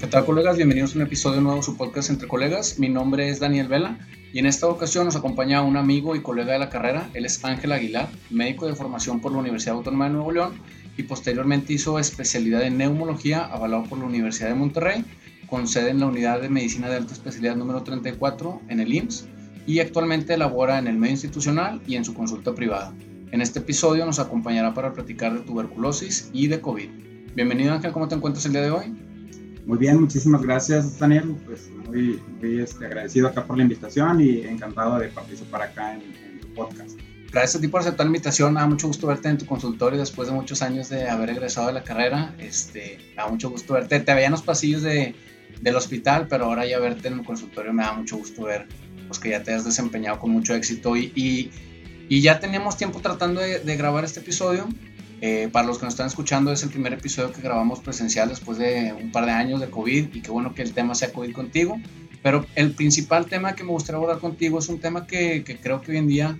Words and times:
¿Qué 0.00 0.08
tal 0.08 0.24
colegas? 0.24 0.56
Bienvenidos 0.56 0.92
a 0.94 0.96
un 0.96 1.02
episodio 1.02 1.40
nuevo 1.40 1.58
de 1.58 1.62
su 1.62 1.76
podcast 1.76 2.10
Entre 2.10 2.26
Colegas. 2.26 2.80
Mi 2.80 2.88
nombre 2.88 3.28
es 3.28 3.38
Daniel 3.38 3.68
Vela 3.68 3.96
y 4.32 4.40
en 4.40 4.46
esta 4.46 4.66
ocasión 4.66 5.04
nos 5.04 5.14
acompaña 5.14 5.62
un 5.62 5.76
amigo 5.76 6.16
y 6.16 6.20
colega 6.20 6.52
de 6.52 6.58
la 6.58 6.68
carrera. 6.68 7.08
Él 7.14 7.24
es 7.24 7.44
Ángel 7.44 7.70
Aguilar, 7.70 8.08
médico 8.28 8.66
de 8.66 8.74
formación 8.74 9.20
por 9.20 9.30
la 9.30 9.38
Universidad 9.38 9.76
Autónoma 9.76 10.06
de 10.06 10.14
Nuevo 10.14 10.32
León 10.32 10.54
y 10.96 11.04
posteriormente 11.04 11.72
hizo 11.72 12.00
especialidad 12.00 12.62
en 12.64 12.76
neumología 12.76 13.44
avalado 13.44 13.84
por 13.84 13.98
la 13.98 14.06
Universidad 14.06 14.48
de 14.48 14.56
Monterrey 14.56 15.04
con 15.46 15.68
sede 15.68 15.90
en 15.90 16.00
la 16.00 16.06
Unidad 16.06 16.40
de 16.40 16.48
Medicina 16.48 16.88
de 16.90 16.96
Alta 16.96 17.12
Especialidad 17.12 17.54
número 17.54 17.84
34 17.84 18.62
en 18.68 18.80
el 18.80 18.92
IMSS 18.92 19.28
y 19.64 19.78
actualmente 19.78 20.36
labora 20.36 20.80
en 20.80 20.88
el 20.88 20.96
medio 20.96 21.12
institucional 21.12 21.80
y 21.86 21.94
en 21.94 22.04
su 22.04 22.14
consulta 22.14 22.52
privada. 22.52 22.92
En 23.30 23.40
este 23.40 23.60
episodio 23.60 24.04
nos 24.04 24.18
acompañará 24.18 24.74
para 24.74 24.92
platicar 24.92 25.32
de 25.34 25.40
tuberculosis 25.40 26.30
y 26.32 26.48
de 26.48 26.60
COVID. 26.60 26.88
Bienvenido 27.36 27.72
Ángel, 27.72 27.92
¿cómo 27.92 28.08
te 28.08 28.16
encuentras 28.16 28.44
el 28.46 28.52
día 28.52 28.62
de 28.62 28.70
hoy? 28.70 29.13
Muy 29.66 29.78
bien, 29.78 29.98
muchísimas 29.98 30.42
gracias 30.42 30.98
Daniel, 30.98 31.36
pues 31.46 31.70
muy, 31.86 32.20
este, 32.42 32.84
agradecido 32.84 33.28
acá 33.28 33.46
por 33.46 33.56
la 33.56 33.62
invitación 33.62 34.20
y 34.20 34.40
encantado 34.40 34.98
de 34.98 35.08
participar 35.08 35.62
acá 35.62 35.94
en, 35.94 36.40
tu 36.40 36.52
podcast. 36.52 36.98
Gracias 37.32 37.56
a 37.56 37.60
ti 37.60 37.68
por 37.68 37.80
aceptar 37.80 38.04
la 38.06 38.10
invitación, 38.10 38.54
da 38.54 38.66
mucho 38.66 38.86
gusto 38.86 39.06
verte 39.06 39.28
en 39.28 39.38
tu 39.38 39.46
consultorio 39.46 39.98
después 39.98 40.28
de 40.28 40.34
muchos 40.34 40.60
años 40.60 40.90
de 40.90 41.08
haber 41.08 41.30
egresado 41.30 41.68
de 41.68 41.72
la 41.72 41.82
carrera, 41.82 42.34
este, 42.38 42.98
da 43.16 43.26
mucho 43.26 43.48
gusto 43.48 43.72
verte, 43.74 43.98
te 44.00 44.14
veía 44.14 44.26
en 44.26 44.32
los 44.32 44.42
pasillos 44.42 44.82
de, 44.82 45.14
del 45.62 45.76
hospital, 45.76 46.28
pero 46.28 46.44
ahora 46.44 46.66
ya 46.66 46.78
verte 46.78 47.08
en 47.08 47.20
el 47.20 47.24
consultorio 47.24 47.72
me 47.72 47.82
da 47.82 47.94
mucho 47.94 48.18
gusto 48.18 48.44
ver 48.44 48.66
pues, 49.08 49.18
que 49.18 49.30
ya 49.30 49.42
te 49.42 49.54
has 49.54 49.64
desempeñado 49.64 50.18
con 50.18 50.30
mucho 50.30 50.54
éxito 50.54 50.94
y, 50.94 51.10
y, 51.16 52.20
ya 52.20 52.38
teníamos 52.38 52.76
tiempo 52.76 53.00
tratando 53.00 53.40
de 53.40 53.76
grabar 53.76 54.04
este 54.04 54.20
episodio, 54.20 54.68
eh, 55.26 55.48
para 55.50 55.66
los 55.66 55.78
que 55.78 55.86
nos 55.86 55.94
están 55.94 56.08
escuchando, 56.08 56.52
es 56.52 56.62
el 56.64 56.68
primer 56.68 56.92
episodio 56.92 57.32
que 57.32 57.40
grabamos 57.40 57.80
presencial 57.80 58.28
después 58.28 58.58
de 58.58 58.92
un 58.92 59.10
par 59.10 59.24
de 59.24 59.32
años 59.32 59.58
de 59.58 59.70
COVID 59.70 60.14
y 60.14 60.20
qué 60.20 60.30
bueno 60.30 60.54
que 60.54 60.60
el 60.60 60.74
tema 60.74 60.94
sea 60.94 61.14
COVID 61.14 61.32
contigo. 61.32 61.80
Pero 62.22 62.44
el 62.56 62.72
principal 62.72 63.24
tema 63.24 63.54
que 63.54 63.64
me 63.64 63.70
gustaría 63.70 63.96
abordar 63.96 64.18
contigo 64.18 64.58
es 64.58 64.68
un 64.68 64.80
tema 64.80 65.06
que, 65.06 65.42
que 65.42 65.56
creo 65.56 65.80
que 65.80 65.92
hoy 65.92 65.96
en 65.96 66.08
día 66.08 66.38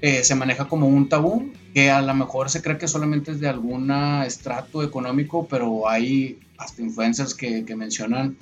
eh, 0.00 0.24
se 0.24 0.34
maneja 0.34 0.68
como 0.68 0.88
un 0.88 1.10
tabú, 1.10 1.52
que 1.74 1.90
a 1.90 2.00
lo 2.00 2.14
mejor 2.14 2.48
se 2.48 2.62
cree 2.62 2.78
que 2.78 2.88
solamente 2.88 3.32
es 3.32 3.40
de 3.40 3.48
algún 3.50 3.90
estrato 4.24 4.82
económico, 4.82 5.46
pero 5.46 5.86
hay 5.86 6.38
hasta 6.56 6.80
influencers 6.80 7.34
que, 7.34 7.66
que 7.66 7.76
mencionan 7.76 8.38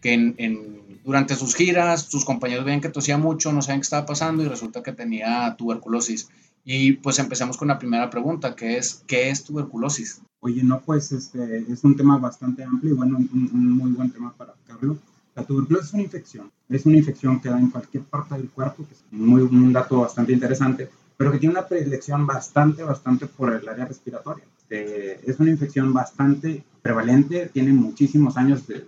que 0.00 0.12
en, 0.12 0.36
en, 0.38 1.00
durante 1.04 1.34
sus 1.34 1.56
giras 1.56 2.02
sus 2.02 2.24
compañeros 2.24 2.64
veían 2.64 2.80
que 2.80 2.88
tosía 2.88 3.18
mucho, 3.18 3.52
no 3.52 3.62
saben 3.62 3.80
qué 3.80 3.86
estaba 3.86 4.06
pasando 4.06 4.44
y 4.44 4.46
resulta 4.46 4.84
que 4.84 4.92
tenía 4.92 5.56
tuberculosis. 5.58 6.28
Y 6.70 6.92
pues 6.92 7.18
empecemos 7.18 7.56
con 7.56 7.68
la 7.68 7.78
primera 7.78 8.10
pregunta, 8.10 8.54
que 8.54 8.76
es, 8.76 9.02
¿qué 9.06 9.30
es 9.30 9.42
tuberculosis? 9.42 10.20
Oye, 10.40 10.62
no, 10.62 10.82
pues 10.82 11.12
este, 11.12 11.64
es 11.66 11.82
un 11.82 11.96
tema 11.96 12.18
bastante 12.18 12.62
amplio 12.62 12.92
y 12.92 12.94
bueno, 12.94 13.16
un, 13.16 13.72
muy 13.72 13.90
buen 13.92 14.10
tema 14.10 14.34
para 14.36 14.52
Carlos. 14.66 14.98
La 15.34 15.44
tuberculosis 15.44 15.88
es 15.88 15.94
una 15.94 16.02
infección, 16.02 16.50
es 16.68 16.84
una 16.84 16.98
infección 16.98 17.40
que 17.40 17.48
da 17.48 17.58
en 17.58 17.70
cualquier 17.70 18.04
parte 18.04 18.34
del 18.34 18.50
cuerpo, 18.50 18.86
que 18.86 18.92
es 18.92 19.02
muy, 19.10 19.40
un 19.40 19.72
dato 19.72 20.02
bastante 20.02 20.34
interesante, 20.34 20.90
pero 21.16 21.32
que 21.32 21.38
tiene 21.38 21.54
una 21.54 21.66
predilección 21.66 22.26
bastante, 22.26 22.82
bastante 22.82 23.24
por 23.24 23.50
el 23.50 23.66
área 23.66 23.86
respiratoria. 23.86 24.44
Eh, 24.68 25.22
es 25.26 25.40
una 25.40 25.48
infección 25.48 25.94
bastante 25.94 26.62
prevalente, 26.82 27.48
tiene 27.50 27.72
muchísimos 27.72 28.36
años 28.36 28.66
de, 28.66 28.86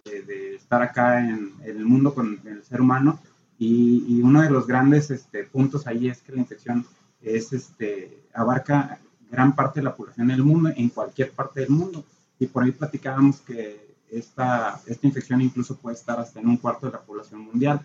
estar 0.55 0.83
acá 0.83 1.27
en, 1.27 1.55
el 1.65 1.87
mundo 1.87 2.13
con 2.13 2.41
el 2.45 2.63
ser 2.63 2.83
humano 2.83 3.19
y, 3.59 4.05
y 4.07 4.21
uno 4.21 4.43
de 4.43 4.51
los 4.51 4.67
grandes 4.67 5.11
este, 5.11 5.45
puntos 5.45 5.87
ahí 5.87 6.09
es 6.09 6.21
que 6.21 6.33
la 6.33 6.41
infección 6.41 6.85
es, 7.23 7.53
este, 7.53 8.25
abarca 8.35 8.99
gran 9.31 9.55
parte 9.55 9.81
de 9.81 9.85
la 9.85 9.95
población 9.95 10.29
del 10.29 10.43
mundo, 10.43 10.71
en 10.75 10.89
cualquier 10.89 11.33
parte 11.33 11.61
del 11.61 11.71
mundo. 11.71 12.05
Y 12.39 12.47
por 12.47 12.65
ahí 12.65 12.73
platicábamos 12.73 13.41
que 13.41 13.95
esta, 14.11 14.81
esta 14.87 15.07
infección 15.07 15.41
incluso 15.41 15.77
puede 15.77 15.97
estar 15.97 16.19
hasta 16.19 16.41
en 16.41 16.49
un 16.49 16.57
cuarto 16.57 16.87
de 16.87 16.93
la 16.93 17.01
población 17.01 17.41
mundial. 17.41 17.81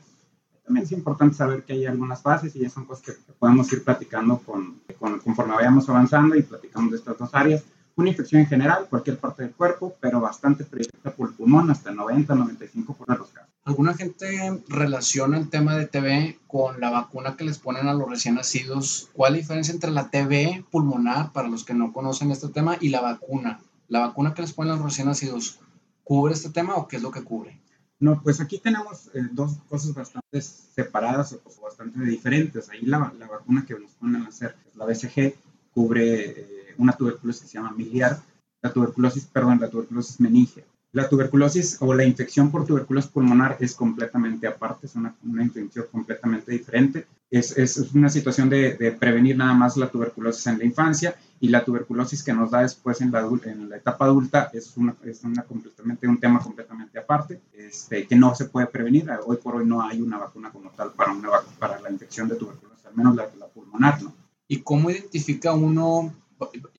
También 0.66 0.86
es 0.86 0.92
importante 0.92 1.36
saber 1.36 1.64
que 1.64 1.74
hay 1.74 1.86
algunas 1.86 2.22
fases 2.22 2.56
y 2.56 2.60
ya 2.60 2.70
son 2.70 2.86
cosas 2.86 3.06
que, 3.06 3.34
podemos 3.38 3.72
ir 3.72 3.84
platicando 3.84 4.40
con, 4.40 4.82
conforme 5.24 5.54
vayamos 5.54 5.88
avanzando 5.90 6.36
y 6.36 6.42
platicamos 6.42 6.92
de 6.92 6.98
estas 6.98 7.18
dos 7.18 7.30
áreas. 7.34 7.64
Una 7.96 8.10
infección 8.10 8.42
en 8.42 8.48
general, 8.48 8.88
cualquier 8.90 9.18
parte 9.18 9.44
del 9.44 9.54
cuerpo, 9.54 9.96
pero 10.02 10.20
bastante 10.20 10.66
predilecta 10.66 11.12
por 11.12 11.30
el 11.30 11.36
pulmón, 11.36 11.70
hasta 11.70 11.92
el 11.92 11.98
90-95% 11.98 13.06
de 13.08 13.18
los 13.18 13.30
casos. 13.30 13.45
Alguna 13.68 13.96
gente 13.96 14.62
relaciona 14.68 15.40
el 15.40 15.50
tema 15.50 15.76
de 15.76 15.88
TB 15.88 16.46
con 16.46 16.80
la 16.80 16.92
vacuna 16.92 17.36
que 17.36 17.46
les 17.46 17.58
ponen 17.58 17.88
a 17.88 17.96
los 17.96 18.08
recién 18.08 18.36
nacidos. 18.36 19.10
¿Cuál 19.14 19.34
es 19.34 19.38
la 19.38 19.42
diferencia 19.42 19.74
entre 19.74 19.90
la 19.90 20.12
TB 20.12 20.70
pulmonar, 20.70 21.34
para 21.34 21.48
los 21.48 21.66
que 21.66 21.74
no 21.74 21.92
conocen 21.92 22.30
este 22.30 22.50
tema, 22.50 22.78
y 22.80 22.90
la 22.90 23.02
vacuna? 23.02 23.60
¿La 23.88 24.02
vacuna 24.02 24.36
que 24.36 24.44
les 24.44 24.54
ponen 24.54 24.74
a 24.74 24.76
los 24.76 24.86
recién 24.86 25.08
nacidos 25.08 25.60
cubre 26.04 26.36
este 26.36 26.52
tema 26.52 26.76
o 26.76 26.88
qué 26.88 26.98
es 26.98 27.02
lo 27.02 27.10
que 27.10 27.24
cubre? 27.24 27.60
No, 28.00 28.22
pues 28.22 28.40
aquí 28.40 28.60
tenemos 28.60 29.08
eh, 29.16 29.24
dos 29.32 29.58
cosas 29.68 29.96
bastante 29.96 30.42
separadas 30.42 31.34
o 31.34 31.62
bastante 31.64 32.00
diferentes. 32.02 32.70
Ahí 32.70 32.82
la, 32.82 33.12
la, 33.18 33.28
vacuna 33.28 33.66
que 33.66 33.74
nos 33.80 33.94
ponen 33.94 34.22
a 34.22 34.28
hacer, 34.28 34.56
la 34.76 34.86
BCG, 34.86 35.34
cubre 35.72 36.24
eh, 36.30 36.76
una 36.78 36.94
tuberculosis 36.94 37.42
que 37.42 37.48
se 37.48 37.58
llama 37.58 37.72
miliar, 37.72 38.22
la 38.62 38.72
tuberculosis, 38.72 39.26
perdón, 39.26 39.60
la 39.60 39.72
tuberculosis 39.72 40.20
meningea. 40.20 40.66
La 40.96 41.10
tuberculosis 41.10 41.76
o 41.82 41.94
la 41.94 42.06
infección 42.06 42.52
por 42.52 42.66
tuberculosis 42.66 43.12
pulmonar 43.12 43.58
es 43.60 43.76
completamente 43.76 44.48
aparte, 44.48 44.88
es 44.88 44.96
una, 44.96 45.14
una 45.26 45.44
infección 45.44 45.88
completamente 45.92 46.54
diferente. 46.54 47.06
Es, 47.30 47.58
es 47.58 47.78
una 47.94 48.08
situación 48.08 48.48
de, 48.50 48.76
de, 48.76 48.94
prevenir 48.94 49.36
nada 49.36 49.54
más 49.54 49.76
la 49.76 49.90
tuberculosis 49.90 50.48
en 50.48 50.58
la 50.58 50.64
infancia 50.64 51.14
y 51.42 51.50
la 51.50 51.66
tuberculosis 51.66 52.24
que 52.24 52.32
nos 52.32 52.50
da 52.50 52.62
después 52.62 53.02
en 53.02 53.12
la, 53.12 53.28
en 53.44 53.68
la 53.68 53.76
etapa 53.76 54.06
adulta 54.06 54.50
es, 54.54 54.78
una, 54.78 54.96
es 55.04 55.22
una 55.26 55.44
completamente, 55.44 56.08
un 56.08 56.18
tema 56.18 56.40
completamente 56.40 56.98
aparte, 56.98 57.42
este, 57.52 58.08
que 58.08 58.16
no 58.16 58.34
se 58.34 58.46
puede 58.46 58.68
prevenir. 58.68 59.10
Hoy 59.26 59.36
por 59.36 59.58
hoy 59.58 59.66
no 59.66 59.82
hay 59.82 60.00
una 60.00 60.18
vacuna 60.18 60.50
como 60.50 60.70
tal 60.70 60.94
para, 60.94 61.12
una, 61.12 61.28
para 61.60 61.82
la 61.82 61.92
infección 61.92 62.30
de 62.30 62.36
tuberculosis, 62.36 62.86
al 62.86 62.96
menos 62.96 63.18
la, 63.18 63.28
la 63.38 63.48
pulmonar, 63.48 64.02
¿no? 64.02 64.14
¿Y 64.48 64.62
cómo 64.62 64.90
identifica 64.90 65.52
uno 65.52 66.14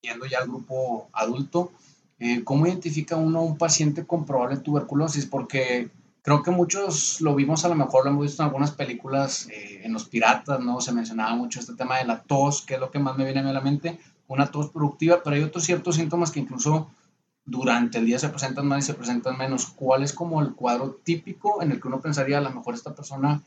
yendo 0.01 0.25
ya 0.25 0.39
al 0.39 0.49
grupo 0.49 1.11
adulto, 1.13 1.71
eh, 2.19 2.43
¿cómo 2.45 2.67
identifica 2.67 3.17
uno 3.17 3.43
un 3.43 3.59
paciente 3.59 4.07
con 4.07 4.25
probable 4.25 4.59
tuberculosis? 4.59 5.27
Porque 5.27 5.91
creo 6.23 6.43
que 6.43 6.51
muchos 6.51 7.21
lo 7.21 7.35
vimos, 7.35 7.65
a 7.65 7.69
lo 7.69 7.75
mejor 7.75 8.05
lo 8.05 8.11
hemos 8.11 8.23
visto 8.23 8.43
en 8.43 8.49
algunas 8.49 8.71
películas, 8.73 9.49
eh, 9.51 9.83
en 9.85 9.93
Los 9.93 10.09
Piratas, 10.09 10.61
¿no? 10.61 10.81
Se 10.81 10.93
mencionaba 10.93 11.35
mucho 11.35 11.61
este 11.61 11.75
tema 11.75 11.99
de 11.99 12.05
la 12.05 12.23
tos, 12.23 12.63
que 12.63 12.75
es 12.75 12.81
lo 12.81 12.91
que 12.91 12.99
más 12.99 13.17
me 13.17 13.25
viene 13.25 13.41
a 13.41 13.53
la 13.53 13.61
mente, 13.61 13.99
una 14.29 14.51
tos 14.51 14.71
productiva, 14.71 15.23
pero 15.23 15.37
hay 15.37 15.43
otros 15.43 15.65
ciertos 15.65 15.97
síntomas 15.97 16.31
que 16.31 16.41
incluso 16.41 16.91
durante 17.45 17.99
el 17.99 18.07
día 18.07 18.19
se 18.19 18.29
presentan 18.29 18.67
más 18.67 18.85
y 18.85 18.87
se 18.87 18.95
presentan 18.95 19.39
menos. 19.39 19.67
¿Cuál 19.67 20.03
es 20.03 20.13
como 20.13 20.43
el 20.43 20.55
cuadro 20.55 20.99
típico 21.05 21.63
en 21.63 21.71
el 21.71 21.81
que 21.81 21.89
uno 21.89 22.01
pensaría, 22.01 22.39
a 22.39 22.41
lo 22.41 22.51
mejor 22.51 22.75
esta 22.75 22.95
persona 22.95 23.43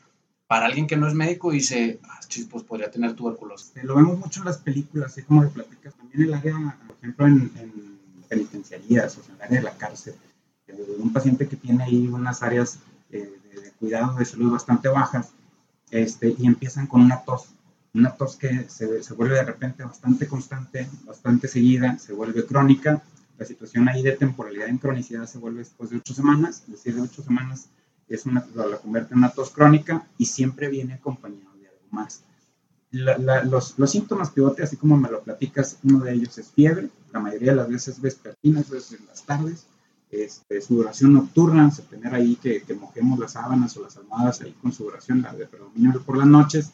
para 0.50 0.66
alguien 0.66 0.88
que 0.88 0.96
no 0.96 1.06
es 1.06 1.14
médico 1.14 1.52
dice, 1.52 2.00
ah, 2.02 2.18
pues 2.50 2.64
podría 2.64 2.90
tener 2.90 3.14
tuberculosis. 3.14 3.72
Lo 3.84 3.94
vemos 3.94 4.18
mucho 4.18 4.40
en 4.40 4.46
las 4.46 4.58
películas, 4.58 5.12
así 5.12 5.22
como 5.22 5.44
lo 5.44 5.50
platicas, 5.50 5.94
también 5.94 6.22
en 6.22 6.28
el 6.28 6.34
área, 6.34 6.78
por 6.88 6.96
ejemplo, 6.96 7.26
en, 7.28 7.89
penitenciarías, 8.30 9.18
o 9.18 9.22
sea, 9.22 9.34
en 9.34 9.40
el 9.40 9.42
área 9.42 9.58
de 9.58 9.64
la 9.64 9.76
cárcel, 9.76 10.14
eh, 10.68 10.96
un 10.98 11.12
paciente 11.12 11.46
que 11.46 11.56
tiene 11.56 11.84
ahí 11.84 12.06
unas 12.06 12.42
áreas 12.42 12.78
eh, 13.10 13.30
de, 13.52 13.72
cuidado 13.72 14.16
de 14.16 14.24
salud 14.24 14.52
bastante 14.52 14.88
bajas, 14.88 15.32
este, 15.90 16.34
y 16.38 16.46
empiezan 16.46 16.86
con 16.86 17.02
una 17.02 17.22
tos, 17.24 17.48
una 17.92 18.12
tos 18.12 18.36
que 18.36 18.66
se, 18.68 19.02
se 19.02 19.14
vuelve 19.14 19.34
de 19.34 19.44
repente 19.44 19.84
bastante 19.84 20.28
constante, 20.28 20.88
bastante 21.04 21.48
seguida, 21.48 21.98
se 21.98 22.12
vuelve 22.12 22.46
crónica, 22.46 23.02
la 23.36 23.44
situación 23.44 23.88
ahí 23.88 24.02
de 24.02 24.12
temporalidad 24.12 24.68
en 24.68 24.78
cronicidad 24.78 25.26
se 25.26 25.38
vuelve 25.38 25.60
después 25.60 25.90
de 25.90 25.96
ocho 25.96 26.14
semanas, 26.14 26.62
es 26.66 26.72
decir, 26.72 26.94
de 26.94 27.02
ocho 27.02 27.22
semanas 27.22 27.68
es 28.06 28.26
una, 28.26 28.44
la 28.54 28.76
convierte 28.76 29.14
en 29.14 29.18
una 29.18 29.30
tos 29.30 29.50
crónica 29.50 30.06
y 30.18 30.26
siempre 30.26 30.68
viene 30.68 30.94
acompañado 30.94 31.56
de 31.58 31.68
algo 31.68 31.86
más. 31.90 32.22
los, 32.90 33.78
los, 33.78 33.90
síntomas 33.90 34.30
pivote, 34.30 34.62
así 34.62 34.76
como 34.76 34.96
me 34.96 35.08
lo 35.08 35.22
platicas, 35.22 35.78
uno 35.84 36.00
de 36.00 36.12
ellos 36.12 36.36
es 36.38 36.48
fiebre, 36.50 36.90
la 37.12 37.20
mayoría 37.20 37.50
de 37.50 37.56
las 37.56 37.68
veces 37.68 38.00
vespertina, 38.00 38.62
veces 38.70 38.98
en 39.00 39.06
las 39.06 39.22
tardes, 39.24 39.66
este, 40.10 40.60
sudoración 40.60 41.14
nocturna, 41.14 41.70
se 41.70 41.82
tener 41.82 42.14
ahí 42.14 42.36
que, 42.36 42.62
que, 42.62 42.74
mojemos 42.74 43.18
las 43.18 43.32
sábanas 43.32 43.76
o 43.76 43.82
las 43.82 43.96
almohadas 43.96 44.40
ahí 44.40 44.54
con 44.60 44.72
sudoración, 44.72 45.22
la 45.22 45.32
de 45.32 45.46
predominio 45.46 46.02
por 46.02 46.16
las 46.16 46.26
noches, 46.26 46.72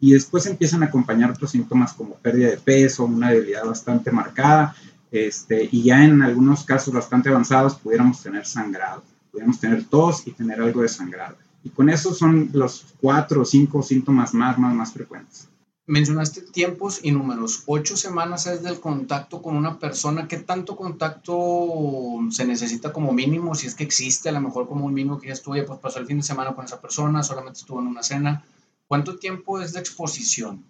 y 0.00 0.12
después 0.12 0.46
empiezan 0.46 0.82
a 0.82 0.86
acompañar 0.86 1.30
otros 1.30 1.50
síntomas 1.50 1.92
como 1.92 2.14
pérdida 2.14 2.50
de 2.50 2.56
peso, 2.56 3.04
una 3.04 3.30
debilidad 3.30 3.64
bastante 3.64 4.10
marcada, 4.10 4.74
este, 5.10 5.68
y 5.70 5.82
ya 5.84 6.04
en 6.04 6.22
algunos 6.22 6.64
casos 6.64 6.94
bastante 6.94 7.28
avanzados 7.28 7.76
pudiéramos 7.76 8.22
tener 8.22 8.46
sangrado 8.46 9.02
podemos 9.38 9.60
tener 9.60 9.84
tos 9.84 10.26
y 10.26 10.32
tener 10.32 10.60
algo 10.60 10.82
de 10.82 10.88
sangrado. 10.88 11.36
Y 11.62 11.70
con 11.70 11.88
eso 11.88 12.12
son 12.12 12.50
los 12.52 12.86
cuatro 13.00 13.42
o 13.42 13.44
cinco 13.44 13.82
síntomas 13.82 14.34
más, 14.34 14.58
más, 14.58 14.74
más 14.74 14.92
frecuentes. 14.92 15.48
Mencionaste 15.88 16.42
tiempos 16.42 17.00
y 17.02 17.12
números. 17.12 17.62
Ocho 17.64 17.96
semanas 17.96 18.46
es 18.46 18.62
del 18.62 18.78
contacto 18.78 19.40
con 19.40 19.56
una 19.56 19.78
persona. 19.78 20.28
¿Qué 20.28 20.36
tanto 20.36 20.76
contacto 20.76 22.18
se 22.28 22.44
necesita 22.44 22.92
como 22.92 23.10
mínimo? 23.14 23.54
Si 23.54 23.66
es 23.66 23.74
que 23.74 23.84
existe, 23.84 24.28
a 24.28 24.32
lo 24.32 24.42
mejor 24.42 24.68
como 24.68 24.84
un 24.84 24.92
mínimo 24.92 25.18
que 25.18 25.28
ya 25.28 25.32
estuvo, 25.32 25.54
pues 25.64 25.78
pasó 25.80 25.98
el 25.98 26.04
fin 26.04 26.18
de 26.18 26.24
semana 26.24 26.54
con 26.54 26.66
esa 26.66 26.78
persona, 26.78 27.22
solamente 27.22 27.60
estuvo 27.60 27.80
en 27.80 27.86
una 27.86 28.02
cena. 28.02 28.44
¿Cuánto 28.86 29.16
tiempo 29.16 29.62
es 29.62 29.72
de 29.72 29.80
exposición? 29.80 30.62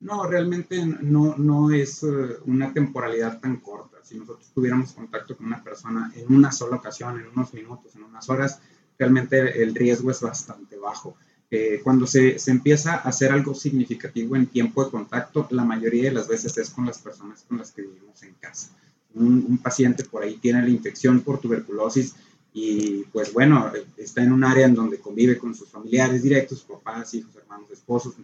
No, 0.00 0.26
realmente 0.26 0.82
no, 0.86 1.36
no 1.36 1.70
es 1.70 2.02
eh, 2.02 2.38
una 2.46 2.72
temporalidad 2.72 3.40
tan 3.40 3.58
corta. 3.58 3.98
si 4.02 4.18
nosotros 4.18 4.50
tuviéramos 4.54 4.94
contacto 4.94 5.36
con 5.36 5.44
una 5.44 5.62
persona 5.62 6.10
en 6.16 6.34
una 6.34 6.50
sola 6.50 6.76
ocasión, 6.76 7.20
en 7.20 7.26
unos 7.26 7.52
minutos, 7.52 7.94
en 7.96 8.04
unas 8.04 8.30
horas, 8.30 8.60
realmente 8.98 9.62
el 9.62 9.74
riesgo 9.74 10.10
es 10.10 10.22
bastante 10.22 10.78
bajo. 10.78 11.18
Eh, 11.56 11.80
cuando 11.84 12.04
se, 12.04 12.36
se, 12.40 12.50
empieza 12.50 12.94
a 12.94 13.08
hacer 13.10 13.30
algo 13.30 13.54
significativo 13.54 14.34
en 14.34 14.46
tiempo 14.46 14.84
de 14.84 14.90
contacto, 14.90 15.46
la 15.50 15.64
mayoría 15.64 16.04
de 16.04 16.10
las 16.10 16.26
veces 16.26 16.58
es 16.58 16.70
con 16.70 16.84
las 16.84 16.98
personas 16.98 17.44
con 17.46 17.58
las 17.58 17.70
que 17.70 17.82
vivimos 17.82 18.20
en 18.24 18.34
casa. 18.40 18.70
Un, 19.14 19.46
un 19.48 19.58
paciente 19.58 20.02
por 20.02 20.24
ahí 20.24 20.36
tiene 20.38 20.62
la 20.62 20.68
infección 20.68 21.20
por 21.20 21.38
tuberculosis 21.38 22.16
y 22.52 23.04
pues 23.12 23.32
bueno, 23.32 23.70
está 23.96 24.24
en 24.24 24.32
un 24.32 24.42
área 24.42 24.66
en 24.66 24.74
donde 24.74 24.98
convive 24.98 25.38
con 25.38 25.54
sus 25.54 25.68
familiares 25.68 26.24
directos, 26.24 26.62
papás, 26.62 27.14
hijos, 27.14 27.36
hermanos, 27.36 27.70
esposos, 27.70 28.14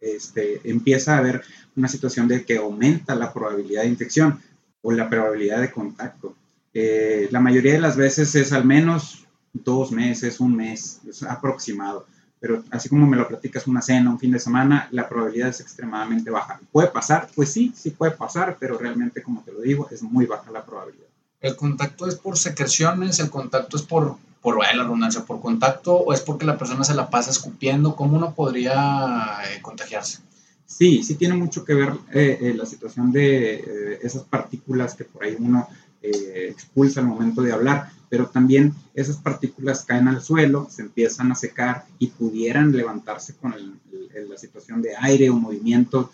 este, 0.00 0.62
empieza 0.64 1.14
a 1.14 1.18
haber 1.18 1.42
una 1.76 1.88
situación 1.88 2.26
de 2.26 2.42
que 2.42 2.56
aumenta 2.56 3.14
la 3.14 3.34
probabilidad 3.34 3.82
de 3.82 3.88
infección 3.88 4.40
o 4.80 4.92
la 4.92 5.10
probabilidad 5.10 5.60
de 5.60 5.70
contacto. 5.70 6.34
Eh, 6.72 7.28
la 7.30 7.40
mayoría 7.40 7.74
de 7.74 7.80
las 7.80 7.98
veces 7.98 8.34
es 8.34 8.52
al 8.52 8.64
menos 8.64 9.26
dos 9.52 9.92
meses, 9.92 10.40
un 10.40 10.56
mes, 10.56 11.00
es 11.06 11.22
aproximado. 11.22 12.06
Pero 12.40 12.62
así 12.70 12.88
como 12.88 13.06
me 13.06 13.16
lo 13.16 13.26
platicas 13.26 13.66
una 13.66 13.82
cena, 13.82 14.10
un 14.10 14.18
fin 14.18 14.30
de 14.30 14.38
semana, 14.38 14.88
la 14.92 15.08
probabilidad 15.08 15.48
es 15.48 15.60
extremadamente 15.60 16.30
baja. 16.30 16.60
¿Puede 16.70 16.88
pasar? 16.88 17.28
Pues 17.34 17.52
sí, 17.52 17.72
sí 17.74 17.90
puede 17.90 18.12
pasar, 18.12 18.56
pero 18.60 18.78
realmente, 18.78 19.22
como 19.22 19.42
te 19.42 19.52
lo 19.52 19.60
digo, 19.60 19.88
es 19.90 20.02
muy 20.02 20.26
baja 20.26 20.50
la 20.50 20.64
probabilidad. 20.64 21.08
¿El 21.40 21.56
contacto 21.56 22.06
es 22.06 22.16
por 22.16 22.36
secreciones? 22.36 23.20
¿El 23.20 23.30
contacto 23.30 23.76
es 23.76 23.82
por, 23.82 24.16
por 24.40 24.58
la 24.58 24.72
redundancia, 24.72 25.24
por 25.24 25.40
contacto? 25.40 25.94
¿O 25.94 26.12
es 26.12 26.20
porque 26.20 26.46
la 26.46 26.58
persona 26.58 26.84
se 26.84 26.94
la 26.94 27.10
pasa 27.10 27.30
escupiendo? 27.30 27.94
¿Cómo 27.94 28.16
uno 28.16 28.34
podría 28.34 29.38
eh, 29.44 29.60
contagiarse? 29.62 30.18
Sí, 30.66 31.02
sí 31.02 31.14
tiene 31.14 31.34
mucho 31.34 31.64
que 31.64 31.74
ver 31.74 31.92
eh, 32.12 32.38
eh, 32.40 32.54
la 32.54 32.66
situación 32.66 33.10
de 33.10 33.98
esas 34.02 34.22
partículas 34.22 34.94
que 34.94 35.04
por 35.04 35.24
ahí 35.24 35.36
uno 35.38 35.68
expulsa 36.00 37.00
al 37.00 37.06
momento 37.06 37.42
de 37.42 37.52
hablar, 37.52 37.90
pero 38.08 38.26
también 38.26 38.74
esas 38.94 39.16
partículas 39.16 39.84
caen 39.84 40.08
al 40.08 40.20
suelo, 40.20 40.68
se 40.70 40.82
empiezan 40.82 41.32
a 41.32 41.34
secar 41.34 41.84
y 41.98 42.08
pudieran 42.08 42.72
levantarse 42.72 43.34
con 43.34 43.54
la 43.54 44.38
situación 44.38 44.82
de 44.82 44.96
aire 44.96 45.30
o 45.30 45.34
movimiento 45.34 46.10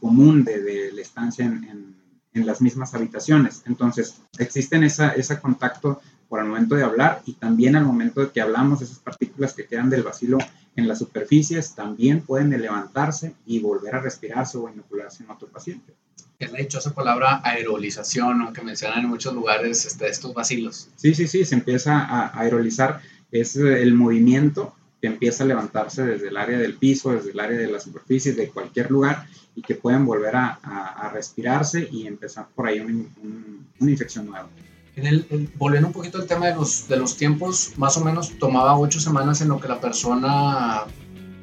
común 0.00 0.44
de, 0.44 0.90
la 0.92 1.02
estancia 1.02 1.44
en 1.44 2.00
en 2.34 2.46
las 2.46 2.60
mismas 2.60 2.94
habitaciones. 2.94 3.62
Entonces, 3.66 4.16
existen 4.38 4.84
esa, 4.84 5.10
ese 5.10 5.40
contacto 5.40 6.00
por 6.28 6.40
el 6.40 6.46
momento 6.46 6.76
de 6.76 6.84
hablar 6.84 7.22
y 7.26 7.34
también 7.34 7.74
al 7.74 7.84
momento 7.84 8.20
de 8.20 8.30
que 8.30 8.40
hablamos, 8.40 8.82
esas 8.82 8.98
partículas 8.98 9.52
que 9.52 9.66
quedan 9.66 9.90
del 9.90 10.04
vacilo 10.04 10.38
en 10.76 10.86
las 10.86 10.98
superficies 10.98 11.74
también 11.74 12.20
pueden 12.20 12.50
levantarse 12.50 13.34
y 13.46 13.58
volver 13.58 13.96
a 13.96 14.00
respirarse 14.00 14.56
o 14.56 14.68
inocularse 14.68 15.24
en 15.24 15.30
otro 15.30 15.48
paciente. 15.48 15.92
Es 16.40 16.50
la 16.50 16.58
dichosa 16.58 16.94
palabra 16.94 17.42
aerolización, 17.44 18.40
aunque 18.40 18.62
mencionan 18.62 19.00
en 19.00 19.10
muchos 19.10 19.34
lugares 19.34 19.84
este, 19.84 20.08
estos 20.08 20.32
vacilos. 20.32 20.88
Sí, 20.96 21.14
sí, 21.14 21.28
sí, 21.28 21.44
se 21.44 21.54
empieza 21.54 21.98
a 21.98 22.40
aerolizar. 22.40 23.02
Es 23.30 23.56
el 23.56 23.92
movimiento 23.92 24.74
que 25.02 25.08
empieza 25.08 25.44
a 25.44 25.46
levantarse 25.46 26.02
desde 26.02 26.28
el 26.28 26.38
área 26.38 26.58
del 26.58 26.78
piso, 26.78 27.12
desde 27.12 27.32
el 27.32 27.40
área 27.40 27.58
de 27.58 27.70
la 27.70 27.78
superficie, 27.78 28.32
de 28.32 28.48
cualquier 28.48 28.90
lugar, 28.90 29.26
y 29.54 29.60
que 29.60 29.74
pueden 29.74 30.06
volver 30.06 30.34
a, 30.34 30.58
a, 30.62 31.10
respirarse 31.10 31.86
y 31.92 32.06
empezar 32.06 32.48
por 32.54 32.66
ahí 32.66 32.80
una 32.80 33.90
infección 33.90 34.26
nueva. 34.26 34.48
En 34.96 35.06
el, 35.06 35.50
volviendo 35.56 35.88
un 35.88 35.92
poquito 35.94 36.16
al 36.16 36.26
tema 36.26 36.46
de 36.46 36.54
los, 36.54 36.88
de 36.88 36.96
los 36.96 37.18
tiempos, 37.18 37.74
más 37.76 37.98
o 37.98 38.04
menos 38.04 38.38
tomaba 38.38 38.78
ocho 38.78 38.98
semanas 38.98 39.42
en 39.42 39.48
lo 39.48 39.60
que 39.60 39.68
la 39.68 39.78
persona 39.78 40.84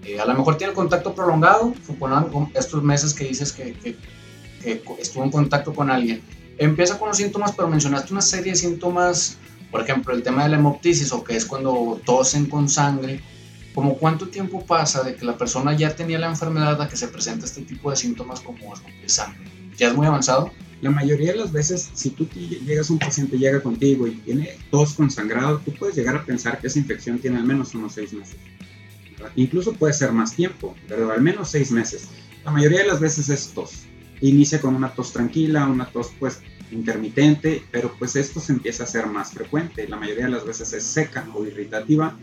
eh, 0.04 0.20
a 0.20 0.26
lo 0.26 0.34
mejor 0.34 0.58
tiene 0.58 0.74
contacto 0.74 1.14
prolongado, 1.14 1.74
supongamos 1.86 2.50
estos 2.56 2.82
meses 2.82 3.14
que 3.14 3.26
dices 3.26 3.52
que, 3.52 3.74
que, 3.74 3.98
que, 4.62 4.82
estuvo 5.00 5.24
en 5.24 5.32
contacto 5.32 5.74
con 5.74 5.90
alguien. 5.90 6.22
Empieza 6.58 6.98
con 6.98 7.10
los 7.10 7.18
síntomas, 7.18 7.54
pero 7.56 7.68
mencionaste 7.68 8.14
una 8.14 8.22
serie 8.22 8.54
de 8.54 8.58
síntomas, 8.58 9.38
por 9.72 9.82
ejemplo, 9.82 10.14
el 10.14 10.24
tema 10.24 10.44
de 10.44 10.50
la 10.50 10.58
hemoptisis, 10.58 11.12
o 11.12 11.24
que 11.24 11.36
es 11.36 11.46
cuando 11.46 12.00
tosen 12.06 12.48
con 12.48 12.68
sangre, 12.68 13.22
¿Cómo 13.78 13.96
cuánto 13.96 14.28
tiempo 14.30 14.66
pasa 14.66 15.04
de 15.04 15.16
que 15.16 15.24
la 15.24 15.38
persona 15.38 15.78
ya 15.78 15.96
tenía 15.96 16.18
la 16.18 16.26
enfermedad 16.26 16.82
a 16.82 16.90
que 16.90 16.98
se 16.98 17.10
presenta 17.10 17.46
este 17.46 17.62
tipo 17.62 17.92
de 17.92 17.96
síntomas 17.96 18.40
como 18.40 18.74
escupir 18.74 19.08
sangre? 19.08 19.40
¿Ya 19.78 19.90
es 19.90 19.96
muy 19.96 20.08
avanzado? 20.08 20.52
La 20.82 20.90
mayoría 20.90 21.34
de 21.34 21.38
las 21.38 21.52
veces, 21.52 21.92
si 21.94 22.10
tú 22.10 22.28
llegas, 22.28 22.90
un 22.90 22.98
paciente 22.98 23.38
llega 23.38 23.62
contigo 23.62 24.08
y 24.08 24.16
tiene 24.16 24.58
tos 24.72 24.96
con 24.96 25.12
sangrado, 25.12 25.60
tú 25.60 25.76
puedes 25.76 25.96
llegar 25.96 26.16
a 26.16 26.26
pensar 26.26 26.60
que 26.60 26.66
esa 26.66 26.80
infección 26.80 27.20
tiene 27.20 27.38
al 27.38 27.44
menos 27.44 27.76
unos 27.76 27.94
seis 27.94 28.14
meses. 28.14 28.38
Incluso 29.36 29.74
puede 29.74 29.94
ser 29.94 30.12
más 30.12 30.36
tiempo, 30.36 30.76
pero 30.88 31.12
al 31.12 31.22
menos 31.22 31.52
seis 31.52 31.70
meses. 31.70 32.08
La 32.46 32.50
mayoría 32.50 32.80
de 32.80 32.88
las 32.88 33.00
veces 33.00 33.30
es 33.30 33.50
tos. 33.50 33.84
Inicia 34.22 34.60
con 34.60 34.76
una 34.76 34.90
tos 34.94 35.14
tranquila, 35.14 35.68
una 35.68 35.86
tos 35.86 36.12
pues 36.20 36.40
intermitente, 36.72 37.64
pero 37.72 37.94
pues 37.98 38.16
esto 38.16 38.40
se 38.40 38.54
empieza 38.54 38.84
a 38.84 38.86
hacer 38.86 39.08
más 39.08 39.32
frecuente. 39.32 39.88
La 39.88 39.98
mayoría 39.98 40.26
de 40.26 40.32
las 40.32 40.46
veces 40.46 40.74
es 40.74 40.84
seca 40.84 41.26
o 41.34 41.46
irritativa 41.46 42.18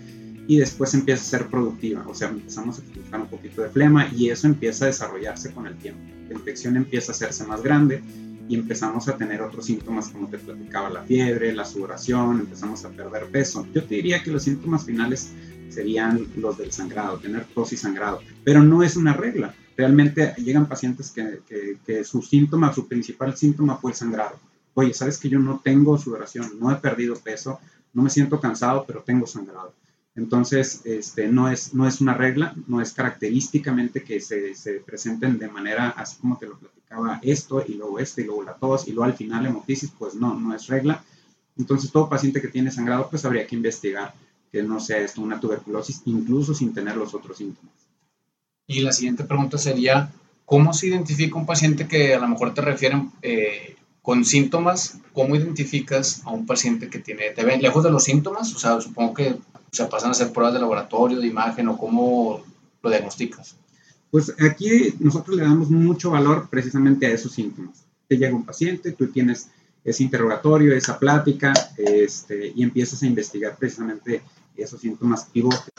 y 0.46 0.58
después 0.58 0.93
empieza 0.94 1.23
a 1.23 1.38
ser 1.38 1.49
productiva, 1.49 2.05
o 2.06 2.14
sea, 2.14 2.29
empezamos 2.29 2.79
a 2.79 2.82
expulsar 2.82 3.20
un 3.20 3.29
poquito 3.29 3.62
de 3.62 3.70
flema 3.70 4.08
y 4.14 4.29
eso 4.29 4.46
empieza 4.46 4.85
a 4.85 4.88
desarrollarse 4.88 5.52
con 5.52 5.67
el 5.67 5.75
tiempo. 5.76 6.02
La 6.29 6.35
infección 6.35 6.76
empieza 6.76 7.12
a 7.12 7.14
hacerse 7.14 7.44
más 7.44 7.62
grande 7.62 8.02
y 8.49 8.55
empezamos 8.55 9.08
a 9.08 9.17
tener 9.17 9.41
otros 9.41 9.64
síntomas 9.67 10.08
como 10.08 10.29
te 10.29 10.38
platicaba 10.38 10.91
la 10.91 11.02
fiebre, 11.02 11.55
la 11.55 11.64
sudoración, 11.64 12.41
empezamos 12.41 12.85
a 12.85 12.91
perder 12.91 13.26
peso. 13.26 13.67
Yo 13.73 13.85
te 13.85 13.94
diría 13.94 14.23
que 14.23 14.31
los 14.31 14.43
síntomas 14.43 14.85
finales 14.85 15.31
serían 15.70 16.26
los 16.37 16.58
del 16.58 16.73
sangrado, 16.73 17.19
tener 17.19 17.46
tos 17.46 17.73
y 17.73 17.76
sangrado, 17.76 18.20
pero 18.44 18.62
no 18.62 18.82
es 18.82 18.96
una 18.96 19.14
regla. 19.14 19.55
Realmente 19.76 20.35
llegan 20.38 20.67
pacientes 20.67 21.11
que, 21.11 21.41
que, 21.85 22.05
su 22.05 22.23
síntoma, 22.23 22.73
su 22.73 22.87
principal 22.87 23.37
síntoma 23.37 23.76
fue 23.76 23.91
el 23.91 23.97
sangrado. 23.97 24.38
Oye, 24.75 24.94
¿sabes 24.94 25.19
que 25.19 25.29
yo 25.29 25.38
no 25.38 25.61
tengo 25.62 25.99
sudoración, 25.99 26.59
no 26.61 26.71
he 26.71 26.76
perdido 26.76 27.17
peso, 27.17 27.59
no 27.93 28.03
me 28.03 28.11
siento 28.11 28.41
cansado, 28.41 28.85
pero 28.87 29.03
tengo 29.03 29.26
sangrado? 29.26 29.73
Entonces, 30.17 30.82
este, 30.85 31.26
no, 31.26 31.49
es, 31.49 31.75
no 31.75 31.88
es 31.88 32.00
una 32.00 32.15
regla, 32.15 32.55
no 32.69 32.81
es 32.81 32.93
característicamente 32.93 34.05
que 34.05 34.21
se, 34.21 34.55
se, 34.55 34.75
presenten 34.75 35.38
de 35.38 35.49
manera 35.49 35.88
así 35.91 36.19
como 36.20 36.38
te 36.38 36.47
lo 36.47 36.56
platicaba 36.56 37.19
esto 37.23 37.65
y 37.67 37.75
luego 37.75 37.99
esto 37.99 38.20
y 38.20 38.25
luego 38.25 38.44
la 38.44 38.55
tos 38.55 38.87
y 38.87 38.93
luego 38.93 39.05
al 39.05 39.17
final 39.17 39.47
hemotisis, 39.47 39.91
pues 39.99 40.15
no, 40.15 40.38
no 40.38 40.55
es 40.55 40.69
regla. 40.69 41.03
Entonces, 41.56 41.91
todo 41.91 42.09
paciente 42.09 42.41
que 42.41 42.49
tiene 42.49 42.70
sangrado, 42.70 43.09
pues 43.11 43.25
habría 43.25 43.47
que 43.47 43.56
investigar 43.56 44.15
que 44.53 44.62
no 44.62 44.79
sea 44.79 44.99
esto 44.99 45.20
una 45.20 45.41
tuberculosis, 45.41 46.03
incluso 46.05 46.55
sin 46.55 46.73
tener 46.73 46.97
los 46.97 47.12
otros 47.12 47.38
síntomas. 47.38 47.84
Y 48.67 48.81
la 48.81 48.93
siguiente 48.93 49.25
pregunta 49.25 49.59
sería, 49.59 50.11
¿cómo 50.45 50.73
se 50.73 50.89
identifica 50.89 51.37
un 51.37 51.47
paciente 51.47 51.87
que 51.87 52.15
a 52.15 52.19
lo 52.19 52.29
mejor 52.29 52.55
te 52.55 52.63
refieren 52.63 53.11
eh, 53.23 53.77
con 54.03 54.25
síntomas? 54.25 54.99
¿Cómo 55.13 55.37
identificas 55.37 56.23
a 56.25 56.31
un 56.31 56.47
paciente 56.47 56.89
que 56.89 56.99
tiene, 56.99 57.31
ven 57.31 57.63
lejos 57.63 57.85
de 57.85 57.91
los 57.91 58.05
síntomas? 58.05 58.55
O 58.55 58.59
sea, 58.59 58.81
supongo 58.81 59.15
que 59.15 59.37
o 59.83 59.89
pasan 59.89 60.11
a 60.11 60.13
hacer 60.13 60.33
pruebas 60.33 60.55
de 60.55 60.61
laboratorio, 60.61 61.21
de 61.21 61.27
imagen 61.27 61.69
o 61.69 61.77
cómo 61.77 62.44
lo 62.83 62.91
diagnosticas? 62.91 63.56
Pues 64.11 64.33
aquí 64.41 64.94
nosotros 65.01 65.37
le 65.37 65.43
damos 65.43 65.71
mucho 65.71 66.11
valor 66.11 66.49
precisamente 66.49 67.06
a 67.06 67.11
esos 67.11 67.33
síntomas. 67.33 67.85
Te 68.06 68.17
llega 68.17 68.35
un 68.35 68.44
paciente, 68.44 68.93
tú 68.93 69.09
tienes 69.09 69.49
ese 69.83 70.03
interrogatorio, 70.05 70.75
esa 70.75 70.99
plática, 70.99 71.53
este, 71.77 72.53
y 72.55 72.63
empiezas 72.63 73.03
a 73.03 73.06
investigar 73.06 73.56
precisamente 73.56 74.23
esos 74.56 74.81
síntomas 74.81 75.25
pivotes. 75.25 75.73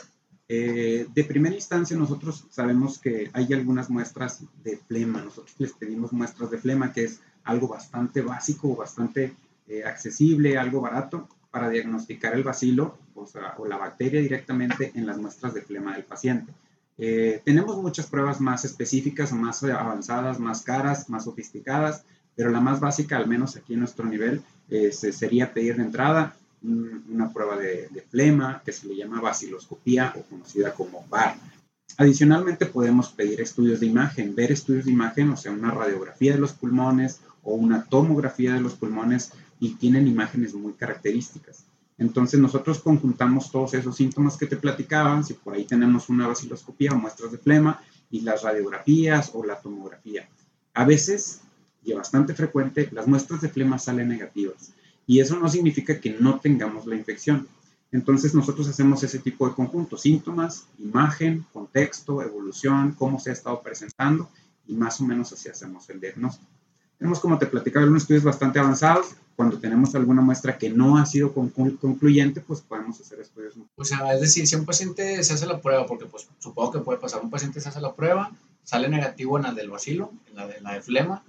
Eh, 0.48 1.08
de 1.12 1.24
primera 1.24 1.54
instancia, 1.54 1.96
nosotros 1.96 2.46
sabemos 2.50 2.98
que 2.98 3.30
hay 3.32 3.52
algunas 3.52 3.90
muestras 3.90 4.42
de 4.62 4.76
flema. 4.76 5.22
Nosotros 5.22 5.54
les 5.58 5.72
pedimos 5.72 6.12
muestras 6.12 6.50
de 6.50 6.58
flema, 6.58 6.92
que 6.92 7.04
es 7.04 7.20
algo 7.44 7.68
bastante 7.68 8.20
básico, 8.22 8.76
bastante 8.76 9.34
eh, 9.66 9.82
accesible, 9.84 10.56
algo 10.56 10.80
barato, 10.80 11.28
para 11.50 11.68
diagnosticar 11.68 12.34
el 12.34 12.44
bacilo 12.44 12.98
o, 13.14 13.66
la 13.66 13.78
bacteria 13.78 14.20
directamente 14.20 14.92
en 14.94 15.06
las 15.06 15.18
muestras 15.18 15.54
de 15.54 15.62
flema 15.62 15.94
del 15.94 16.04
paciente. 16.04 16.52
Eh, 16.98 17.40
tenemos 17.44 17.76
muchas 17.82 18.06
pruebas 18.06 18.40
más 18.40 18.64
específicas, 18.64 19.32
más 19.32 19.62
avanzadas, 19.64 20.38
más 20.38 20.62
caras, 20.62 21.08
más 21.08 21.24
sofisticadas, 21.24 22.04
pero 22.36 22.50
la 22.50 22.60
más 22.60 22.78
básica, 22.78 23.16
al 23.16 23.26
menos 23.26 23.56
aquí 23.56 23.74
en 23.74 23.80
nuestro 23.80 24.04
nivel, 24.04 24.42
sería 24.90 25.54
pedir 25.54 25.76
de 25.76 25.84
entrada 25.84 26.36
una 26.66 27.32
prueba 27.32 27.56
de, 27.56 27.88
de, 27.90 28.02
flema 28.02 28.62
que 28.64 28.72
se 28.72 28.88
le 28.88 28.96
llama 28.96 29.20
baciloscopía 29.20 30.12
o 30.16 30.22
conocida 30.22 30.74
como 30.74 31.04
BAR. 31.08 31.36
Adicionalmente 31.98 32.66
podemos 32.66 33.10
pedir 33.10 33.40
estudios 33.40 33.80
de 33.80 33.86
imagen, 33.86 34.34
ver 34.34 34.52
estudios 34.52 34.84
de 34.84 34.90
imagen, 34.90 35.30
o 35.30 35.36
sea, 35.36 35.52
una 35.52 35.70
radiografía 35.70 36.32
de 36.32 36.38
los 36.38 36.52
pulmones 36.52 37.20
o 37.42 37.54
una 37.54 37.84
tomografía 37.84 38.54
de 38.54 38.60
los 38.60 38.74
pulmones 38.74 39.32
y 39.60 39.74
tienen 39.74 40.08
imágenes 40.08 40.54
muy 40.54 40.72
características. 40.74 41.64
Entonces 41.98 42.38
nosotros 42.38 42.80
conjuntamos 42.80 43.50
todos 43.50 43.72
esos 43.74 43.96
síntomas 43.96 44.36
que 44.36 44.46
te 44.46 44.56
platicaban, 44.56 45.24
si 45.24 45.34
por 45.34 45.54
ahí 45.54 45.64
tenemos 45.64 46.10
una 46.10 46.26
vaciloscopía 46.26 46.90
o 46.92 46.96
muestras 46.96 47.32
de 47.32 47.38
flema 47.38 47.80
y 48.10 48.20
las 48.20 48.42
radiografías 48.42 49.30
o 49.32 49.44
la 49.44 49.58
tomografía. 49.58 50.28
A 50.74 50.84
veces, 50.84 51.40
y 51.82 51.94
bastante 51.94 52.34
frecuente, 52.34 52.90
las 52.92 53.06
muestras 53.06 53.40
de 53.40 53.48
flema 53.48 53.78
salen 53.78 54.08
negativas 54.08 54.74
y 55.06 55.20
eso 55.20 55.38
no 55.38 55.48
significa 55.48 56.00
que 56.00 56.10
no 56.10 56.40
tengamos 56.40 56.86
la 56.86 56.96
infección. 56.96 57.46
Entonces 57.92 58.34
nosotros 58.34 58.68
hacemos 58.68 59.02
ese 59.02 59.20
tipo 59.20 59.48
de 59.48 59.54
conjunto, 59.54 59.96
síntomas, 59.96 60.66
imagen, 60.78 61.46
contexto, 61.52 62.20
evolución, 62.22 62.94
cómo 62.98 63.20
se 63.20 63.30
ha 63.30 63.32
estado 63.32 63.62
presentando 63.62 64.28
y 64.66 64.74
más 64.74 65.00
o 65.00 65.04
menos 65.04 65.32
así 65.32 65.48
hacemos 65.48 65.88
el 65.90 66.00
diagnóstico. 66.00 66.50
Tenemos, 66.98 67.20
como 67.20 67.38
te 67.38 67.46
platicaba, 67.46 67.82
algunos 67.82 68.02
estudios 68.02 68.24
bastante 68.24 68.58
avanzados. 68.58 69.14
Cuando 69.36 69.58
tenemos 69.58 69.94
alguna 69.94 70.22
muestra 70.22 70.56
que 70.56 70.70
no 70.70 70.96
ha 70.96 71.04
sido 71.04 71.34
concluyente, 71.34 72.40
pues 72.40 72.62
podemos 72.62 72.98
hacer 72.98 73.20
estudios. 73.20 73.54
O 73.76 73.84
sea, 73.84 74.14
es 74.14 74.22
decir, 74.22 74.46
si 74.46 74.56
un 74.56 74.64
paciente 74.64 75.22
se 75.22 75.34
hace 75.34 75.46
la 75.46 75.60
prueba, 75.60 75.86
porque 75.86 76.06
pues 76.06 76.26
supongo 76.38 76.72
que 76.72 76.78
puede 76.78 76.98
pasar, 76.98 77.22
un 77.22 77.28
paciente 77.28 77.60
se 77.60 77.68
hace 77.68 77.82
la 77.82 77.94
prueba, 77.94 78.32
sale 78.64 78.88
negativo 78.88 79.36
en 79.36 79.44
la 79.44 79.52
del 79.52 79.68
vacilo, 79.68 80.10
en 80.30 80.36
la 80.36 80.46
de, 80.46 80.60
la 80.62 80.72
de 80.72 80.80
flema, 80.80 81.22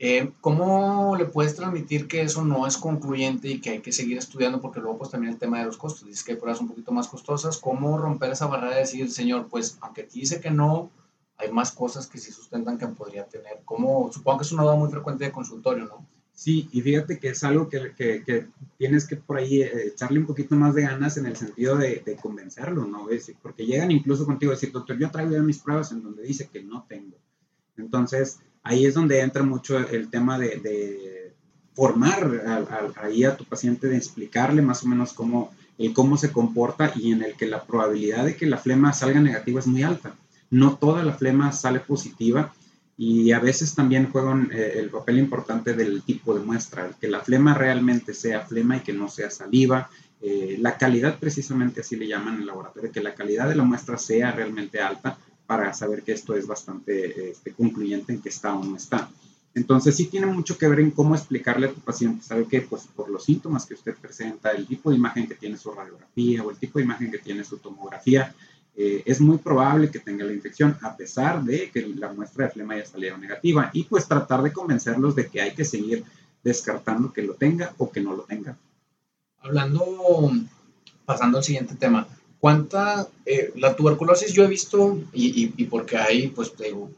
eh, 0.00 0.30
¿Cómo 0.40 1.16
le 1.16 1.24
puedes 1.24 1.56
transmitir 1.56 2.06
que 2.06 2.22
eso 2.22 2.44
no 2.44 2.68
es 2.68 2.76
concluyente 2.76 3.48
y 3.48 3.60
que 3.60 3.70
hay 3.70 3.80
que 3.80 3.90
seguir 3.90 4.16
estudiando? 4.16 4.60
Porque 4.60 4.78
luego 4.78 4.98
pues 4.98 5.10
también 5.10 5.32
el 5.32 5.40
tema 5.40 5.58
de 5.58 5.64
los 5.64 5.76
costos, 5.76 6.06
dices 6.06 6.22
que 6.22 6.32
hay 6.32 6.38
pruebas 6.38 6.60
un 6.60 6.68
poquito 6.68 6.92
más 6.92 7.08
costosas. 7.08 7.58
¿Cómo 7.58 7.98
romper 7.98 8.30
esa 8.30 8.46
barrera 8.46 8.74
de 8.74 8.80
decir, 8.80 9.10
señor, 9.10 9.48
pues 9.48 9.76
aunque 9.80 10.04
te 10.04 10.20
dice 10.20 10.40
que 10.40 10.52
no, 10.52 10.90
hay 11.36 11.50
más 11.50 11.72
cosas 11.72 12.06
que 12.06 12.18
sí 12.18 12.30
sustentan 12.30 12.78
que 12.78 12.86
podría 12.86 13.24
tener? 13.24 13.60
¿Cómo? 13.64 14.12
Supongo 14.12 14.38
que 14.38 14.44
es 14.44 14.52
una 14.52 14.62
duda 14.62 14.76
muy 14.76 14.88
frecuente 14.88 15.24
de 15.24 15.32
consultorio, 15.32 15.86
¿no? 15.86 16.06
Sí, 16.32 16.68
y 16.70 16.80
fíjate 16.80 17.18
que 17.18 17.30
es 17.30 17.42
algo 17.42 17.68
que, 17.68 17.92
que, 17.96 18.22
que 18.22 18.46
tienes 18.76 19.04
que 19.04 19.16
por 19.16 19.38
ahí 19.38 19.62
eh, 19.62 19.88
echarle 19.88 20.20
un 20.20 20.26
poquito 20.26 20.54
más 20.54 20.76
de 20.76 20.82
ganas 20.82 21.16
en 21.16 21.26
el 21.26 21.34
sentido 21.34 21.76
de, 21.76 22.04
de 22.06 22.14
convencerlo, 22.14 22.84
¿no? 22.84 23.10
Es, 23.10 23.32
porque 23.42 23.66
llegan 23.66 23.90
incluso 23.90 24.24
contigo 24.24 24.52
a 24.52 24.54
decir, 24.54 24.70
doctor, 24.70 24.96
yo 24.96 25.10
traigo 25.10 25.32
ya 25.32 25.42
mis 25.42 25.58
pruebas 25.58 25.90
en 25.90 26.04
donde 26.04 26.22
dice 26.22 26.48
que 26.52 26.62
no 26.62 26.86
tengo. 26.88 27.16
Entonces, 27.76 28.38
ahí 28.62 28.86
es 28.86 28.94
donde 28.94 29.20
entra 29.20 29.42
mucho 29.42 29.78
el 29.78 30.10
tema 30.10 30.38
de, 30.38 31.32
formar 31.74 32.42
ahí 32.96 33.22
a 33.22 33.36
tu 33.36 33.44
paciente, 33.44 33.86
de 33.86 33.96
explicarle 33.96 34.62
más 34.62 34.82
o 34.82 34.88
menos 34.88 35.12
cómo, 35.12 35.52
el 35.78 35.92
cómo 35.92 36.16
se 36.16 36.32
comporta 36.32 36.92
y 36.96 37.12
en 37.12 37.22
el 37.22 37.34
que 37.34 37.46
la 37.46 37.62
probabilidad 37.62 38.24
de 38.24 38.34
que 38.34 38.46
la 38.46 38.58
flema 38.58 38.92
salga 38.92 39.20
negativa 39.20 39.60
es 39.60 39.68
muy 39.68 39.84
alta. 39.84 40.12
No 40.50 40.76
toda 40.76 41.04
la 41.04 41.12
flema 41.12 41.52
sale 41.52 41.78
positiva 41.78 42.52
y 42.96 43.30
a 43.30 43.38
veces 43.38 43.76
también 43.76 44.10
juegan 44.10 44.50
eh, 44.52 44.72
el 44.74 44.90
papel 44.90 45.18
importante 45.18 45.72
del 45.72 46.02
tipo 46.02 46.34
de 46.34 46.44
muestra, 46.44 46.90
que 47.00 47.06
la 47.06 47.20
flema 47.20 47.54
realmente 47.54 48.12
sea 48.12 48.40
flema 48.40 48.78
y 48.78 48.80
que 48.80 48.92
no 48.92 49.08
sea 49.08 49.30
saliva. 49.30 49.88
Eh, 50.20 50.56
la 50.58 50.76
calidad, 50.76 51.16
precisamente 51.20 51.82
así 51.82 51.94
le 51.94 52.08
llaman 52.08 52.34
en 52.34 52.40
el 52.40 52.46
laboratorio, 52.46 52.90
que 52.90 53.00
la 53.00 53.14
calidad 53.14 53.48
de 53.48 53.54
la 53.54 53.62
muestra 53.62 53.96
sea 53.98 54.32
realmente 54.32 54.80
alta 54.80 55.16
para 55.48 55.72
saber 55.72 56.02
que 56.02 56.12
esto 56.12 56.36
es 56.36 56.46
bastante 56.46 57.30
este, 57.30 57.54
concluyente 57.54 58.12
en 58.12 58.20
que 58.20 58.28
está 58.28 58.54
o 58.54 58.62
no 58.62 58.76
está. 58.76 59.08
Entonces 59.54 59.96
sí 59.96 60.04
tiene 60.04 60.26
mucho 60.26 60.58
que 60.58 60.68
ver 60.68 60.80
en 60.80 60.90
cómo 60.90 61.14
explicarle 61.14 61.68
a 61.68 61.72
tu 61.72 61.80
paciente, 61.80 62.22
sabe 62.22 62.46
que 62.46 62.60
pues 62.60 62.86
por 62.94 63.08
los 63.08 63.24
síntomas 63.24 63.64
que 63.64 63.72
usted 63.72 63.96
presenta, 63.96 64.50
el 64.50 64.66
tipo 64.66 64.90
de 64.90 64.96
imagen 64.96 65.26
que 65.26 65.34
tiene 65.34 65.56
su 65.56 65.72
radiografía 65.72 66.44
o 66.44 66.50
el 66.50 66.58
tipo 66.58 66.78
de 66.78 66.84
imagen 66.84 67.10
que 67.10 67.16
tiene 67.16 67.44
su 67.44 67.56
tomografía, 67.56 68.34
eh, 68.76 69.02
es 69.06 69.22
muy 69.22 69.38
probable 69.38 69.90
que 69.90 70.00
tenga 70.00 70.22
la 70.22 70.34
infección 70.34 70.76
a 70.82 70.94
pesar 70.94 71.42
de 71.42 71.70
que 71.70 71.80
la 71.96 72.12
muestra 72.12 72.44
de 72.44 72.50
flema 72.50 72.74
haya 72.74 72.84
salido 72.84 73.16
negativa 73.16 73.70
y 73.72 73.84
pues 73.84 74.06
tratar 74.06 74.42
de 74.42 74.52
convencerlos 74.52 75.16
de 75.16 75.28
que 75.28 75.40
hay 75.40 75.54
que 75.54 75.64
seguir 75.64 76.04
descartando 76.44 77.10
que 77.10 77.22
lo 77.22 77.32
tenga 77.32 77.72
o 77.78 77.90
que 77.90 78.02
no 78.02 78.14
lo 78.14 78.24
tenga. 78.24 78.54
Hablando, 79.40 80.30
pasando 81.06 81.38
al 81.38 81.44
siguiente 81.44 81.74
tema, 81.74 82.06
¿Cuánta, 82.40 83.08
eh, 83.26 83.52
la 83.56 83.74
tuberculosis 83.74 84.32
yo 84.32 84.44
he 84.44 84.48
visto, 84.48 84.98
y, 85.12 85.52
y, 85.56 85.64
porque 85.64 85.96
hay, 85.96 86.28
pues, 86.28 86.52
digo, 86.56 86.90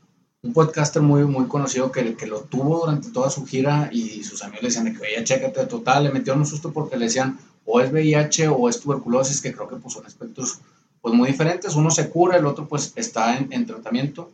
un 0.42 0.52
podcaster 0.52 1.00
muy, 1.02 1.24
muy 1.24 1.46
conocido 1.46 1.90
que, 1.90 2.14
que 2.14 2.26
lo 2.26 2.40
tuvo 2.40 2.80
durante 2.80 3.10
toda 3.10 3.30
su 3.30 3.46
gira 3.46 3.88
y 3.92 4.22
sus 4.22 4.42
amigos 4.42 4.62
le 4.62 4.68
decían 4.68 4.84
de 4.84 4.92
que, 4.92 5.00
oye, 5.00 5.24
chécate, 5.24 5.66
total, 5.66 6.04
le 6.04 6.12
metieron 6.12 6.40
un 6.40 6.46
susto 6.46 6.72
porque 6.72 6.96
le 6.96 7.06
decían 7.06 7.38
o 7.64 7.80
es 7.80 7.92
VIH 7.92 8.48
o 8.48 8.68
es 8.68 8.80
tuberculosis, 8.80 9.40
que 9.40 9.52
creo 9.52 9.68
que 9.68 9.76
pues 9.76 9.94
son 9.94 10.06
aspectos 10.06 10.60
pues 11.02 11.14
muy 11.14 11.28
diferentes, 11.28 11.74
uno 11.76 11.90
se 11.90 12.10
cura, 12.10 12.36
el 12.36 12.46
otro 12.46 12.68
pues 12.68 12.92
está 12.96 13.38
en 13.38 13.66
tratamiento, 13.66 14.30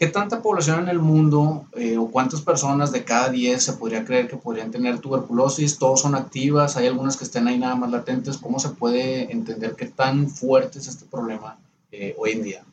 ¿Qué 0.00 0.06
tanta 0.06 0.40
población 0.40 0.84
en 0.84 0.88
el 0.88 0.98
mundo 0.98 1.66
eh, 1.74 1.98
o 1.98 2.10
cuántas 2.10 2.40
personas 2.40 2.90
de 2.90 3.04
cada 3.04 3.28
10 3.28 3.62
se 3.62 3.74
podría 3.74 4.02
creer 4.02 4.28
que 4.28 4.38
podrían 4.38 4.70
tener 4.70 4.98
tuberculosis? 4.98 5.76
¿Todos 5.76 6.00
son 6.00 6.14
activas? 6.14 6.78
¿Hay 6.78 6.86
algunas 6.86 7.18
que 7.18 7.24
estén 7.24 7.46
ahí 7.46 7.58
nada 7.58 7.74
más 7.76 7.90
latentes? 7.90 8.38
¿Cómo 8.38 8.58
se 8.58 8.70
puede 8.70 9.30
entender 9.30 9.74
qué 9.76 9.84
tan 9.84 10.30
fuerte 10.30 10.78
es 10.78 10.88
este 10.88 11.04
problema 11.04 11.58
eh, 11.92 12.14
hoy 12.16 12.30
en 12.30 12.42
día? 12.42 12.64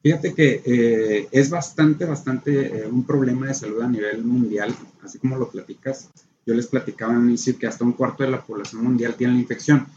Fíjate 0.00 0.32
que 0.32 0.62
eh, 0.64 1.28
es 1.32 1.50
bastante, 1.50 2.04
bastante 2.04 2.86
un 2.86 3.02
problema 3.02 3.48
de 3.48 3.54
salud 3.54 3.82
a 3.82 3.88
nivel 3.88 4.22
mundial, 4.22 4.72
así 5.02 5.18
como 5.18 5.36
lo 5.36 5.50
platicas. 5.50 6.08
Yo 6.46 6.54
les 6.54 6.68
platicaba 6.68 7.16
al 7.16 7.24
inicio 7.24 7.58
que 7.58 7.66
hasta 7.66 7.84
un 7.84 7.94
cuarto 7.94 8.22
de 8.22 8.30
la 8.30 8.42
población 8.42 8.84
mundial 8.84 9.16
tiene 9.16 9.34
la 9.34 9.40
infección, 9.40 9.88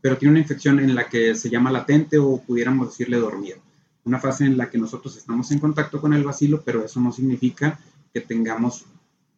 pero 0.00 0.16
tiene 0.16 0.30
una 0.30 0.40
infección 0.40 0.80
en 0.80 0.94
la 0.94 1.10
que 1.10 1.34
se 1.34 1.50
llama 1.50 1.70
latente 1.70 2.16
o 2.16 2.38
pudiéramos 2.38 2.88
decirle 2.88 3.18
dormida 3.18 3.56
una 4.04 4.18
fase 4.18 4.44
en 4.44 4.56
la 4.56 4.68
que 4.70 4.78
nosotros 4.78 5.16
estamos 5.16 5.50
en 5.50 5.58
contacto 5.58 6.00
con 6.00 6.12
el 6.12 6.24
bacilo, 6.24 6.62
pero 6.64 6.84
eso 6.84 7.00
no 7.00 7.12
significa 7.12 7.78
que 8.12 8.20
tengamos 8.20 8.86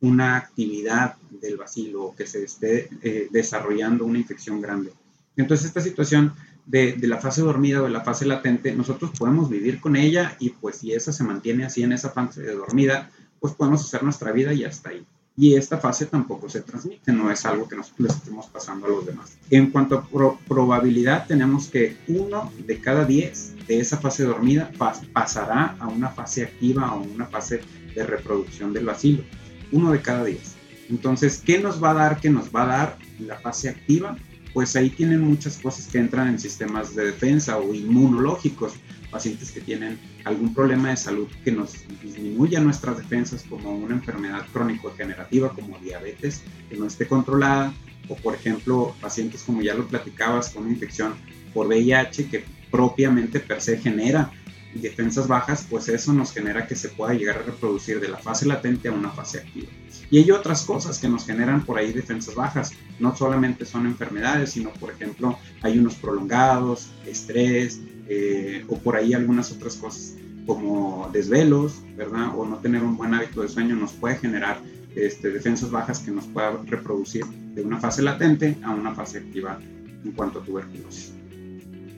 una 0.00 0.37
actividad 0.37 1.16
del 1.30 1.56
bacilo 1.56 2.04
o 2.04 2.14
que 2.14 2.26
se 2.26 2.44
esté 2.44 2.88
eh, 3.02 3.28
desarrollando 3.30 4.04
una 4.04 4.18
infección 4.18 4.61
grande. 4.61 4.92
Entonces, 5.37 5.66
esta 5.66 5.80
situación 5.80 6.35
de, 6.66 6.97
la 7.02 7.18
fase 7.18 7.42
dormida 7.42 7.80
o 7.80 7.85
de 7.85 7.90
la 7.90 8.02
fase 8.02 8.26
latente, 8.26 8.75
nosotros 8.75 9.11
podemos 9.18 9.49
vivir 9.49 9.80
con 9.80 9.97
ella 9.97 10.37
y 10.40 10.50
pues 10.50 10.76
si 10.76 10.92
esa 10.92 11.12
se 11.12 11.25
mantiene 11.25 11.64
así 11.64 11.83
en 11.83 11.92
esa 11.92 12.11
fase 12.11 12.42
dormida, 12.52 13.11
pues 13.40 13.54
podemos 13.54 13.83
hacer 13.83 14.02
nuestra 14.02 14.33
vida 14.33 14.52
y 14.52 14.64
hasta 14.64 14.90
ahí 14.90 15.06
y 15.36 15.54
esta 15.56 15.78
fase 15.78 16.06
tampoco 16.06 16.48
se 16.48 16.60
transmite, 16.60 17.12
no 17.12 17.30
es 17.30 17.44
algo 17.44 17.68
que 17.68 17.76
nosotros 17.76 18.08
les 18.08 18.16
estemos 18.16 18.46
pasando 18.46 18.86
a 18.86 18.90
los 18.90 19.06
demás. 19.06 19.36
En 19.50 19.70
cuanto 19.70 19.98
a 19.98 20.38
probabilidad, 20.46 21.26
tenemos 21.26 21.68
que 21.68 21.96
uno 22.06 22.52
de 22.64 22.80
cada 22.80 23.04
diez 23.04 23.52
de 23.66 23.80
esa 23.80 23.98
fase 23.98 24.24
dormida 24.24 24.70
pasará 25.12 25.76
a 25.80 25.88
una 25.88 26.10
fase 26.10 26.44
activa 26.44 26.94
o 26.94 27.02
una 27.02 27.26
fase 27.26 27.62
de 27.94 28.06
reproducción 28.06 28.72
del 28.72 28.86
vacilo. 28.86 29.24
Uno 29.72 29.90
de 29.90 30.00
cada 30.00 30.24
diez. 30.24 30.54
Entonces, 30.88 31.42
¿qué 31.44 31.58
nos 31.58 31.82
va 31.82 31.90
a 31.90 31.94
dar? 31.94 32.20
¿Qué 32.20 32.30
nos 32.30 32.54
va 32.54 32.62
a 32.62 32.66
dar 32.66 32.98
la 33.18 33.36
fase 33.36 33.70
activa? 33.70 34.16
Pues 34.52 34.76
ahí 34.76 34.90
tienen 34.90 35.20
muchas 35.20 35.58
cosas 35.58 35.88
que 35.88 35.98
entran 35.98 36.28
en 36.28 36.38
sistemas 36.38 36.94
de 36.94 37.06
defensa 37.06 37.58
o 37.58 37.74
inmunológicos 37.74 38.74
pacientes 39.14 39.52
que 39.52 39.61
tienen 39.61 39.97
algún 40.25 40.52
problema 40.52 40.90
de 40.90 40.97
salud 40.97 41.28
que 41.44 41.52
nos 41.52 41.73
disminuya 42.02 42.59
nuestras 42.59 42.99
defensas, 42.99 43.44
como 43.49 43.73
una 43.73 43.94
enfermedad 43.94 44.44
crónico-degenerativa 44.52 45.50
como 45.50 45.78
diabetes 45.78 46.42
que 46.68 46.76
no 46.76 46.88
esté 46.88 47.06
controlada, 47.06 47.73
o 48.09 48.16
por 48.16 48.35
ejemplo 48.35 48.92
pacientes 49.00 49.44
como 49.44 49.62
ya 49.62 49.75
lo 49.75 49.87
platicabas 49.87 50.50
con 50.50 50.64
una 50.64 50.73
infección 50.73 51.14
por 51.54 51.68
VIH 51.68 52.28
que 52.28 52.44
propiamente 52.73 53.38
per 53.38 53.61
se 53.61 53.78
genera 53.78 54.33
defensas 54.80 55.28
bajas, 55.28 55.66
pues 55.68 55.88
eso 55.88 56.12
nos 56.12 56.32
genera 56.32 56.66
que 56.66 56.76
se 56.76 56.88
pueda 56.88 57.14
llegar 57.14 57.38
a 57.38 57.42
reproducir 57.42 58.00
de 58.00 58.08
la 58.08 58.18
fase 58.18 58.46
latente 58.46 58.88
a 58.88 58.92
una 58.92 59.10
fase 59.10 59.38
activa. 59.38 59.68
Y 60.10 60.18
hay 60.18 60.30
otras 60.30 60.62
cosas 60.62 60.98
que 60.98 61.08
nos 61.08 61.26
generan 61.26 61.64
por 61.64 61.78
ahí 61.78 61.92
defensas 61.92 62.34
bajas. 62.34 62.72
No 62.98 63.16
solamente 63.16 63.64
son 63.64 63.86
enfermedades, 63.86 64.50
sino 64.50 64.72
por 64.72 64.90
ejemplo 64.90 65.38
hay 65.62 65.78
unos 65.78 65.94
prolongados, 65.94 66.90
estrés, 67.06 67.80
eh, 68.08 68.64
o 68.68 68.78
por 68.78 68.96
ahí 68.96 69.14
algunas 69.14 69.50
otras 69.52 69.76
cosas 69.76 70.16
como 70.46 71.08
desvelos, 71.12 71.82
¿verdad? 71.96 72.36
O 72.36 72.44
no 72.44 72.58
tener 72.58 72.82
un 72.82 72.96
buen 72.96 73.14
hábito 73.14 73.40
de 73.42 73.48
sueño 73.48 73.76
nos 73.76 73.92
puede 73.92 74.16
generar 74.16 74.60
este, 74.94 75.30
defensas 75.30 75.70
bajas 75.70 76.00
que 76.00 76.10
nos 76.10 76.26
puedan 76.26 76.66
reproducir 76.66 77.24
de 77.24 77.62
una 77.62 77.80
fase 77.80 78.02
latente 78.02 78.56
a 78.62 78.70
una 78.70 78.94
fase 78.94 79.18
activa 79.18 79.58
en 80.04 80.12
cuanto 80.12 80.40
a 80.40 80.44
tuberculosis. 80.44 81.12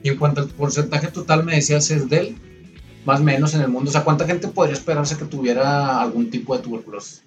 Y 0.03 0.09
en 0.09 0.17
cuanto 0.17 0.41
al 0.41 0.47
porcentaje 0.47 1.07
total, 1.07 1.43
me 1.43 1.55
decías, 1.55 1.91
es 1.91 2.07
del 2.07 2.37
más 3.07 3.21
o 3.21 3.23
menos 3.23 3.53
en 3.53 3.61
el 3.61 3.69
mundo. 3.69 3.89
O 3.89 3.91
sea, 3.93 4.03
¿cuánta 4.03 4.27
gente 4.27 4.49
podría 4.49 4.73
esperarse 4.73 5.17
que 5.17 5.23
tuviera 5.23 6.01
algún 6.01 6.29
tipo 6.29 6.55
de 6.55 6.61
tuberculosis? 6.61 7.23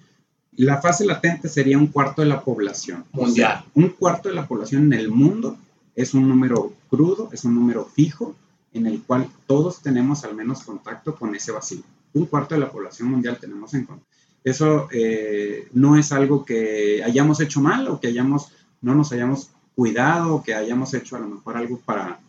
La 0.55 0.79
fase 0.79 1.05
latente 1.05 1.49
sería 1.49 1.79
un 1.79 1.87
cuarto 1.87 2.21
de 2.21 2.27
la 2.27 2.41
población. 2.41 3.03
Mundial. 3.13 3.65
un 3.73 3.89
cuarto 3.89 4.29
de 4.29 4.35
la 4.35 4.47
población 4.47 4.83
en 4.83 4.93
el 4.93 5.09
mundo 5.09 5.57
es 5.95 6.13
un 6.13 6.29
número 6.29 6.71
crudo, 6.87 7.29
es 7.33 7.45
un 7.45 7.55
número 7.55 7.85
fijo, 7.85 8.35
en 8.73 8.85
el 8.85 9.01
cual 9.01 9.27
todos 9.47 9.81
tenemos 9.81 10.23
al 10.23 10.35
menos 10.35 10.61
contacto 10.61 11.15
con 11.15 11.33
ese 11.33 11.51
vacío. 11.51 11.81
Un 12.13 12.27
cuarto 12.27 12.53
de 12.53 12.61
la 12.61 12.69
población 12.69 13.09
mundial 13.09 13.39
tenemos 13.41 13.73
en 13.73 13.85
contacto. 13.85 14.15
Eso 14.43 14.87
eh, 14.91 15.67
no 15.73 15.97
es 15.97 16.11
algo 16.11 16.45
que 16.45 17.01
hayamos 17.03 17.41
hecho 17.41 17.59
mal 17.59 17.87
o 17.87 17.99
que 17.99 18.07
hayamos, 18.07 18.51
no 18.81 18.93
nos 18.93 19.11
hayamos 19.13 19.49
cuidado 19.73 20.35
o 20.35 20.43
que 20.43 20.53
hayamos 20.53 20.93
hecho 20.93 21.15
a 21.15 21.19
lo 21.19 21.27
mejor 21.27 21.57
algo 21.57 21.79
para, 21.79 22.19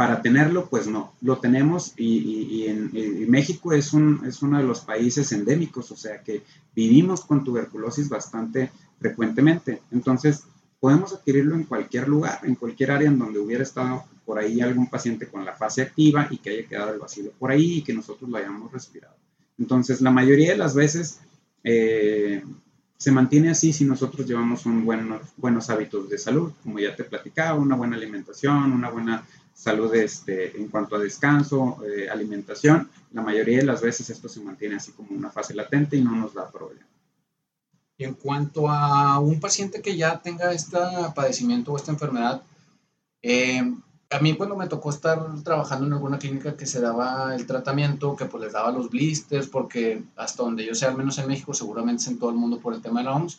para 0.00 0.22
tenerlo, 0.22 0.66
pues 0.70 0.86
no, 0.86 1.12
lo 1.20 1.40
tenemos 1.40 1.92
y, 1.98 2.66
México 3.28 3.74
es, 3.74 3.92
un, 3.92 4.22
es 4.26 4.40
uno 4.40 4.56
de 4.56 4.64
los 4.64 4.80
países 4.80 5.30
endémicos, 5.32 5.90
o 5.90 5.96
sea 5.96 6.22
que 6.22 6.40
vivimos 6.74 7.20
con 7.20 7.44
tuberculosis 7.44 8.08
bastante 8.08 8.70
frecuentemente. 8.98 9.82
Entonces, 9.90 10.44
podemos 10.80 11.12
adquirirlo 11.12 11.54
en 11.54 11.64
cualquier 11.64 12.08
lugar, 12.08 12.40
en 12.44 12.54
cualquier 12.54 12.92
área 12.92 13.08
en 13.08 13.18
donde 13.18 13.40
hubiera 13.40 13.62
estado 13.62 14.04
por 14.24 14.38
ahí 14.38 14.62
algún 14.62 14.88
paciente 14.88 15.26
con 15.26 15.44
la 15.44 15.52
fase 15.52 15.82
activa 15.82 16.28
y 16.30 16.38
que 16.38 16.48
haya 16.48 16.66
quedado 16.66 16.94
el 16.94 16.98
vacío 16.98 17.30
por 17.38 17.50
ahí 17.50 17.74
y 17.74 17.82
que 17.82 17.92
nosotros 17.92 18.30
lo 18.30 18.38
hayamos 18.38 18.72
respirado. 18.72 19.16
Entonces, 19.58 20.00
la 20.00 20.10
mayoría 20.10 20.52
de 20.52 20.56
las 20.56 20.74
veces 20.74 21.20
eh, 21.62 22.42
se 22.96 23.12
mantiene 23.12 23.50
así 23.50 23.74
si 23.74 23.84
nosotros 23.84 24.26
llevamos 24.26 24.64
un 24.64 24.82
buenos, 24.82 25.20
buenos 25.36 25.68
hábitos 25.68 26.08
de 26.08 26.16
salud, 26.16 26.52
como 26.62 26.78
ya 26.78 26.96
te 26.96 27.04
platicaba, 27.04 27.58
una 27.58 27.76
buena 27.76 27.96
alimentación, 27.96 28.72
una 28.72 28.88
buena 28.88 29.26
salud 29.54 29.94
este, 29.94 30.56
en 30.56 30.68
cuanto 30.68 30.96
a 30.96 30.98
descanso, 30.98 31.78
eh, 31.84 32.08
alimentación. 32.08 32.90
La 33.12 33.22
mayoría 33.22 33.58
de 33.58 33.64
las 33.64 33.80
veces 33.80 34.08
esto 34.10 34.28
se 34.28 34.40
mantiene 34.40 34.76
así 34.76 34.92
como 34.92 35.10
una 35.10 35.30
fase 35.30 35.54
latente 35.54 35.96
y 35.96 36.02
no 36.02 36.14
nos 36.14 36.34
da 36.34 36.50
problema. 36.50 36.86
En 37.98 38.14
cuanto 38.14 38.68
a 38.68 39.18
un 39.18 39.40
paciente 39.40 39.82
que 39.82 39.96
ya 39.96 40.18
tenga 40.20 40.52
este 40.52 40.78
padecimiento 41.14 41.72
o 41.72 41.76
esta 41.76 41.92
enfermedad, 41.92 42.42
eh, 43.22 43.62
a 44.12 44.18
mí 44.18 44.34
cuando 44.34 44.56
me 44.56 44.66
tocó 44.66 44.90
estar 44.90 45.24
trabajando 45.44 45.86
en 45.86 45.92
alguna 45.92 46.18
clínica 46.18 46.56
que 46.56 46.66
se 46.66 46.80
daba 46.80 47.34
el 47.34 47.46
tratamiento, 47.46 48.16
que 48.16 48.24
pues 48.24 48.42
les 48.42 48.52
daba 48.52 48.72
los 48.72 48.90
blisters, 48.90 49.46
porque 49.46 50.02
hasta 50.16 50.42
donde 50.42 50.66
yo 50.66 50.74
sé, 50.74 50.86
al 50.86 50.96
menos 50.96 51.18
en 51.18 51.28
México, 51.28 51.54
seguramente 51.54 52.02
es 52.02 52.08
en 52.08 52.18
todo 52.18 52.30
el 52.30 52.36
mundo 52.36 52.58
por 52.58 52.74
el 52.74 52.82
tema 52.82 53.00
de 53.00 53.04
la 53.04 53.14
OMS, 53.14 53.38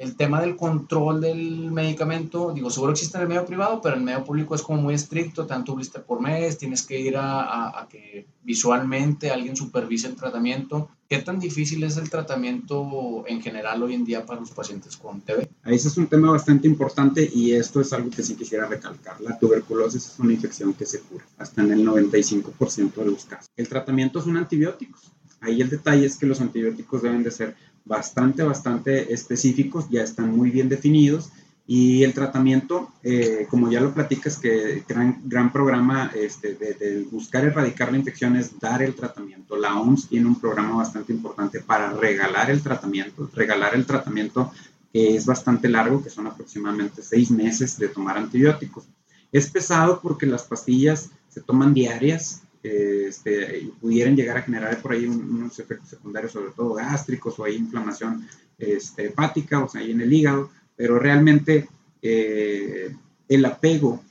el 0.00 0.16
tema 0.16 0.40
del 0.40 0.56
control 0.56 1.20
del 1.20 1.70
medicamento, 1.70 2.52
digo, 2.54 2.70
seguro 2.70 2.92
existe 2.92 3.18
en 3.18 3.24
el 3.24 3.28
medio 3.28 3.44
privado, 3.44 3.82
pero 3.82 3.96
en 3.96 4.00
el 4.00 4.06
medio 4.06 4.24
público 4.24 4.54
es 4.54 4.62
como 4.62 4.80
muy 4.80 4.94
estricto, 4.94 5.46
tanto 5.46 5.74
blister 5.74 6.02
por 6.02 6.22
mes, 6.22 6.56
tienes 6.56 6.82
que 6.82 6.98
ir 6.98 7.16
a, 7.18 7.86
que 7.90 8.24
visualmente 8.42 9.30
alguien 9.30 9.56
supervise 9.56 10.08
el 10.08 10.16
tratamiento. 10.16 10.88
¿Qué 11.06 11.18
tan 11.18 11.38
difícil 11.38 11.84
es 11.84 11.98
el 11.98 12.08
tratamiento 12.08 13.24
en 13.26 13.42
general 13.42 13.82
hoy 13.82 13.92
en 13.92 14.06
día 14.06 14.24
para 14.24 14.40
los 14.40 14.52
pacientes 14.52 14.96
con 14.96 15.20
TB? 15.20 15.46
Ese 15.66 15.88
es 15.88 15.96
un 15.98 16.06
tema 16.06 16.30
bastante 16.30 16.66
importante 16.66 17.28
y 17.30 17.52
esto 17.52 17.82
es 17.82 17.92
algo 17.92 18.08
que 18.08 18.22
sí 18.22 18.36
quisiera 18.36 18.66
recalcar. 18.66 19.20
La 19.20 19.38
tuberculosis 19.38 20.06
es 20.06 20.18
una 20.18 20.32
infección 20.32 20.72
que 20.72 20.86
se 20.86 21.00
cura 21.00 21.26
hasta 21.36 21.60
en 21.60 21.72
el 21.72 21.86
95% 21.86 22.94
de 22.94 23.04
los 23.04 23.26
casos. 23.26 23.50
El 23.54 23.68
tratamiento 23.68 24.22
son 24.22 24.38
antibióticos. 24.38 25.12
Ahí 25.42 25.60
el 25.60 25.70
detalle 25.70 26.06
es 26.06 26.16
que 26.16 26.26
los 26.26 26.40
antibióticos 26.40 27.02
deben 27.02 27.22
de 27.22 27.30
ser 27.30 27.56
bastante, 27.84 28.42
bastante 28.42 29.12
específicos, 29.12 29.86
ya 29.90 30.02
están 30.02 30.36
muy 30.36 30.50
bien 30.50 30.68
definidos. 30.68 31.30
Y 31.66 32.02
el 32.02 32.14
tratamiento, 32.14 32.92
eh, 33.04 33.46
como 33.48 33.70
ya 33.70 33.80
lo 33.80 33.94
platicas, 33.94 34.38
que 34.38 34.82
gran, 34.88 35.20
gran 35.24 35.52
programa 35.52 36.10
este, 36.16 36.54
de, 36.54 37.06
buscar 37.12 37.44
erradicar 37.44 37.92
la 37.92 37.98
infección 37.98 38.34
es 38.34 38.58
dar 38.58 38.82
el 38.82 38.94
tratamiento. 38.96 39.56
La 39.56 39.78
OMS 39.78 40.08
tiene 40.08 40.26
un 40.26 40.40
programa 40.40 40.76
bastante 40.76 41.12
importante 41.12 41.60
para 41.60 41.92
regalar 41.92 42.50
el 42.50 42.60
tratamiento, 42.60 43.30
regalar 43.34 43.76
el 43.76 43.86
tratamiento 43.86 44.52
que 44.92 45.14
es 45.14 45.26
bastante 45.26 45.68
largo, 45.68 46.02
que 46.02 46.10
son 46.10 46.26
aproximadamente 46.26 47.02
seis 47.02 47.30
meses 47.30 47.78
de 47.78 47.88
tomar 47.88 48.18
antibióticos. 48.18 48.88
Es 49.30 49.48
pesado 49.48 50.00
porque 50.00 50.26
las 50.26 50.42
pastillas 50.42 51.10
se 51.28 51.40
toman 51.40 51.72
diarias, 51.72 52.42
este, 52.62 53.70
pudieran 53.80 54.16
llegar 54.16 54.38
a 54.38 54.42
generar 54.42 54.80
por 54.82 54.92
ahí 54.92 55.06
unos 55.06 55.58
efectos 55.58 55.88
secundarios, 55.88 56.32
sobre 56.32 56.52
todo 56.52 56.74
gástricos 56.74 57.38
o 57.38 57.44
hay 57.44 57.56
inflamación 57.56 58.26
este, 58.58 59.06
hepática, 59.06 59.64
o 59.64 59.68
sea, 59.68 59.80
ahí 59.80 59.92
en 59.92 60.02
el 60.02 60.12
hígado, 60.12 60.50
pero 60.76 60.98
realmente 60.98 61.68
eh, 62.02 62.94
el 63.28 63.44
apego, 63.44 64.02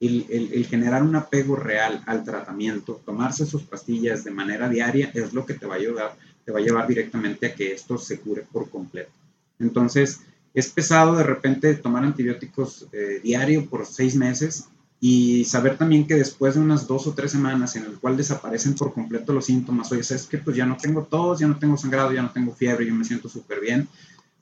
el, 0.00 0.26
el, 0.30 0.66
generar 0.66 1.02
un 1.02 1.16
apego 1.16 1.56
real 1.56 2.02
al 2.06 2.24
tratamiento, 2.24 3.00
tomarse 3.04 3.44
sus 3.44 3.62
pastillas 3.62 4.24
de 4.24 4.30
manera 4.30 4.68
diaria 4.68 5.10
es 5.12 5.32
lo 5.34 5.44
que 5.44 5.54
te 5.54 5.66
va 5.66 5.74
a 5.74 5.78
ayudar, 5.78 6.16
te 6.44 6.52
va 6.52 6.60
a 6.60 6.62
llevar 6.62 6.86
directamente 6.86 7.46
a 7.46 7.54
que 7.54 7.72
esto 7.72 7.98
se 7.98 8.20
cure 8.20 8.46
por 8.50 8.70
completo. 8.70 9.10
Entonces, 9.58 10.20
es 10.54 10.68
pesado 10.70 11.16
de 11.16 11.24
repente 11.24 11.74
tomar 11.74 12.04
antibióticos 12.04 12.86
eh, 12.92 13.20
diario 13.22 13.68
por 13.68 13.86
seis 13.86 14.14
meses, 14.14 14.68
y 15.00 15.44
saber 15.44 15.78
también 15.78 16.06
que 16.06 16.14
después 16.14 16.54
de 16.54 16.60
unas 16.60 16.86
dos 16.86 17.06
o 17.06 17.14
tres 17.14 17.30
semanas 17.30 17.76
en 17.76 17.84
el 17.84 17.98
cual 17.98 18.16
desaparecen 18.16 18.74
por 18.74 18.92
completo 18.92 19.32
los 19.32 19.44
síntomas, 19.44 19.92
oye, 19.92 20.00
es 20.00 20.26
que 20.26 20.38
pues 20.38 20.56
ya 20.56 20.66
no 20.66 20.76
tengo 20.76 21.04
tos, 21.04 21.38
ya 21.38 21.46
no 21.46 21.58
tengo 21.58 21.76
sangrado, 21.76 22.12
ya 22.12 22.22
no 22.22 22.32
tengo 22.32 22.52
fiebre, 22.52 22.86
yo 22.86 22.94
me 22.94 23.04
siento 23.04 23.28
súper 23.28 23.60
bien, 23.60 23.88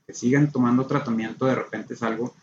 que 0.06 0.14
sigan 0.14 0.50
tomando 0.50 0.86
tratamiento 0.86 1.44
de 1.46 1.56
repente 1.56 1.94
es 1.94 2.02
algo 2.02 2.34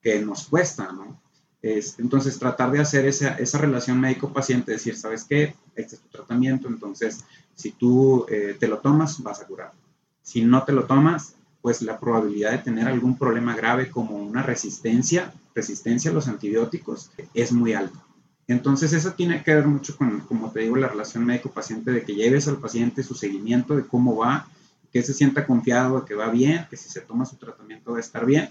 que 0.00 0.20
nos 0.20 0.44
cuesta, 0.46 0.90
¿no? 0.92 1.20
Este, 1.62 2.00
entonces, 2.00 2.38
tratar 2.38 2.70
de 2.70 2.80
hacer 2.80 3.04
esa, 3.04 3.34
esa 3.34 3.58
relación 3.58 4.00
médico-paciente, 4.00 4.72
decir, 4.72 4.96
¿sabes 4.96 5.24
qué? 5.24 5.54
Este 5.74 5.96
es 5.96 6.00
tu 6.00 6.08
tratamiento, 6.08 6.68
entonces, 6.68 7.24
si 7.54 7.72
tú 7.72 8.24
eh, 8.30 8.56
te 8.58 8.66
lo 8.66 8.78
tomas, 8.78 9.22
vas 9.22 9.42
a 9.42 9.46
curar. 9.46 9.72
Si 10.22 10.42
no 10.42 10.64
te 10.64 10.72
lo 10.72 10.84
tomas, 10.84 11.34
pues 11.60 11.82
la 11.82 12.00
probabilidad 12.00 12.52
de 12.52 12.58
tener 12.58 12.88
algún 12.88 13.18
problema 13.18 13.54
grave 13.54 13.90
como 13.90 14.16
una 14.16 14.42
resistencia, 14.42 15.34
resistencia 15.60 16.10
a 16.10 16.14
los 16.14 16.28
antibióticos, 16.28 17.10
es 17.34 17.52
muy 17.52 17.72
alta. 17.74 17.98
Entonces 18.48 18.92
eso 18.92 19.12
tiene 19.12 19.42
que 19.44 19.54
ver 19.54 19.66
mucho 19.66 19.96
con, 19.96 20.20
como 20.20 20.50
te 20.50 20.60
digo, 20.60 20.76
la 20.76 20.88
relación 20.88 21.24
médico-paciente, 21.24 21.92
de 21.92 22.02
que 22.02 22.14
lleves 22.14 22.48
al 22.48 22.58
paciente 22.58 23.04
su 23.04 23.14
seguimiento 23.14 23.76
de 23.76 23.86
cómo 23.86 24.16
va, 24.16 24.48
que 24.92 25.02
se 25.02 25.14
sienta 25.14 25.46
confiado 25.46 26.00
de 26.00 26.06
que 26.06 26.14
va 26.14 26.30
bien, 26.30 26.66
que 26.68 26.76
si 26.76 26.88
se 26.88 27.00
toma 27.00 27.24
su 27.26 27.36
tratamiento 27.36 27.92
va 27.92 27.98
a 27.98 28.00
estar 28.00 28.26
bien. 28.26 28.50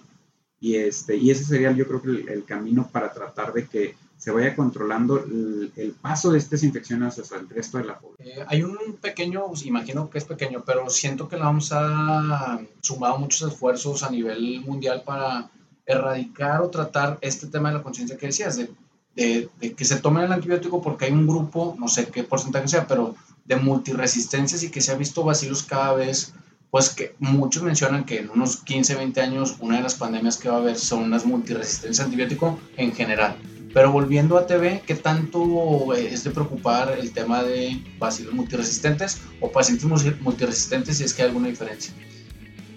Y, 0.62 0.76
este, 0.76 1.18
y 1.18 1.32
ese 1.32 1.44
sería 1.44 1.72
yo 1.72 1.86
creo 1.88 2.02
que 2.02 2.32
el 2.32 2.46
camino 2.46 2.88
para 2.92 3.12
tratar 3.12 3.52
de 3.52 3.66
que 3.68 3.96
se 4.20 4.32
vaya 4.32 4.54
controlando 4.54 5.18
el, 5.18 5.96
paso 6.02 6.32
de 6.32 6.40
estas 6.40 6.62
infecciones 6.64 7.18
hacia 7.18 7.38
el 7.38 7.48
resto 7.48 7.78
de 7.78 7.86
la 7.86 7.98
población. 7.98 8.28
Eh, 8.28 8.46
hay 8.48 8.64
un 8.64 8.98
pequeño, 9.02 9.48
pues, 9.48 9.66
imagino 9.66 10.10
que 10.10 10.18
es 10.18 10.26
pequeño, 10.26 10.62
pero 10.66 10.90
siento 10.90 11.30
que 11.30 11.38
la 11.38 11.50
OMS 11.50 11.72
ha 11.72 12.60
sumado 12.82 13.18
muchos 13.18 13.50
esfuerzos 13.50 14.04
a 14.04 14.10
nivel 14.10 14.60
mundial 14.62 15.04
para 15.06 15.50
erradicar 15.90 16.62
o 16.62 16.70
tratar 16.70 17.18
este 17.22 17.48
tema 17.48 17.70
de 17.70 17.78
la 17.78 17.84
conciencia 17.84 18.16
que 18.16 18.28
decías, 18.28 18.56
de, 18.56 18.70
de, 19.16 19.50
de, 19.60 19.74
que 19.74 19.86
se 19.86 19.98
tomen 19.98 20.24
el 20.24 20.32
antibiótico 20.32 20.82
porque 20.82 21.06
hay 21.06 21.12
un 21.12 21.28
grupo, 21.28 21.76
no 21.80 21.88
sé 21.88 22.08
qué 22.08 22.24
porcentaje 22.24 22.68
sea, 22.68 22.88
pero 22.88 23.16
de 23.46 23.56
multiresistencias 23.56 24.62
y 24.64 24.70
que 24.70 24.82
se 24.82 24.92
ha 24.92 24.96
visto 24.96 25.24
vacilos 25.24 25.64
cada 25.64 25.94
vez, 25.94 26.34
pues 26.70 26.90
que 26.90 27.16
muchos 27.18 27.64
mencionan 27.64 28.06
que 28.06 28.20
en 28.20 28.30
unos 28.30 28.58
15, 28.58 28.96
20 28.96 29.20
años 29.22 29.56
una 29.60 29.78
de 29.78 29.82
las 29.82 29.96
pandemias 29.96 30.38
que 30.38 30.50
va 30.50 30.58
a 30.58 30.60
haber 30.60 30.78
son 30.78 31.10
las 31.10 31.26
multiresistencias 31.26 32.06
antibiótico 32.06 32.60
en 32.78 32.94
general. 32.94 33.36
Pero 33.74 33.92
volviendo 33.92 34.38
a 34.38 34.46
TV, 34.46 34.84
¿qué 34.86 34.96
tanto 34.96 35.94
es 35.96 36.24
de 36.24 36.32
preocupar 36.32 36.96
el 37.00 37.12
tema 37.12 37.44
de 37.44 37.84
pacientes 37.98 38.36
multiresistentes 38.36 39.22
o 39.42 39.52
pacientes 39.52 39.86
multiresistentes 40.22 40.98
si 40.98 41.04
es 41.04 41.14
que 41.14 41.24
hay 41.24 41.30
alguna 41.30 41.48
diferencia? 41.48 41.94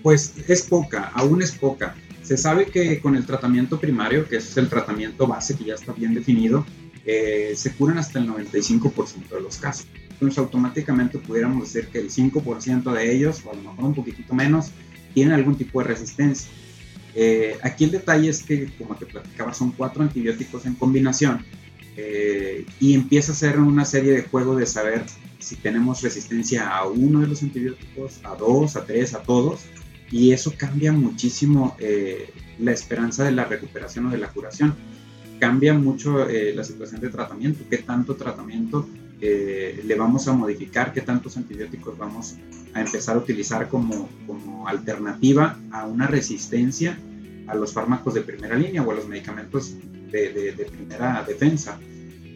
Pues 0.02 0.34
es 0.48 0.62
poca, 0.62 1.12
aún 1.14 1.42
es 1.42 1.52
poca. 1.52 1.94
Se 2.22 2.36
sabe 2.36 2.66
que 2.66 3.00
con 3.00 3.16
el 3.16 3.26
tratamiento 3.26 3.80
primario, 3.80 4.28
que 4.28 4.36
es 4.36 4.56
el 4.56 4.68
tratamiento 4.68 5.26
base 5.26 5.56
que 5.56 5.64
ya 5.64 5.74
está 5.74 5.92
bien 5.92 6.14
definido, 6.14 6.64
eh, 7.04 7.54
se 7.56 7.72
curan 7.72 7.98
hasta 7.98 8.20
el 8.20 8.28
95% 8.28 9.28
de 9.34 9.40
los 9.40 9.56
casos. 9.56 9.86
Entonces 10.10 10.38
automáticamente 10.38 11.18
pudiéramos 11.18 11.72
decir 11.72 11.90
que 11.90 11.98
el 11.98 12.10
5% 12.10 12.92
de 12.92 13.12
ellos, 13.12 13.42
o 13.44 13.50
a 13.50 13.54
lo 13.54 13.62
mejor 13.62 13.84
un 13.84 13.94
poquitito 13.94 14.34
menos, 14.34 14.70
tienen 15.14 15.34
algún 15.34 15.56
tipo 15.56 15.80
de 15.80 15.88
resistencia. 15.88 16.48
Eh, 17.14 17.58
aquí 17.62 17.84
el 17.84 17.90
detalle 17.90 18.30
es 18.30 18.42
que, 18.42 18.70
como 18.78 18.94
te 18.94 19.06
platicaba, 19.06 19.52
son 19.52 19.72
cuatro 19.72 20.02
antibióticos 20.02 20.64
en 20.64 20.74
combinación 20.74 21.44
eh, 21.96 22.64
y 22.80 22.94
empieza 22.94 23.32
a 23.32 23.34
ser 23.34 23.58
una 23.58 23.84
serie 23.84 24.12
de 24.12 24.22
juego 24.22 24.56
de 24.56 24.64
saber 24.64 25.04
si 25.38 25.56
tenemos 25.56 26.02
resistencia 26.02 26.68
a 26.68 26.86
uno 26.86 27.20
de 27.20 27.26
los 27.26 27.42
antibióticos, 27.42 28.20
a 28.22 28.34
dos, 28.36 28.76
a 28.76 28.86
tres, 28.86 29.12
a 29.12 29.22
todos, 29.22 29.62
y 30.12 30.32
eso 30.32 30.54
cambia 30.56 30.92
muchísimo 30.92 31.76
eh, 31.80 32.30
la 32.60 32.70
esperanza 32.70 33.24
de 33.24 33.32
la 33.32 33.46
recuperación 33.46 34.06
o 34.06 34.10
de 34.10 34.18
la 34.18 34.28
curación. 34.28 34.74
Cambia 35.40 35.74
mucho 35.74 36.24
la 36.28 36.62
situación 36.62 37.00
de 37.00 37.08
tratamiento, 37.08 37.64
qué 37.68 37.78
tanto 37.78 38.14
tratamiento 38.14 38.88
le 39.20 39.94
vamos 39.96 40.28
a 40.28 40.32
modificar, 40.34 40.92
qué 40.92 41.00
tantos 41.00 41.36
antibióticos 41.36 41.98
vamos 41.98 42.36
a 42.74 42.80
empezar 42.80 43.16
a 43.16 43.18
utilizar 43.18 43.68
como, 43.68 44.08
como 44.24 44.68
alternativa 44.68 45.58
a 45.72 45.86
una 45.86 46.06
resistencia 46.06 46.96
a 47.46 47.54
los 47.54 47.72
fármacos 47.72 48.14
de 48.14 48.22
primera 48.22 48.56
línea 48.56 48.82
o 48.82 48.90
a 48.90 48.94
los 48.94 49.08
medicamentos 49.08 49.74
de, 50.10 50.52
de, 50.56 50.64
primera 50.64 51.24
defensa. 51.26 51.78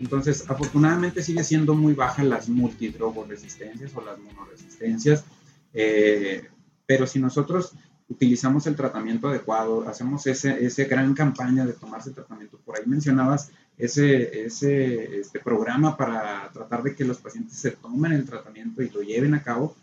Entonces, 0.01 0.45
afortunadamente 0.49 1.23
sigue 1.23 1.45
siendo 1.45 1.75
muy 1.75 1.95
baja 1.95 2.23
las 2.23 2.49
multidrogoresistencias 2.49 3.93
o 3.95 4.05
las 4.05 4.19
monoresistencias, 4.19 5.25
eh, 5.73 6.49
pero 6.87 7.07
si 7.07 7.19
nosotros 7.19 7.73
utilizamos 8.09 8.67
el 8.67 8.77
tratamiento 8.77 9.29
adecuado, 9.29 9.89
hacemos 9.89 10.27
ese, 10.27 10.65
ese 10.65 10.85
gran 10.85 11.15
campaña 11.15 11.67
de 11.67 11.73
tomarse 11.73 12.13
tratamiento, 12.13 12.59
por 12.65 12.77
ahí 12.77 12.85
mencionabas 12.87 13.51
ese, 13.77 14.47
ese 14.47 15.21
este 15.21 15.41
programa 15.41 15.97
para 15.97 16.49
tratar 16.53 16.83
de 16.83 16.95
que 16.95 17.05
los 17.05 17.19
pacientes 17.19 17.57
se 17.59 17.73
tomen 17.73 18.13
el 18.13 18.25
tratamiento 18.25 18.83
y 18.83 18.91
lo 18.91 19.03
lleven 19.03 19.35
a 19.35 19.43
cabo, 19.43 19.75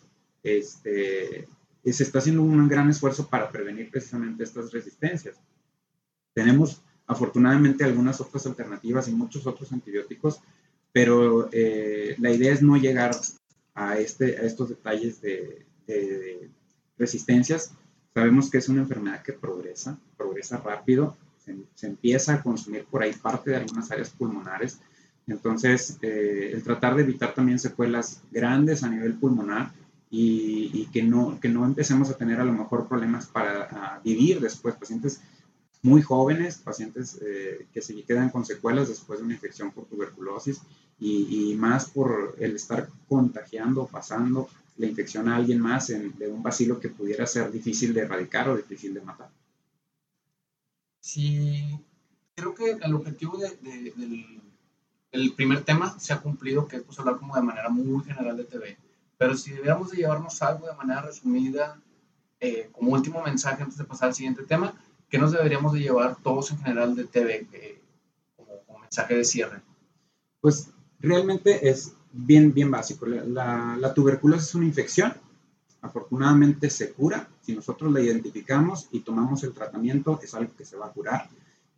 este, 0.42 1.48
se 1.84 2.04
está 2.04 2.20
haciendo 2.20 2.44
un 2.44 2.68
gran 2.68 2.89
esfuerzo 2.89 3.28
para 3.28 3.50
prevenir 3.50 3.92
precisamente 3.92 4.44
estas 4.44 4.72
resistencias. 4.72 5.36
Tenemos 6.34 6.82
afortunadamente 7.06 7.84
algunas 7.84 8.22
otras 8.22 8.46
alternativas 8.46 9.08
y 9.08 9.12
muchos 9.12 9.46
otros 9.46 9.72
antibióticos, 9.74 10.39
pero 10.92 11.50
eh, 11.52 12.16
la 12.20 12.32
idea 12.32 12.54
es 12.54 12.62
no 12.62 12.78
llegar 12.78 13.12
a, 13.74 13.98
este, 13.98 14.38
a 14.38 14.44
estos 14.44 14.70
detalles 14.70 15.22
de, 15.22 15.66
resistencias. 16.97 17.71
Sabemos 18.13 18.49
que 18.49 18.60
es 18.60 18.69
una 18.69 18.82
enfermedad 18.82 19.23
que 19.23 19.34
progresa, 19.34 19.97
progresa 20.17 20.58
rápido, 20.58 21.15
se, 21.75 21.88
empieza 21.88 22.36
a 22.36 22.43
consumir 22.43 22.86
por 22.86 23.03
ahí 23.03 23.13
parte 23.13 23.51
de 23.51 23.58
algunas 23.58 23.91
áreas 23.91 24.10
pulmonares. 24.10 24.79
Entonces, 25.27 25.97
eh, 26.01 26.51
el 26.53 26.63
tratar 26.63 26.95
de 26.95 27.03
evitar 27.03 27.34
también 27.34 27.60
secuelas 27.60 28.21
grandes 28.32 28.84
a 28.84 28.89
nivel 28.89 29.15
pulmonar 29.15 29.71
y, 30.10 30.88
que, 30.93 31.01
no, 31.01 31.39
que 31.39 31.49
no 31.49 31.65
empecemos 31.65 32.10
a 32.12 32.17
tener 32.17 32.39
a 32.39 32.45
lo 32.45 32.53
mejor 32.53 32.88
problemas 32.88 33.25
para 33.25 33.99
vivir 34.03 34.39
después, 34.39 34.75
pacientes 34.75 35.21
muy 35.82 36.01
jóvenes, 36.01 36.58
pacientes 36.58 37.19
eh, 37.21 37.65
que 37.73 37.82
se 37.82 37.99
quedan 38.03 38.29
con 38.29 38.45
secuelas 38.45 38.88
después 38.88 39.19
de 39.19 39.25
una 39.25 39.34
infección 39.34 39.71
por 39.71 39.86
tuberculosis 39.86 40.62
y, 40.99 41.51
y, 41.51 41.56
más 41.56 41.89
por 41.89 42.36
el 42.39 42.56
estar 42.56 42.88
contagiando, 43.10 43.88
pasando 43.88 44.47
la 44.77 44.88
infección 44.88 45.29
a 45.29 45.36
alguien 45.36 45.59
más 45.59 45.88
de 45.88 46.27
un 46.27 46.41
vacilo 46.41 46.79
que 46.79 46.89
pudiera 46.89 47.25
ser 47.27 47.51
difícil 47.51 47.93
de 47.93 48.01
erradicar 48.01 48.49
o 48.49 48.57
difícil 48.57 48.93
de 48.93 49.01
matar. 49.01 49.29
Sí, 50.99 51.79
creo 52.33 52.55
que 52.55 52.71
el 52.71 52.93
objetivo 52.93 53.38
del, 53.38 55.33
primer 55.36 55.63
tema 55.63 55.99
se 55.99 56.13
ha 56.13 56.21
cumplido, 56.21 56.65
que 56.67 56.77
es 56.77 56.83
pues, 56.83 56.97
hablar 56.97 57.17
como 57.17 57.36
de 57.36 57.41
manera 57.41 57.69
muy 57.69 58.03
general 58.03 58.38
de 58.38 58.45
TV. 58.45 58.77
Pero 59.17 59.36
si 59.36 59.51
debiéramos 59.51 59.91
de 59.91 59.97
llevarnos 59.97 60.41
algo 60.41 60.67
de 60.67 60.75
manera 60.75 61.01
resumida, 61.01 61.79
eh, 62.39 62.69
como 62.71 62.93
último 62.93 63.21
mensaje 63.21 63.63
antes 63.63 63.77
de 63.77 63.83
pasar 63.83 64.09
al 64.09 64.15
siguiente 64.15 64.43
tema, 64.43 64.73
¿qué 65.09 65.17
nos 65.17 65.31
deberíamos 65.31 65.73
de 65.73 65.81
llevar 65.81 66.15
todos 66.23 66.51
en 66.51 66.59
general 66.59 66.95
de 66.95 67.03
TV 67.05 67.47
eh, 67.51 67.81
como, 68.36 68.79
mensaje 68.79 69.15
de 69.15 69.25
cierre? 69.25 69.62
Pues 70.41 70.69
realmente 70.99 71.69
es 71.69 71.93
bien, 72.13 72.54
bien 72.54 72.71
básico. 72.71 73.06
La, 73.06 73.91
tuberculosis 73.93 74.49
es 74.49 74.56
una 74.56 74.65
infección. 74.65 75.13
Afortunadamente 75.82 76.69
se 76.69 76.93
cura. 76.93 77.28
Si 77.41 77.54
nosotros 77.54 77.91
la 77.91 77.99
identificamos 77.99 78.88
y 78.91 79.02
tomamos 79.02 79.43
el 79.43 79.52
tratamiento, 79.52 80.19
es 80.23 80.34
algo 80.34 80.52
que 80.56 80.63
se 80.63 80.78
va 80.78 80.86
a 80.86 80.91
curar. 80.91 81.28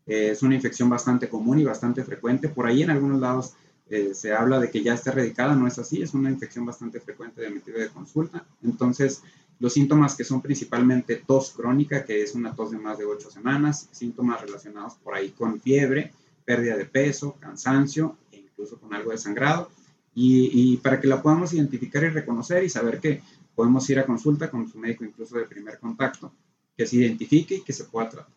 Eh, 0.06 0.30
es 0.32 0.44
una 0.44 0.54
infección 0.54 0.90
bastante 0.90 1.28
común 1.28 1.60
y 1.60 1.64
bastante 1.64 2.04
frecuente. 2.04 2.50
Por 2.50 2.68
ahí 2.68 2.84
en 2.84 2.92
algunos 2.92 3.20
lados 3.20 3.54
eh, 3.90 4.12
se 4.14 4.34
habla 4.34 4.60
de 4.60 4.70
que 4.70 4.84
ya 4.84 4.94
está 4.94 5.12
erradicada. 5.12 5.56
No 5.56 5.68
es 5.68 5.80
así. 5.80 6.02
Es 6.02 6.14
una 6.14 6.30
infección 6.30 6.66
bastante 6.66 7.00
frecuente 7.00 7.42
de 7.42 7.50
motivo 7.50 7.80
de 7.80 7.90
consulta. 7.90 8.46
Entonces, 8.62 9.24
los 9.60 9.74
síntomas 9.74 10.16
que 10.16 10.26
son 10.26 10.42
principalmente 10.42 11.24
tos 11.26 11.52
crónica, 11.52 12.04
que 12.04 12.22
es 12.22 12.36
una 12.36 12.54
tos 12.54 12.72
de 12.72 12.78
más 12.78 12.98
de 12.98 13.06
ocho 13.06 13.32
semanas, 13.32 13.88
síntomas 13.92 14.42
relacionados 14.42 14.96
por 14.96 15.16
ahí 15.16 15.30
con 15.30 15.62
fiebre, 15.62 16.12
pérdida 16.44 16.76
de 16.76 16.86
peso, 16.86 17.38
cansancio 17.40 18.18
e 18.32 18.38
incluso 18.38 18.78
con 18.78 18.94
algo 18.94 19.12
de 19.12 19.18
sangrado 19.18 19.70
y, 20.16 20.78
para 20.78 21.00
que 21.00 21.08
la 21.08 21.22
podamos 21.22 21.54
identificar 21.54 22.04
y 22.04 22.10
reconocer 22.10 22.64
y 22.64 22.70
saber 22.70 23.02
que 23.02 23.22
podemos 23.54 23.88
ir 23.90 24.00
a 24.00 24.06
consulta 24.06 24.50
con 24.50 24.68
su 24.68 24.80
médico 24.80 25.04
incluso 25.04 25.38
de 25.38 25.46
primer 25.46 25.78
contacto, 25.78 26.32
que 26.76 26.88
se 26.88 26.96
identifique 26.98 27.56
y 27.56 27.62
que 27.62 27.74
se 27.74 27.84
pueda 27.84 28.10
tratar. 28.10 28.34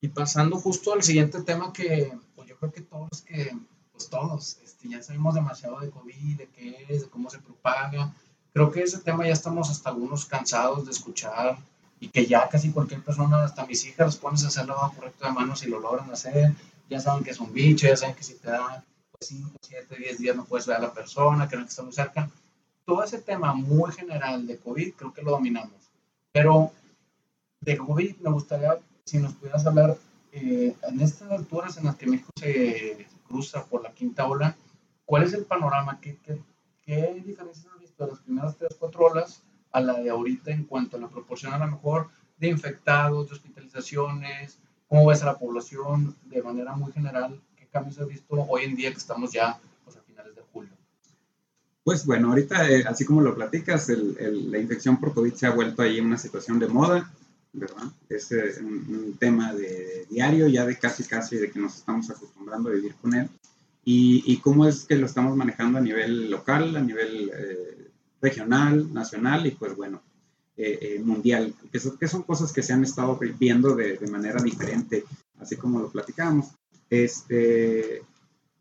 Y 0.00 0.08
pasando 0.08 0.56
justo 0.56 0.92
al 0.94 1.02
siguiente 1.02 1.42
tema 1.42 1.72
que 1.72 2.12
pues 2.34 2.48
yo 2.48 2.56
creo 2.56 2.72
que 2.72 2.80
todos 2.80 3.22
que, 3.22 3.54
pues 3.92 4.08
todos, 4.08 4.58
este, 4.64 4.88
ya 4.88 5.02
sabemos 5.02 5.34
demasiado 5.34 5.80
de 5.80 5.90
COVID, 5.90 6.38
de 6.38 6.46
qué 6.48 6.86
es, 6.88 7.02
de 7.02 7.08
cómo 7.08 7.28
se 7.28 7.38
propaga. 7.38 8.14
Creo 8.52 8.70
que 8.70 8.82
ese 8.82 8.98
tema 8.98 9.26
ya 9.26 9.32
estamos 9.32 9.70
hasta 9.70 9.90
algunos 9.90 10.24
cansados 10.24 10.86
de 10.86 10.92
escuchar 10.92 11.58
y 12.00 12.08
que 12.08 12.26
ya 12.26 12.48
casi 12.48 12.70
cualquier 12.70 13.02
persona, 13.02 13.44
hasta 13.44 13.66
mis 13.66 13.84
hijas, 13.84 14.06
les 14.06 14.16
pones 14.16 14.44
a 14.44 14.48
hacer 14.48 14.66
lavado 14.66 14.92
correcto 14.94 15.26
de 15.26 15.32
manos 15.32 15.62
y 15.64 15.68
lo 15.68 15.80
logran 15.80 16.10
hacer. 16.10 16.54
Ya 16.88 17.00
saben 17.00 17.24
que 17.24 17.30
es 17.30 17.40
un 17.40 17.52
bicho, 17.52 17.86
ya 17.86 17.96
saben 17.96 18.14
que 18.14 18.22
si 18.22 18.34
te 18.34 18.48
da 18.48 18.84
5, 19.20 19.58
7, 19.60 19.96
10 19.96 20.18
días 20.18 20.36
no 20.36 20.44
puedes 20.44 20.66
ver 20.66 20.76
a 20.76 20.80
la 20.80 20.94
persona, 20.94 21.48
que 21.48 21.56
no 21.56 21.64
está 21.64 21.82
muy 21.82 21.92
cerca. 21.92 22.30
Todo 22.84 23.02
ese 23.02 23.18
tema 23.18 23.52
muy 23.52 23.90
general 23.92 24.46
de 24.46 24.58
COVID 24.58 24.94
creo 24.94 25.12
que 25.12 25.22
lo 25.22 25.32
dominamos. 25.32 25.90
Pero 26.32 26.70
de 27.60 27.76
COVID 27.76 28.16
me 28.18 28.30
gustaría, 28.30 28.78
si 29.04 29.18
nos 29.18 29.34
pudieras 29.34 29.66
hablar, 29.66 29.96
eh, 30.30 30.76
en 30.82 31.00
estas 31.00 31.30
alturas 31.32 31.76
en 31.78 31.86
las 31.86 31.96
que 31.96 32.06
México 32.06 32.30
se 32.36 33.06
cruza 33.26 33.64
por 33.64 33.82
la 33.82 33.92
quinta 33.92 34.26
ola, 34.26 34.56
¿cuál 35.04 35.24
es 35.24 35.32
el 35.32 35.44
panorama? 35.44 36.00
¿Qué, 36.00 36.18
qué, 36.24 36.40
qué 36.82 37.20
diferencias 37.24 37.66
has 37.74 37.80
visto 37.80 38.04
de 38.04 38.12
las 38.12 38.20
primeras 38.20 38.56
3, 38.56 38.76
4 38.78 39.04
olas 39.04 39.42
a 39.72 39.80
la 39.80 39.94
de 39.94 40.10
ahorita 40.10 40.52
en 40.52 40.64
cuanto 40.64 40.96
a 40.96 41.00
la 41.00 41.08
proporción 41.08 41.52
a 41.52 41.58
lo 41.58 41.66
mejor 41.66 42.08
de 42.38 42.48
infectados, 42.48 43.28
de 43.28 43.34
hospitalizaciones? 43.34 44.58
¿Cómo 44.86 45.06
ves 45.06 45.22
a 45.22 45.26
la 45.26 45.38
población 45.38 46.16
de 46.26 46.42
manera 46.42 46.76
muy 46.76 46.92
general 46.92 47.40
cambios 47.70 47.98
has 47.98 48.08
visto 48.08 48.34
hoy 48.48 48.64
en 48.64 48.76
día 48.76 48.90
que 48.90 48.98
estamos 48.98 49.32
ya 49.32 49.58
pues, 49.84 49.96
a 49.96 50.00
finales 50.00 50.34
de 50.34 50.42
julio? 50.52 50.72
Pues 51.84 52.04
bueno, 52.04 52.28
ahorita, 52.28 52.70
eh, 52.70 52.84
así 52.86 53.04
como 53.04 53.22
lo 53.22 53.34
platicas, 53.34 53.88
el, 53.88 54.50
la 54.50 54.58
infección 54.58 55.00
por 55.00 55.14
COVID 55.14 55.32
se 55.34 55.46
ha 55.46 55.52
vuelto 55.52 55.82
ahí 55.82 56.00
una 56.00 56.18
situación 56.18 56.58
de 56.58 56.68
moda, 56.68 57.10
¿verdad? 57.52 57.84
Es 58.08 58.30
eh, 58.32 58.56
un, 58.60 59.16
tema 59.18 59.54
de 59.54 60.06
diario, 60.10 60.48
ya 60.48 60.66
de 60.66 60.78
casi 60.78 61.04
casi 61.04 61.36
de 61.36 61.50
que 61.50 61.58
nos 61.58 61.76
estamos 61.76 62.10
acostumbrando 62.10 62.68
a 62.68 62.72
vivir 62.72 62.94
con 62.96 63.14
él. 63.14 63.28
Y, 63.84 64.22
y 64.26 64.36
cómo 64.38 64.66
es 64.66 64.84
que 64.84 64.96
lo 64.96 65.06
estamos 65.06 65.34
manejando 65.34 65.78
a 65.78 65.80
nivel 65.80 66.30
local, 66.30 66.76
a 66.76 66.80
nivel 66.82 67.30
eh, 67.32 67.88
regional, 68.20 68.92
nacional 68.92 69.46
y 69.46 69.52
pues 69.52 69.74
bueno, 69.74 70.02
mundial, 71.04 71.54
que 71.72 71.78
son, 71.78 71.96
que 71.96 72.08
son, 72.08 72.24
cosas 72.24 72.52
que 72.52 72.64
se 72.64 72.72
han 72.72 72.82
estado 72.82 73.18
viendo 73.38 73.76
de, 73.76 73.96
de 73.96 74.10
manera 74.10 74.42
diferente, 74.42 75.04
así 75.38 75.54
como 75.56 75.78
lo 75.78 75.88
platicamos 75.88 76.48
este, 76.90 78.02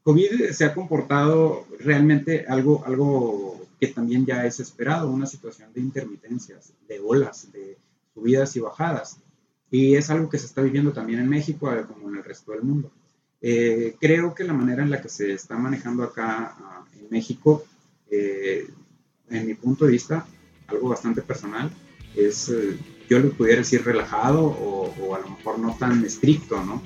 COVID 0.03 0.51
se 0.51 0.63
ha 0.65 0.73
comportado 0.73 1.65
realmente 1.79 2.45
algo, 2.47 2.83
algo 2.85 3.67
que 3.79 3.87
también 3.87 4.25
ya 4.25 4.45
es 4.45 4.59
esperado, 4.59 5.11
una 5.11 5.25
situación 5.25 5.71
de 5.73 5.81
intermitencias, 5.81 6.73
de 6.87 6.99
olas, 6.99 7.51
de 7.51 7.77
subidas 8.13 8.55
y 8.55 8.59
bajadas. 8.59 9.17
Y 9.69 9.95
es 9.95 10.09
algo 10.09 10.29
que 10.29 10.39
se 10.39 10.45
está 10.45 10.61
viviendo 10.61 10.93
también 10.93 11.19
en 11.19 11.29
México, 11.29 11.71
eh, 11.73 11.83
como 11.85 12.09
en 12.09 12.17
el 12.17 12.23
resto 12.23 12.53
del 12.53 12.63
mundo. 12.63 12.91
Eh, 13.41 13.95
creo 13.99 14.33
que 14.33 14.45
la 14.45 14.53
manera 14.53 14.81
en 14.81 14.89
la 14.89 15.01
que 15.01 15.09
se 15.09 15.33
está 15.33 15.57
manejando 15.57 16.03
acá 16.03 16.55
ah, 16.57 16.85
en 16.99 17.07
México, 17.09 17.65
eh, 18.09 18.67
en 19.29 19.45
mi 19.45 19.53
punto 19.53 19.85
de 19.85 19.91
vista, 19.91 20.25
algo 20.67 20.89
bastante 20.89 21.21
personal, 21.21 21.69
es, 22.15 22.51
yo 23.09 23.19
lo 23.19 23.31
pudiera 23.31 23.59
decir 23.59 23.83
relajado 23.83 24.45
o, 24.45 24.93
o, 25.01 25.15
a 25.15 25.19
lo 25.19 25.29
mejor 25.29 25.59
no 25.59 25.75
tan 25.77 26.03
estricto, 26.03 26.63
¿no? 26.63 26.81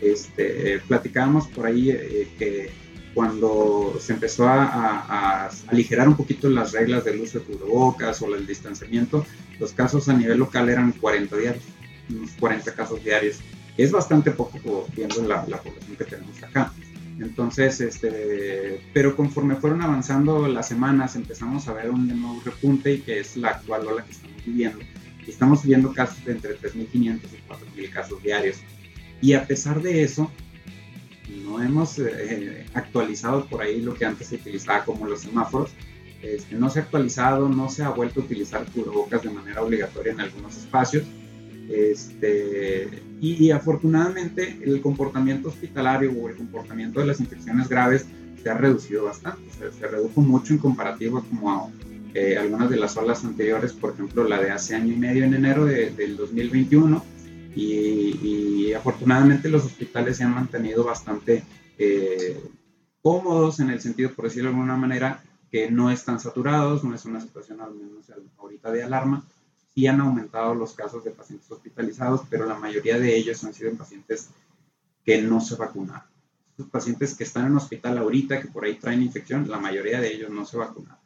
Este, 0.00 0.80
platicábamos 0.86 1.48
por 1.48 1.66
ahí 1.66 1.90
eh, 1.90 2.28
que 2.38 2.70
cuando 3.14 3.96
se 4.00 4.12
empezó 4.12 4.48
a, 4.48 5.48
aligerar 5.68 6.08
un 6.08 6.16
poquito 6.16 6.50
las 6.50 6.72
reglas 6.72 7.04
del 7.04 7.20
uso 7.20 7.38
de 7.38 7.44
cubrebocas 7.44 8.20
o 8.22 8.34
el 8.34 8.46
distanciamiento, 8.46 9.24
los 9.60 9.72
casos 9.72 10.08
a 10.08 10.14
nivel 10.14 10.38
local 10.38 10.68
eran 10.68 10.92
40 10.92 11.36
diarios, 11.36 11.64
unos 12.10 12.32
40 12.32 12.74
casos 12.74 13.02
diarios. 13.04 13.38
Es 13.76 13.92
bastante 13.92 14.32
poco 14.32 14.86
viendo 14.96 15.22
la, 15.22 15.44
la 15.48 15.58
población 15.58 15.96
que 15.96 16.04
tenemos 16.04 16.42
acá. 16.42 16.72
Entonces, 17.20 17.80
este, 17.80 18.80
pero 18.92 19.14
conforme 19.14 19.54
fueron 19.56 19.82
avanzando 19.82 20.48
las 20.48 20.68
semanas, 20.68 21.14
empezamos 21.14 21.68
a 21.68 21.72
ver 21.72 21.90
un 21.90 22.08
nuevo 22.08 22.42
repunte 22.44 22.92
y 22.94 23.00
que 23.00 23.20
es 23.20 23.36
la 23.36 23.50
actual 23.50 23.86
ola 23.86 24.04
que 24.04 24.12
estamos 24.12 24.44
viviendo. 24.44 24.78
Estamos 25.26 25.64
viendo 25.64 25.92
casos 25.92 26.24
de 26.24 26.32
entre 26.32 26.58
3.500 26.58 26.92
y 26.94 27.78
4.000 27.78 27.90
casos 27.90 28.22
diarios. 28.22 28.58
Y 29.24 29.32
a 29.32 29.46
pesar 29.46 29.80
de 29.80 30.02
eso, 30.02 30.30
no 31.46 31.62
hemos 31.62 31.98
eh, 31.98 32.66
actualizado 32.74 33.46
por 33.46 33.62
ahí 33.62 33.80
lo 33.80 33.94
que 33.94 34.04
antes 34.04 34.26
se 34.26 34.34
utilizaba 34.34 34.84
como 34.84 35.06
los 35.06 35.22
semáforos. 35.22 35.70
Este, 36.20 36.56
no 36.56 36.68
se 36.68 36.80
ha 36.80 36.82
actualizado, 36.82 37.48
no 37.48 37.70
se 37.70 37.82
ha 37.84 37.88
vuelto 37.88 38.20
a 38.20 38.24
utilizar 38.24 38.66
cubrebocas 38.66 39.22
de 39.22 39.30
manera 39.30 39.62
obligatoria 39.62 40.12
en 40.12 40.20
algunos 40.20 40.58
espacios. 40.58 41.04
Este, 41.70 43.02
y, 43.22 43.50
afortunadamente 43.50 44.58
el 44.62 44.82
comportamiento 44.82 45.48
hospitalario 45.48 46.12
o 46.12 46.28
el 46.28 46.36
comportamiento 46.36 47.00
de 47.00 47.06
las 47.06 47.18
infecciones 47.18 47.70
graves 47.70 48.04
se 48.42 48.50
ha 48.50 48.58
reducido 48.58 49.04
bastante. 49.04 49.40
Se, 49.50 49.86
redujo 49.86 50.20
mucho 50.20 50.52
en 50.52 50.58
comparativo 50.58 51.24
como 51.30 51.72
eh, 52.12 52.36
algunas 52.36 52.68
de 52.68 52.76
las 52.76 52.94
olas 52.98 53.24
anteriores, 53.24 53.72
por 53.72 53.94
ejemplo 53.94 54.28
la 54.28 54.38
de 54.38 54.50
hace 54.50 54.74
año 54.74 54.92
y 54.92 54.96
medio 54.98 55.24
en 55.24 55.32
enero 55.32 55.64
de, 55.64 55.88
del 55.92 56.18
2021 56.18 57.13
y, 57.54 58.72
afortunadamente 58.72 59.48
los 59.48 59.64
hospitales 59.64 60.16
se 60.16 60.24
han 60.24 60.34
mantenido 60.34 60.82
bastante 60.82 61.44
eh, 61.78 62.42
cómodos 63.00 63.60
en 63.60 63.70
el 63.70 63.80
sentido, 63.80 64.10
por 64.12 64.24
decirlo 64.24 64.50
de 64.50 64.56
alguna 64.56 64.76
manera, 64.76 65.22
que 65.50 65.70
no 65.70 65.90
están 65.90 66.18
saturados, 66.18 66.82
no 66.82 66.94
es 66.94 67.04
una 67.04 67.20
situación 67.20 67.60
al 67.60 67.74
menos 67.74 68.10
ahorita 68.38 68.72
de 68.72 68.82
alarma. 68.82 69.24
Sí 69.72 69.86
han 69.86 70.00
aumentado 70.00 70.54
los 70.54 70.72
casos 70.72 71.04
de 71.04 71.12
pacientes 71.12 71.50
hospitalizados, 71.50 72.22
pero 72.28 72.46
la 72.46 72.58
mayoría 72.58 72.98
de 72.98 73.16
ellos 73.16 73.44
han 73.44 73.54
sido 73.54 73.70
en 73.70 73.76
pacientes 73.76 74.30
que 75.04 75.22
no 75.22 75.40
se 75.40 75.54
vacunaron. 75.54 76.08
Los 76.56 76.68
pacientes 76.68 77.14
que 77.14 77.24
están 77.24 77.46
en 77.46 77.56
hospital 77.56 77.98
ahorita, 77.98 78.40
que 78.40 78.48
por 78.48 78.64
ahí 78.64 78.74
traen 78.74 79.02
infección, 79.02 79.48
la 79.48 79.58
mayoría 79.58 80.00
de 80.00 80.12
ellos 80.12 80.30
no 80.30 80.44
se 80.44 80.56
vacunaron. 80.56 80.98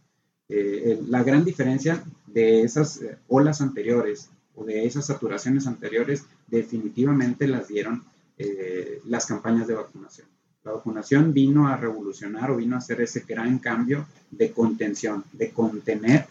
Eh, 0.48 0.98
la 1.08 1.22
gran 1.22 1.44
diferencia 1.44 2.02
de 2.26 2.62
esas 2.62 3.02
eh, 3.02 3.18
olas 3.28 3.60
anteriores 3.60 4.30
o 4.54 4.64
de 4.64 4.86
esas 4.86 5.06
saturaciones 5.06 5.66
anteriores 5.66 6.24
definitivamente 6.48 7.46
las 7.46 7.68
dieron 7.68 8.04
eh, 8.36 9.00
las 9.06 9.26
campañas 9.26 9.66
de 9.66 9.74
vacunación. 9.74 10.26
La 10.64 10.72
vacunación 10.72 11.32
vino 11.32 11.68
a 11.68 11.76
revolucionar 11.76 12.50
o 12.50 12.56
vino 12.56 12.74
a 12.74 12.78
hacer 12.78 13.00
ese 13.00 13.24
gran 13.26 13.58
cambio 13.58 14.06
de 14.30 14.50
contención, 14.50 15.24
de 15.32 15.50
contener 15.50 16.26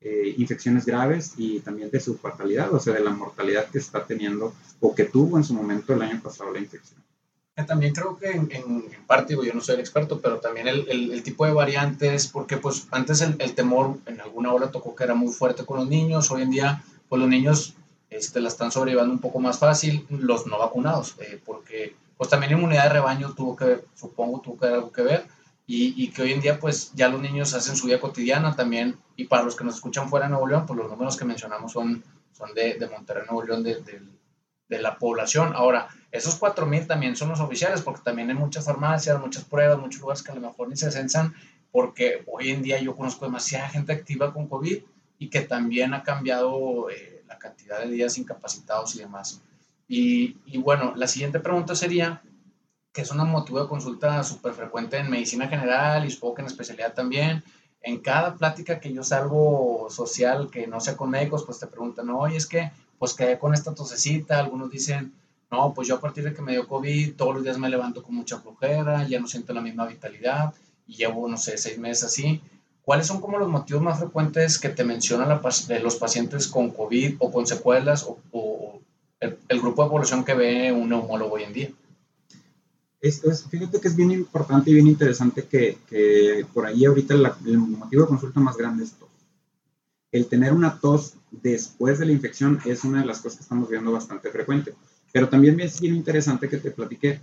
eh, 0.00 0.34
infecciones 0.38 0.86
graves 0.86 1.34
y 1.36 1.60
también 1.60 1.90
de 1.90 2.00
su 2.00 2.16
fatalidad, 2.16 2.72
o 2.72 2.80
sea, 2.80 2.94
de 2.94 3.00
la 3.00 3.10
mortalidad 3.10 3.68
que 3.68 3.78
está 3.78 4.04
teniendo 4.04 4.54
o 4.80 4.94
que 4.94 5.04
tuvo 5.04 5.36
en 5.36 5.44
su 5.44 5.54
momento 5.54 5.92
el 5.92 6.02
año 6.02 6.20
pasado 6.22 6.52
la 6.52 6.58
infección. 6.58 7.00
También 7.66 7.92
creo 7.92 8.16
que 8.16 8.30
en, 8.30 8.48
en, 8.50 8.84
parte, 9.06 9.34
yo 9.34 9.52
no 9.52 9.60
soy 9.60 9.74
el 9.74 9.80
experto, 9.80 10.18
pero 10.20 10.38
también 10.38 10.68
el, 10.68 10.88
el, 10.88 11.22
tipo 11.22 11.44
de 11.44 11.52
variantes, 11.52 12.28
porque 12.28 12.56
pues 12.56 12.88
antes 12.90 13.20
el, 13.20 13.36
el 13.38 13.54
temor 13.54 13.98
en 14.06 14.20
alguna 14.20 14.52
hora 14.52 14.70
tocó 14.70 14.94
que 14.94 15.04
era 15.04 15.14
muy 15.14 15.30
fuerte 15.32 15.66
con 15.66 15.76
los 15.78 15.88
niños, 15.88 16.30
hoy 16.30 16.42
en 16.42 16.50
día 16.50 16.82
pues 17.08 17.20
los 17.20 17.28
niños 17.28 17.74
este, 18.10 18.40
la 18.40 18.48
están 18.48 18.70
sobrellevando 18.70 19.14
un 19.14 19.20
poco 19.20 19.38
más 19.40 19.58
fácil, 19.58 20.06
los 20.10 20.46
no 20.46 20.58
vacunados, 20.58 21.14
eh, 21.20 21.40
porque 21.44 21.94
pues 22.16 22.28
también 22.28 22.52
inmunidad 22.52 22.84
de 22.84 22.88
rebaño 22.90 23.32
tuvo 23.32 23.56
que, 23.56 23.80
supongo, 23.94 24.40
tuvo 24.40 24.58
que 24.58 24.66
algo 24.66 24.92
que 24.92 25.02
ver, 25.02 25.26
y, 25.72 26.10
que 26.10 26.22
hoy 26.22 26.32
en 26.32 26.40
día 26.40 26.58
pues 26.58 26.90
ya 26.94 27.08
los 27.08 27.20
niños 27.20 27.54
hacen 27.54 27.76
su 27.76 27.86
vida 27.86 28.00
cotidiana 28.00 28.56
también 28.56 28.98
y 29.14 29.26
para 29.26 29.44
los 29.44 29.54
que 29.54 29.62
nos 29.62 29.76
escuchan 29.76 30.08
fuera 30.08 30.26
de 30.26 30.30
Nuevo 30.30 30.48
León, 30.48 30.66
pues 30.66 30.76
los 30.76 30.90
números 30.90 31.16
que 31.16 31.24
mencionamos 31.24 31.70
son, 31.70 32.02
son 32.32 32.52
de, 32.54 32.74
de 32.74 32.88
Monterrey, 32.88 33.22
Nuevo 33.30 33.44
León, 33.44 33.62
de, 33.62 33.80
de, 34.68 34.78
la 34.80 34.98
población. 34.98 35.52
Ahora, 35.54 35.86
esos 36.10 36.40
4.000 36.40 36.88
también 36.88 37.14
son 37.14 37.28
los 37.28 37.38
oficiales 37.38 37.82
porque 37.82 38.02
también 38.02 38.30
hay 38.30 38.34
muchas 38.34 38.64
farmacias, 38.64 39.20
muchas 39.20 39.44
pruebas, 39.44 39.78
muchos 39.78 40.00
lugares 40.00 40.24
que 40.24 40.32
a 40.32 40.34
lo 40.34 40.40
mejor 40.40 40.68
ni 40.68 40.76
se 40.76 40.90
censan 40.90 41.34
porque 41.70 42.24
hoy 42.26 42.50
en 42.50 42.62
día 42.62 42.80
yo 42.80 42.96
conozco 42.96 43.26
demasiada 43.26 43.68
gente 43.68 43.92
activa 43.92 44.32
con 44.32 44.48
COVID 44.48 44.78
y 45.18 45.28
que 45.28 45.42
también 45.42 45.94
ha 45.94 46.02
cambiado 46.02 46.90
eh, 46.90 47.19
la 47.30 47.38
cantidad 47.38 47.80
de 47.80 47.88
días 47.88 48.18
incapacitados 48.18 48.94
y 48.96 48.98
demás. 48.98 49.40
Y, 49.88 50.36
y 50.46 50.58
bueno, 50.58 50.92
la 50.96 51.06
siguiente 51.06 51.40
pregunta 51.40 51.74
sería, 51.74 52.22
que 52.92 53.02
es 53.02 53.10
una 53.10 53.24
motivo 53.24 53.62
de 53.62 53.68
consulta 53.68 54.22
súper 54.24 54.52
frecuente 54.52 54.98
en 54.98 55.08
medicina 55.08 55.48
general 55.48 56.04
y 56.04 56.10
supongo 56.10 56.34
que 56.34 56.42
en 56.42 56.48
especialidad 56.48 56.92
también. 56.92 57.42
En 57.82 57.98
cada 58.00 58.34
plática 58.34 58.80
que 58.80 58.92
yo 58.92 59.02
salgo 59.02 59.86
social 59.90 60.50
que 60.50 60.66
no 60.66 60.80
sea 60.80 60.96
con 60.96 61.10
médicos, 61.10 61.44
pues 61.44 61.60
te 61.60 61.66
preguntan, 61.66 62.10
oye, 62.10 62.36
es 62.36 62.46
que 62.46 62.72
pues 62.98 63.14
quedé 63.14 63.38
con 63.38 63.54
esta 63.54 63.74
tosecita, 63.74 64.38
algunos 64.38 64.70
dicen, 64.70 65.14
no, 65.50 65.72
pues 65.72 65.88
yo 65.88 65.94
a 65.96 66.00
partir 66.00 66.24
de 66.24 66.34
que 66.34 66.42
me 66.42 66.52
dio 66.52 66.68
COVID, 66.68 67.14
todos 67.14 67.34
los 67.34 67.44
días 67.44 67.58
me 67.58 67.70
levanto 67.70 68.02
con 68.02 68.14
mucha 68.14 68.38
flojera, 68.38 69.06
ya 69.06 69.18
no 69.20 69.26
siento 69.26 69.52
la 69.52 69.62
misma 69.62 69.86
vitalidad 69.86 70.52
y 70.86 70.96
llevo, 70.96 71.28
no 71.28 71.36
sé, 71.36 71.56
seis 71.56 71.78
meses 71.78 72.04
así. 72.04 72.42
¿Cuáles 72.90 73.06
son 73.06 73.20
como 73.20 73.38
los 73.38 73.48
motivos 73.48 73.84
más 73.84 74.00
frecuentes 74.00 74.58
que 74.58 74.68
te 74.68 74.82
mencionan 74.82 75.28
la, 75.28 75.40
los 75.78 75.94
pacientes 75.94 76.48
con 76.48 76.72
COVID 76.72 77.18
o 77.20 77.30
con 77.30 77.46
secuelas 77.46 78.04
o, 78.32 78.80
el, 79.20 79.38
el, 79.48 79.60
grupo 79.60 79.84
de 79.84 79.90
población 79.90 80.24
que 80.24 80.34
ve 80.34 80.72
un 80.72 80.88
neumólogo 80.88 81.36
hoy 81.36 81.44
en 81.44 81.52
día? 81.52 81.70
es, 83.00 83.44
fíjate 83.48 83.80
que 83.80 83.86
es 83.86 83.94
bien 83.94 84.10
importante 84.10 84.72
y 84.72 84.74
bien 84.74 84.88
interesante 84.88 85.44
que, 85.44 85.78
que 85.88 86.44
por 86.52 86.66
ahí 86.66 86.84
ahorita 86.84 87.14
el 87.14 87.58
motivo 87.58 88.02
de 88.02 88.08
consulta 88.08 88.40
más 88.40 88.56
grande 88.56 88.82
es 88.82 88.90
tos. 88.94 89.08
El 90.10 90.26
tener 90.26 90.52
una 90.52 90.76
tos 90.80 91.14
después 91.30 92.00
de 92.00 92.06
la 92.06 92.12
infección 92.12 92.58
es 92.64 92.82
una 92.82 93.02
de 93.02 93.06
las 93.06 93.20
cosas 93.20 93.36
que 93.36 93.42
estamos 93.44 93.68
viendo 93.68 93.92
bastante 93.92 94.30
frecuente. 94.30 94.74
Pero 95.12 95.28
también 95.28 95.60
es 95.60 95.80
bien 95.80 95.94
interesante 95.94 96.48
que 96.48 96.56
te 96.56 96.72
platique, 96.72 97.20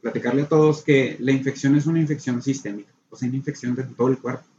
platicarle 0.00 0.44
a 0.44 0.48
todos 0.48 0.80
que 0.80 1.18
la 1.20 1.32
infección 1.32 1.76
es 1.76 1.84
una 1.84 2.00
infección 2.00 2.40
sistémica, 2.40 2.90
o 3.10 3.16
sea, 3.16 3.28
una 3.28 3.36
infección 3.36 3.74
de 3.74 3.82
todo 3.82 4.08
el 4.08 4.16
cuerpo. 4.16 4.49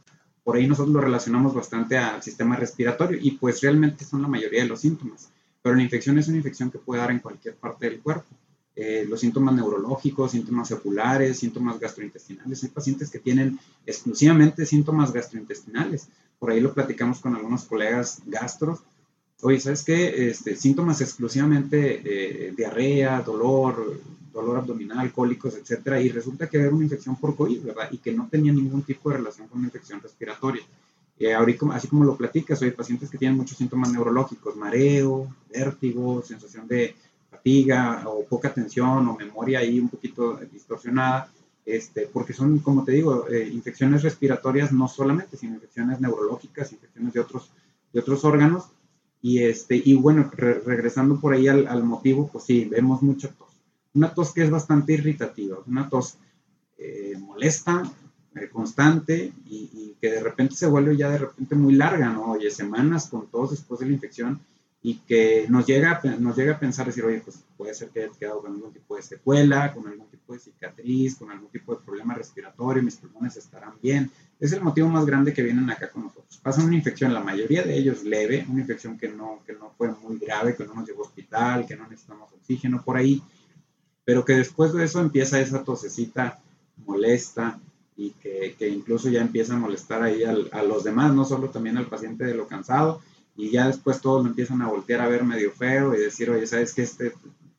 Por 0.44 0.56
ahí 0.56 0.66
nosotros 0.66 0.92
lo 0.92 1.00
relacionamos 1.00 1.54
bastante 1.54 1.96
al 1.96 2.22
sistema 2.22 2.56
respiratorio 2.56 3.18
y 3.20 3.32
pues 3.32 3.60
realmente 3.60 4.04
son 4.04 4.22
la 4.22 4.28
mayoría 4.28 4.62
de 4.62 4.68
los 4.68 4.80
síntomas. 4.80 5.30
Pero 5.62 5.76
la 5.76 5.82
infección 5.82 6.18
es 6.18 6.28
una 6.28 6.38
infección 6.38 6.70
que 6.70 6.78
puede 6.78 7.00
dar 7.00 7.12
en 7.12 7.20
cualquier 7.20 7.54
parte 7.54 7.88
del 7.88 8.00
cuerpo. 8.00 8.26
Eh, 8.74 9.04
los 9.08 9.20
síntomas 9.20 9.54
neurológicos, 9.54 10.32
síntomas 10.32 10.72
oculares, 10.72 11.38
síntomas 11.38 11.78
gastrointestinales. 11.78 12.64
Hay 12.64 12.70
pacientes 12.70 13.10
que 13.10 13.18
tienen 13.18 13.58
exclusivamente 13.86 14.66
síntomas 14.66 15.12
gastrointestinales. 15.12 16.08
Por 16.38 16.50
ahí 16.50 16.60
lo 16.60 16.72
platicamos 16.72 17.20
con 17.20 17.36
algunos 17.36 17.64
colegas 17.64 18.22
gastros. 18.26 18.80
Oye, 19.42 19.60
¿sabes 19.60 19.84
qué? 19.84 20.28
Este, 20.28 20.56
síntomas 20.56 21.00
exclusivamente 21.00 22.00
eh, 22.04 22.52
diarrea, 22.56 23.20
dolor, 23.20 24.00
dolor 24.32 24.58
abdominal, 24.58 25.12
cólicos, 25.12 25.56
etcétera, 25.56 26.00
y 26.00 26.08
resulta 26.08 26.48
que 26.48 26.58
era 26.58 26.70
una 26.70 26.84
infección 26.84 27.16
por 27.16 27.36
COVID, 27.36 27.62
¿verdad? 27.62 27.88
Y 27.90 27.98
que 27.98 28.12
no 28.12 28.28
tenía 28.30 28.52
ningún 28.52 28.82
tipo 28.82 29.10
de 29.10 29.18
relación 29.18 29.48
con 29.48 29.58
una 29.58 29.68
infección 29.68 30.00
respiratoria. 30.00 30.62
Eh, 31.18 31.34
ahorita, 31.34 31.66
así 31.72 31.88
como 31.88 32.04
lo 32.04 32.16
platicas, 32.16 32.62
hay 32.62 32.70
pacientes 32.70 33.10
que 33.10 33.18
tienen 33.18 33.36
muchos 33.36 33.56
síntomas 33.56 33.92
neurológicos, 33.92 34.56
mareo, 34.56 35.32
vértigo, 35.52 36.22
sensación 36.22 36.66
de 36.66 36.96
fatiga 37.30 38.02
o 38.06 38.24
poca 38.24 38.48
atención 38.48 39.06
o 39.06 39.16
memoria 39.16 39.60
ahí 39.60 39.78
un 39.78 39.88
poquito 39.88 40.38
distorsionada, 40.50 41.30
este, 41.64 42.08
porque 42.12 42.32
son, 42.32 42.58
como 42.58 42.84
te 42.84 42.92
digo, 42.92 43.28
eh, 43.28 43.48
infecciones 43.52 44.02
respiratorias 44.02 44.72
no 44.72 44.88
solamente, 44.88 45.36
sino 45.36 45.54
infecciones 45.54 46.00
neurológicas, 46.00 46.72
infecciones 46.72 47.12
de 47.12 47.20
otros, 47.20 47.50
de 47.92 48.00
otros 48.00 48.24
órganos. 48.24 48.64
Y, 49.20 49.44
este, 49.44 49.80
y 49.82 49.94
bueno, 49.94 50.28
regresando 50.36 51.20
por 51.20 51.32
ahí 51.32 51.46
al, 51.46 51.84
motivo, 51.84 52.28
pues 52.32 52.44
sí, 52.44 52.64
vemos 52.64 53.02
mucha 53.02 53.28
tos. 53.28 53.51
Una 53.94 54.12
tos 54.14 54.32
que 54.32 54.42
es 54.42 54.50
bastante 54.50 54.94
irritativa, 54.94 55.58
una 55.66 55.88
tos 55.88 56.18
eh, 56.78 57.14
molesta, 57.18 57.82
eh, 58.34 58.48
constante 58.48 59.32
y, 59.46 59.70
y, 59.72 59.96
que 60.00 60.10
de 60.10 60.20
repente 60.20 60.54
se 60.54 60.66
vuelve 60.66 60.96
ya 60.96 61.10
de 61.10 61.18
repente 61.18 61.54
muy 61.54 61.74
larga, 61.74 62.08
¿no? 62.08 62.32
Oye, 62.32 62.50
semanas 62.50 63.08
con 63.08 63.26
tos 63.28 63.50
después 63.50 63.80
de 63.80 63.86
la 63.86 63.92
infección 63.92 64.40
y 64.84 64.96
que 65.06 65.46
nos 65.48 65.64
llega, 65.64 66.00
nos 66.18 66.36
llega 66.36 66.54
a 66.54 66.58
pensar, 66.58 66.86
decir, 66.86 67.04
oye, 67.04 67.20
pues 67.20 67.44
puede 67.56 67.72
ser 67.72 67.90
que 67.90 68.02
haya 68.02 68.12
quedado 68.18 68.42
con 68.42 68.52
algún 68.52 68.72
tipo 68.72 68.96
de 68.96 69.02
secuela, 69.02 69.72
con 69.72 69.86
algún 69.86 70.08
tipo 70.08 70.32
de 70.32 70.40
cicatriz, 70.40 71.14
con 71.16 71.30
algún 71.30 71.50
tipo 71.50 71.74
de 71.74 71.84
problema 71.84 72.14
respiratorio, 72.14 72.82
mis 72.82 72.96
pulmones 72.96 73.36
estarán 73.36 73.74
bien. 73.80 74.10
Es 74.40 74.52
el 74.52 74.60
motivo 74.60 74.88
más 74.88 75.06
grande 75.06 75.32
que 75.32 75.42
vienen 75.42 75.70
acá 75.70 75.88
con 75.88 76.02
nosotros. 76.02 76.36
Pasan 76.42 76.64
una 76.64 76.74
infección, 76.74 77.14
la 77.14 77.20
mayoría 77.20 77.62
de 77.62 77.76
ellos 77.76 78.02
leve, 78.02 78.44
una 78.48 78.62
infección 78.62 78.98
que 78.98 79.08
no, 79.08 79.40
que 79.46 79.52
no 79.52 79.70
fue 79.78 79.92
muy 79.92 80.18
grave, 80.18 80.56
que 80.56 80.66
no 80.66 80.74
nos 80.74 80.88
llevó 80.88 81.04
a 81.04 81.06
hospital, 81.06 81.64
que 81.64 81.76
no 81.76 81.86
necesitamos 81.86 82.32
oxígeno 82.32 82.82
por 82.82 82.96
ahí, 82.96 83.22
pero 84.04 84.24
que 84.24 84.34
después 84.34 84.72
de 84.72 84.84
eso 84.84 85.00
empieza 85.00 85.40
esa 85.40 85.62
tosecita 85.64 86.40
molesta 86.86 87.58
y 87.96 88.10
que, 88.10 88.56
que 88.58 88.68
incluso 88.68 89.08
ya 89.08 89.20
empieza 89.20 89.54
a 89.54 89.58
molestar 89.58 90.02
ahí 90.02 90.24
a 90.24 90.62
los 90.62 90.84
demás, 90.84 91.14
no 91.14 91.24
solo 91.24 91.50
también 91.50 91.76
al 91.76 91.86
paciente 91.86 92.24
de 92.24 92.34
lo 92.34 92.46
cansado, 92.46 93.00
y 93.36 93.50
ya 93.50 93.66
después 93.66 94.00
todos 94.00 94.22
me 94.22 94.30
empiezan 94.30 94.62
a 94.62 94.68
voltear 94.68 95.00
a 95.00 95.08
ver 95.08 95.24
medio 95.24 95.52
feo 95.52 95.94
y 95.94 95.98
decir, 95.98 96.30
oye, 96.30 96.46
¿sabes 96.46 96.74
que 96.74 96.82
este 96.82 97.12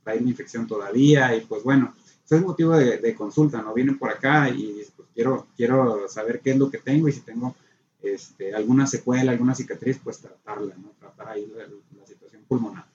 trae 0.03 0.19
una 0.19 0.29
infección 0.29 0.67
todavía? 0.67 1.35
Y 1.35 1.41
pues 1.41 1.63
bueno, 1.63 1.93
eso 2.25 2.35
es 2.35 2.41
motivo 2.41 2.75
de, 2.75 3.15
consulta, 3.15 3.61
¿no? 3.61 3.73
Vienen 3.73 3.97
por 3.97 4.09
acá 4.09 4.49
y 4.49 4.81
pues 4.95 5.07
quiero, 5.13 5.47
quiero 5.55 6.07
saber 6.07 6.41
qué 6.41 6.51
es 6.51 6.57
lo 6.57 6.69
que 6.69 6.77
tengo 6.77 7.07
y 7.07 7.11
si 7.11 7.21
tengo 7.21 7.55
este, 8.01 8.53
alguna 8.53 8.85
secuela, 8.85 9.31
alguna 9.31 9.55
cicatriz, 9.55 9.99
pues 10.03 10.19
tratarla, 10.19 10.75
¿no? 10.77 10.91
Tratar 10.99 11.29
ahí 11.29 11.51
la, 11.55 12.05
situación 12.05 12.43
pulmonar. 12.47 12.85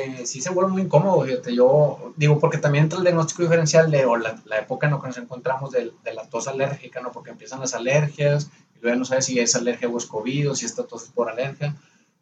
Eh, 0.00 0.26
sí 0.26 0.40
se 0.40 0.50
vuelve 0.50 0.72
muy 0.72 0.82
incómodo, 0.82 1.22
fíjate, 1.22 1.54
yo 1.54 2.12
digo, 2.16 2.38
porque 2.38 2.58
también 2.58 2.84
entra 2.84 2.98
el 2.98 3.04
diagnóstico 3.04 3.42
diferencial 3.42 3.90
de 3.90 4.06
o 4.06 4.16
la, 4.16 4.40
la 4.46 4.58
época 4.58 4.86
en 4.86 4.94
la 4.94 5.00
que 5.00 5.08
nos 5.08 5.18
encontramos 5.18 5.70
de, 5.72 5.92
de, 6.02 6.14
la 6.14 6.24
tos 6.26 6.48
alérgica, 6.48 7.00
¿no? 7.00 7.12
Porque 7.12 7.30
empiezan 7.30 7.60
las 7.60 7.74
alergias, 7.74 8.50
luego 8.80 8.98
no 8.98 9.04
sabes 9.04 9.26
si 9.26 9.38
es 9.38 9.54
alergia 9.54 9.88
o 9.88 9.98
es 9.98 10.06
COVID 10.06 10.50
o 10.50 10.54
si 10.54 10.64
está 10.64 10.84
tos 10.84 11.10
por 11.14 11.28
alergia. 11.28 11.76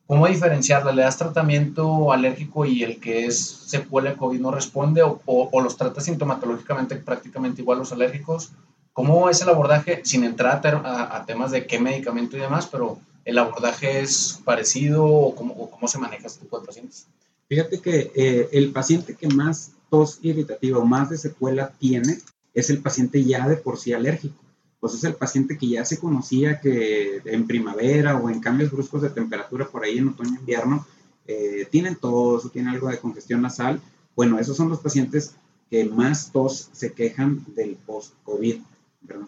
¿Cómo 0.08 0.26
diferenciarla? 0.26 0.90
¿Le 0.90 1.02
das 1.02 1.18
tratamiento 1.18 2.12
alérgico 2.12 2.64
y 2.64 2.82
el 2.82 2.98
que 2.98 3.26
es 3.26 3.38
secuela 3.38 4.10
de 4.10 4.16
COVID 4.16 4.40
no 4.40 4.50
responde 4.50 5.02
o, 5.02 5.20
o, 5.26 5.60
los 5.60 5.76
tratas 5.76 6.06
sintomatológicamente 6.06 6.96
prácticamente 6.96 7.60
igual 7.60 7.78
los 7.78 7.92
alérgicos? 7.92 8.52
¿Cómo 8.94 9.28
es 9.28 9.42
el 9.42 9.50
abordaje 9.50 10.00
sin 10.04 10.24
entrar 10.24 10.66
a, 10.66 11.16
a, 11.16 11.26
temas 11.26 11.50
de 11.50 11.66
qué 11.66 11.78
medicamento 11.78 12.36
y 12.36 12.40
demás, 12.40 12.66
pero 12.66 12.98
el 13.26 13.38
abordaje 13.38 14.00
es 14.00 14.40
parecido 14.44 15.04
o 15.04 15.34
cómo, 15.34 15.70
cómo 15.70 15.86
se 15.86 15.98
maneja 15.98 16.26
este 16.26 16.40
tipo 16.40 16.58
de 16.58 16.66
pacientes? 16.66 17.06
Fíjate 17.48 17.80
que 17.80 18.12
eh, 18.14 18.48
el 18.52 18.72
paciente 18.72 19.14
que 19.14 19.28
más 19.28 19.72
tos 19.90 20.18
irritativa 20.22 20.78
o 20.78 20.84
más 20.84 21.10
de 21.10 21.18
secuela 21.18 21.72
tiene 21.78 22.18
es 22.54 22.70
el 22.70 22.82
paciente 22.82 23.24
ya 23.24 23.48
de 23.48 23.56
por 23.56 23.78
sí 23.78 23.92
alérgico 23.92 24.36
pues 24.80 24.94
es 24.94 25.04
el 25.04 25.14
paciente 25.14 25.58
que 25.58 25.68
ya 25.68 25.84
se 25.84 25.98
conocía 25.98 26.60
que 26.60 27.20
en 27.24 27.46
primavera 27.46 28.16
o 28.16 28.30
en 28.30 28.40
cambios 28.40 28.70
bruscos 28.70 29.02
de 29.02 29.10
temperatura 29.10 29.66
por 29.66 29.84
ahí 29.84 29.98
en 29.98 30.08
otoño 30.08 30.38
invierno 30.38 30.86
eh, 31.26 31.66
tienen 31.70 31.96
tos 31.96 32.44
o 32.44 32.50
tienen 32.50 32.72
algo 32.72 32.88
de 32.88 32.98
congestión 32.98 33.42
nasal. 33.42 33.80
Bueno, 34.14 34.38
esos 34.38 34.56
son 34.56 34.68
los 34.68 34.80
pacientes 34.80 35.34
que 35.70 35.84
más 35.84 36.32
tos 36.32 36.70
se 36.72 36.92
quejan 36.92 37.44
del 37.54 37.76
post-COVID. 37.76 38.56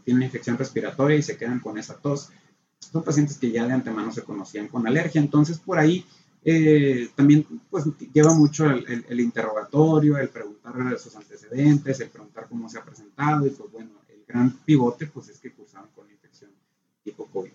Tienen 0.05 0.23
infección 0.23 0.57
respiratoria 0.57 1.19
y 1.19 1.23
se 1.23 1.37
quedan 1.37 1.61
con 1.61 1.79
esa 1.79 1.97
tos. 1.97 2.31
Son 2.79 3.03
pacientes 3.03 3.37
que 3.37 3.51
ya 3.51 3.67
de 3.67 3.75
antemano 3.75 4.13
se 4.13 4.23
conocían 4.23 4.69
con 4.69 4.87
alergia. 4.87 5.21
Entonces, 5.21 5.59
por 5.59 5.79
ahí 5.79 6.07
eh, 6.45 7.11
también 7.15 7.47
pues, 7.69 7.85
lleva 8.13 8.35
mucho 8.35 8.71
el, 8.71 9.05
el, 9.09 9.21
interrogatorio, 9.21 10.17
el 10.17 10.29
preguntar 10.29 10.99
sus 10.99 11.15
antecedentes, 11.17 12.01
el 12.01 12.09
preguntar 12.09 12.47
cómo 12.49 12.69
se 12.69 12.79
ha 12.79 12.85
presentado 12.85 13.47
y 13.47 13.51
pues 13.51 13.71
bueno, 13.71 13.91
gran 14.27 14.51
pivote 14.65 15.07
pues 15.07 15.29
es 15.29 15.39
que 15.39 15.53
cursaron 15.53 15.89
con 15.95 16.11
infección 16.11 16.51
tipo 17.05 17.27
COVID. 17.27 17.51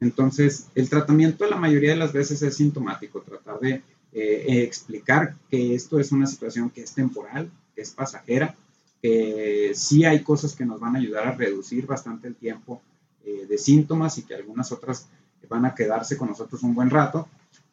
Entonces, 0.00 0.68
el 0.74 0.88
tratamiento 0.88 1.46
la 1.46 1.56
mayoría 1.56 1.90
de 1.90 1.96
las 1.96 2.12
veces 2.12 2.40
es 2.42 2.56
sintomático, 2.56 3.20
tratar 3.20 3.60
de 3.60 3.82
eh, 4.12 4.62
explicar 4.62 5.36
que 5.50 5.74
esto 5.74 6.00
es 6.00 6.10
una 6.12 6.26
situación 6.26 6.70
que 6.70 6.82
es 6.82 6.94
temporal, 6.94 7.50
que 7.74 7.82
es 7.82 7.90
pasajera, 7.90 8.54
que 9.02 9.72
sí 9.74 10.04
hay 10.04 10.22
cosas 10.22 10.54
que 10.54 10.64
nos 10.64 10.80
van 10.80 10.96
a 10.96 10.98
ayudar 10.98 11.26
a 11.26 11.34
reducir 11.36 11.86
bastante 11.86 12.28
el 12.28 12.36
tiempo 12.36 12.80
eh, 13.24 13.46
de 13.46 13.58
síntomas 13.58 14.16
y 14.18 14.22
que 14.22 14.34
algunas 14.34 14.72
otras 14.72 15.06
van 15.48 15.64
a 15.66 15.74
quedarse 15.74 16.16
con 16.16 16.28
nosotros 16.28 16.62
un 16.62 16.74
buen 16.74 16.90
rato, 16.90 17.28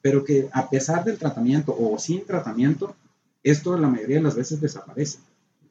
pero 0.07 0.23
que 0.23 0.47
a 0.53 0.69
pesar 0.69 1.03
del 1.03 1.17
tratamiento 1.17 1.75
o 1.77 1.99
sin 1.99 2.25
tratamiento, 2.25 2.95
esto 3.43 3.77
la 3.77 3.89
mayoría 3.89 4.15
de 4.15 4.23
las 4.23 4.35
veces 4.35 4.61
desaparece. 4.61 5.19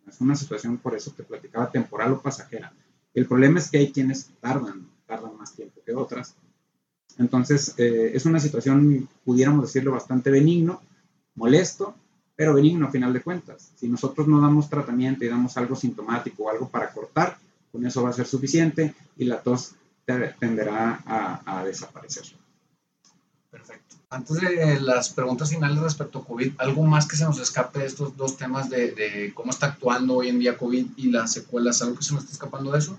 Es 0.07 0.21
una 0.21 0.37
situación, 0.37 0.77
por 0.77 0.95
eso 0.95 1.11
te 1.13 1.23
platicaba, 1.23 1.71
temporal 1.71 2.13
o 2.13 2.21
pasajera. 2.21 2.71
El 3.15 3.25
problema 3.25 3.59
es 3.59 3.71
que 3.71 3.79
hay 3.79 3.93
quienes 3.93 4.29
tardan, 4.43 4.87
tardan 5.07 5.39
más 5.39 5.55
tiempo 5.55 5.81
que 5.87 5.95
otras. 5.95 6.35
Entonces, 7.17 7.73
eh, 7.79 8.11
es 8.13 8.27
una 8.27 8.39
situación, 8.39 9.09
pudiéramos 9.25 9.63
decirlo, 9.63 9.93
bastante 9.93 10.31
benigno, 10.31 10.83
molesto, 11.35 11.95
pero 12.37 12.53
benigno 12.53 12.89
a 12.89 12.91
final 12.91 13.15
de 13.15 13.23
cuentas. 13.23 13.73
Si 13.77 13.89
nosotros 13.89 14.29
no 14.29 14.39
damos 14.39 14.69
tratamiento 14.69 15.25
y 15.25 15.29
damos 15.29 15.57
algo 15.57 15.77
sintomático 15.77 16.43
o 16.43 16.51
algo 16.51 16.69
para 16.69 16.91
cortar, 16.91 17.39
con 17.73 17.87
eso 17.87 18.03
va 18.03 18.11
a 18.11 18.13
ser 18.13 18.27
suficiente 18.27 18.95
y 19.17 19.25
la 19.25 19.41
tos 19.41 19.77
tenderá 20.39 21.01
a, 21.07 21.65
desaparecer. 21.65 22.25
Antes 24.09 24.37
de 24.41 24.81
las 24.81 25.11
preguntas 25.11 25.51
finales 25.51 25.79
respecto 25.79 26.21
a 26.21 26.25
COVID, 26.25 26.53
¿algo 26.59 26.85
más 26.85 27.09
que 27.09 27.17
se 27.17 27.25
nos 27.25 27.41
escape 27.41 27.81
de 27.81 27.87
estos 27.87 28.17
dos 28.17 28.37
temas 28.37 28.71
de, 28.71 28.93
de 28.93 29.33
cómo 29.35 29.51
está 29.51 29.67
actuando 29.67 30.15
hoy 30.15 30.29
en 30.29 30.39
día 30.39 30.57
COVID 30.57 30.87
y 30.97 31.11
las 31.11 31.33
secuelas? 31.33 31.83
¿Algo 31.83 31.97
que 31.97 32.05
se 32.05 32.15
nos 32.15 32.23
está 32.23 32.35
escapando 32.35 32.71
de 32.71 32.79
eso? 32.79 32.97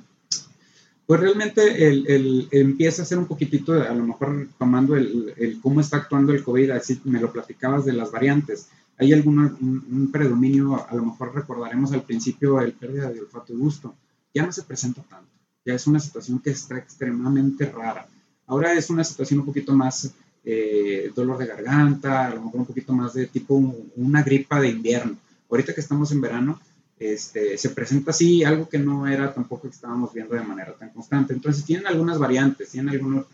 Pues 1.08 1.22
realmente 1.22 1.88
el, 1.88 2.06
el, 2.08 2.48
empieza 2.52 3.02
a 3.02 3.06
ser 3.06 3.18
un 3.18 3.28
poquitito, 3.28 3.72
a 3.72 3.94
lo 3.94 4.04
mejor 4.04 4.50
tomando 4.60 4.98
el, 4.98 5.34
el, 5.38 5.62
cómo 5.62 5.80
está 5.80 5.96
actuando 5.96 6.34
el 6.34 6.44
COVID, 6.44 6.72
así 6.72 7.00
me 7.06 7.22
lo 7.22 7.32
platicabas 7.32 7.86
de 7.86 7.94
las 7.94 8.12
variantes. 8.12 8.68
Hay 8.98 9.14
algún 9.14 9.40
un, 9.40 10.12
predominio, 10.12 10.86
a 10.86 10.94
lo 10.94 11.06
mejor 11.06 11.34
recordaremos 11.34 11.94
al 11.94 12.02
principio 12.02 12.60
el 12.60 12.74
pérdida 12.74 13.10
de 13.10 13.22
olfato 13.22 13.54
y 13.54 13.56
gusto. 13.56 13.96
Ya 14.34 14.46
no 14.46 14.52
se 14.52 14.64
presenta 14.64 15.02
tanto, 15.04 15.32
ya 15.66 15.76
es 15.76 15.88
una 15.88 16.02
situación 16.02 16.40
que 16.40 16.50
está 16.50 16.78
extremadamente 16.78 17.66
rara. 17.68 18.06
Ahora 18.46 18.74
es 18.74 18.90
una 18.90 19.06
situación 19.06 19.40
un 19.40 19.46
poquito 19.46 19.74
más 19.74 20.12
eh, 20.50 21.12
dolor 21.14 21.38
de 21.38 21.46
garganta, 21.46 22.28
a 22.28 22.34
lo 22.34 22.42
mejor 22.42 22.62
un 22.62 22.66
poquito 22.66 22.94
más 22.94 23.14
de 23.14 23.28
tipo 23.28 23.56
una 23.98 24.24
gripa 24.24 24.62
de 24.62 24.70
invierno. 24.70 25.18
Ahorita 25.50 25.74
que 25.74 25.82
estamos 25.82 26.10
en 26.14 26.22
verano, 26.22 26.58
este, 26.98 27.58
se 27.58 27.70
presenta 27.72 28.12
así, 28.12 28.46
algo 28.46 28.70
que 28.70 28.80
no 28.80 29.08
era 29.08 29.34
tampoco 29.34 29.64
que 29.64 29.76
estábamos 29.76 30.14
viendo 30.14 30.36
de 30.36 30.44
manera 30.44 30.74
tan 30.74 30.92
constante. 30.92 31.34
Entonces 31.34 31.66
tienen 31.66 31.86
algunas 31.86 32.18
variantes, 32.18 32.70
tienen 32.70 32.94
algunos, 32.94 33.26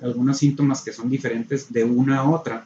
algunos 0.00 0.38
síntomas 0.38 0.82
que 0.82 0.92
son 0.92 1.10
diferentes 1.10 1.72
de 1.72 1.82
una 1.82 2.18
a 2.18 2.30
otra. 2.30 2.64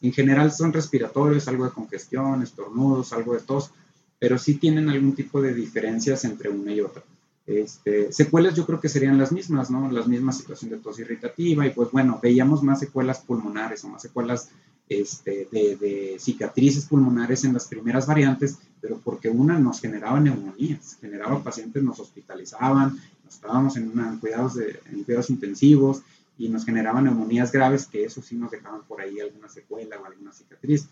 En 0.00 0.12
general 0.12 0.52
son 0.52 0.72
respiratorios, 0.72 1.48
algo 1.48 1.64
de 1.64 1.72
congestión, 1.72 2.44
estornudos, 2.44 3.12
algo 3.12 3.34
de 3.34 3.40
tos, 3.40 3.72
pero 4.20 4.38
sí 4.38 4.54
tienen 4.54 4.88
algún 4.88 5.16
tipo 5.16 5.42
de 5.42 5.54
diferencias 5.54 6.24
entre 6.24 6.50
una 6.50 6.72
y 6.72 6.82
otra. 6.82 7.02
Este, 7.50 8.12
secuelas 8.12 8.54
yo 8.54 8.64
creo 8.64 8.80
que 8.80 8.88
serían 8.88 9.18
las 9.18 9.32
mismas, 9.32 9.72
¿no? 9.72 9.90
Las 9.90 10.06
mismas 10.06 10.38
situación 10.38 10.70
de 10.70 10.76
tos 10.76 11.00
irritativa 11.00 11.66
y 11.66 11.70
pues 11.70 11.90
bueno, 11.90 12.20
veíamos 12.22 12.62
más 12.62 12.78
secuelas 12.78 13.18
pulmonares 13.18 13.82
o 13.82 13.88
más 13.88 14.02
secuelas 14.02 14.50
este, 14.88 15.48
de, 15.50 16.16
cicatrices 16.20 16.86
pulmonares 16.86 17.42
en 17.42 17.52
las 17.52 17.66
primeras 17.66 18.06
variantes, 18.06 18.58
pero 18.80 19.00
porque 19.02 19.30
una 19.30 19.58
nos 19.58 19.80
generaba 19.80 20.20
neumonías, 20.20 20.96
generaba 21.00 21.42
pacientes, 21.42 21.82
nos 21.82 21.98
hospitalizaban, 21.98 23.00
estábamos 23.28 23.76
en, 23.76 23.90
cuidados, 24.20 24.54
de, 24.54 24.78
en 24.92 25.02
cuidados 25.02 25.30
intensivos 25.30 26.02
y 26.38 26.48
nos 26.50 26.64
generaban 26.64 27.02
neumonías 27.02 27.50
graves, 27.50 27.86
que 27.86 28.04
eso 28.04 28.22
sí 28.22 28.36
nos 28.36 28.52
dejaban 28.52 28.82
por 28.84 29.00
ahí 29.00 29.18
alguna 29.18 29.48
secuela 29.48 29.98
o 29.98 30.04
alguna 30.04 30.32
cicatriz, 30.32 30.86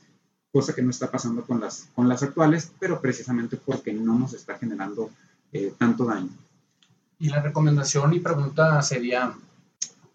cosa 0.51 0.75
que 0.75 0.83
no 0.83 0.91
está 0.91 1.09
pasando 1.09 1.45
con 1.45 1.61
las, 1.61 1.89
con 1.95 2.09
las 2.09 2.25
actuales, 2.25 2.73
pero 2.81 3.01
precisamente 3.01 3.57
porque 3.57 3.93
no 3.93 4.19
nos 4.19 4.33
está 4.33 4.59
generando 4.59 5.09
eh, 5.53 5.73
tanto 5.79 6.05
daño. 6.05 6.31
Y 7.19 7.31
la 7.31 7.41
recomendación 7.41 8.15
y 8.15 8.21
pregunta 8.21 8.81
sería, 8.83 9.35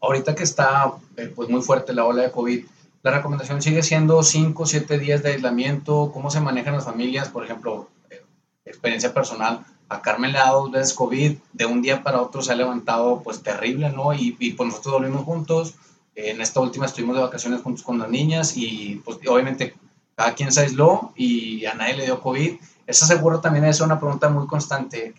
ahorita 0.02 0.36
que 0.36 0.44
está 0.44 0.94
eh, 1.18 1.32
pues 1.36 1.50
muy 1.50 1.62
fuerte 1.62 1.94
la 1.94 2.06
ola 2.06 2.24
de 2.24 2.32
COVID, 2.32 2.66
la 3.04 3.12
recomendación 3.12 3.62
sigue 3.62 3.84
siendo 3.84 4.24
5 4.24 4.64
o 4.64 4.66
7 4.66 4.98
días 4.98 5.22
de 5.22 5.34
aislamiento. 5.34 6.12
¿Cómo 6.14 6.30
se 6.32 6.40
manejan 6.40 6.76
las 6.76 6.86
familias? 6.86 7.28
Por 7.28 7.44
ejemplo, 7.44 7.90
eh, 8.10 8.24
experiencia 8.64 9.14
personal. 9.14 9.66
A 9.90 10.02
Carmen 10.02 10.32
le 10.32 10.38
ha 10.38 10.46
dado 10.46 10.62
dos 10.62 10.72
veces 10.72 10.94
COVID. 10.94 11.38
De 11.52 11.66
un 11.66 11.82
día 11.82 12.02
para 12.02 12.22
otro 12.22 12.42
se 12.42 12.54
ha 12.54 12.56
levantado 12.56 13.22
pues 13.22 13.44
terrible, 13.44 13.90
¿no? 13.90 14.14
Y, 14.14 14.38
y 14.40 14.54
pues 14.54 14.70
nosotros 14.70 14.94
dormimos 14.94 15.26
juntos. 15.26 15.76
En 16.16 16.40
esta 16.40 16.62
última 16.62 16.86
estuvimos 16.86 17.18
de 17.18 17.24
vacaciones 17.24 17.62
juntos 17.62 17.84
con 17.84 18.00
las 18.00 18.10
niñas 18.10 18.56
y 18.56 19.02
pues 19.04 19.18
obviamente 19.28 19.76
cada 20.16 20.34
quien 20.34 20.54
se 20.54 20.62
aisló 20.62 21.12
y 21.18 21.66
a 21.66 21.74
nadie 21.74 21.98
le 21.98 22.06
dio 22.06 22.22
COVID. 22.22 22.56
Esa 22.88 23.06
seguro 23.06 23.42
también 23.42 23.66
es 23.66 23.82
una 23.82 24.00
pregunta 24.00 24.30
muy 24.30 24.48
constante. 24.48 25.14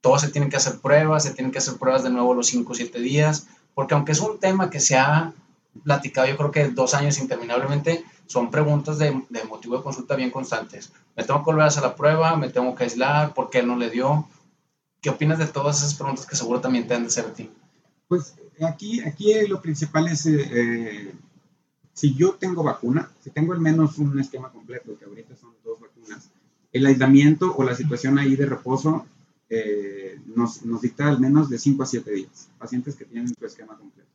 Todos 0.00 0.20
se 0.20 0.30
tienen 0.30 0.50
que 0.50 0.56
hacer 0.56 0.78
pruebas, 0.78 1.24
se 1.24 1.34
tienen 1.34 1.50
que 1.50 1.58
hacer 1.58 1.76
pruebas 1.76 2.02
de 2.02 2.10
nuevo 2.10 2.34
los 2.34 2.46
5 2.48 2.72
o 2.72 2.74
7 2.74 3.00
días, 3.00 3.48
porque 3.74 3.94
aunque 3.94 4.12
es 4.12 4.20
un 4.20 4.38
tema 4.38 4.70
que 4.70 4.80
se 4.80 4.96
ha 4.96 5.32
platicado 5.84 6.26
yo 6.26 6.36
creo 6.36 6.50
que 6.50 6.68
dos 6.68 6.94
años 6.94 7.18
interminablemente, 7.18 8.04
son 8.26 8.50
preguntas 8.50 8.98
de, 8.98 9.22
de, 9.30 9.44
motivo 9.44 9.76
de 9.76 9.82
consulta 9.82 10.16
bien 10.16 10.30
constantes. 10.30 10.92
Me 11.16 11.24
tengo 11.24 11.40
que 11.40 11.46
volver 11.46 11.64
a 11.64 11.68
hacer 11.68 11.82
la 11.82 11.96
prueba, 11.96 12.36
me 12.36 12.50
tengo 12.50 12.74
que 12.74 12.84
aislar, 12.84 13.32
¿por 13.32 13.48
qué 13.48 13.62
no 13.62 13.76
le 13.76 13.90
dio? 13.90 14.28
¿Qué 15.00 15.10
opinas 15.10 15.38
de 15.38 15.46
todas 15.46 15.78
esas 15.78 15.94
preguntas 15.94 16.26
que 16.26 16.36
seguro 16.36 16.60
también 16.60 16.86
te 16.86 16.94
han 16.94 17.04
de 17.04 17.10
ser 17.10 17.26
a 17.26 17.32
ti? 17.32 17.50
Pues 18.06 18.34
aquí, 18.60 19.00
aquí 19.00 19.32
lo 19.46 19.62
principal 19.62 20.08
es, 20.08 20.26
eh, 20.26 20.50
eh, 20.52 21.14
si 21.94 22.14
yo 22.14 22.32
tengo 22.34 22.62
vacuna, 22.62 23.10
si 23.22 23.30
tengo 23.30 23.52
al 23.52 23.60
menos 23.60 23.98
un 23.98 24.18
esquema 24.18 24.50
completo, 24.50 24.98
que 24.98 25.04
ahorita 25.04 25.36
son 25.36 25.54
dos 25.64 25.80
vacunas, 25.80 26.30
el 26.72 26.84
aislamiento 26.86 27.54
o 27.56 27.64
la 27.64 27.74
situación 27.74 28.18
ahí 28.18 28.36
de 28.36 28.46
reposo 28.46 29.06
eh, 29.50 30.18
nos, 30.26 30.64
nos 30.64 30.82
dicta 30.82 31.08
al 31.08 31.20
menos 31.20 31.48
de 31.48 31.58
5 31.58 31.82
a 31.82 31.86
7 31.86 32.10
días, 32.10 32.48
pacientes 32.58 32.96
que 32.96 33.04
tienen 33.04 33.34
su 33.34 33.46
esquema 33.46 33.76
completo. 33.76 34.08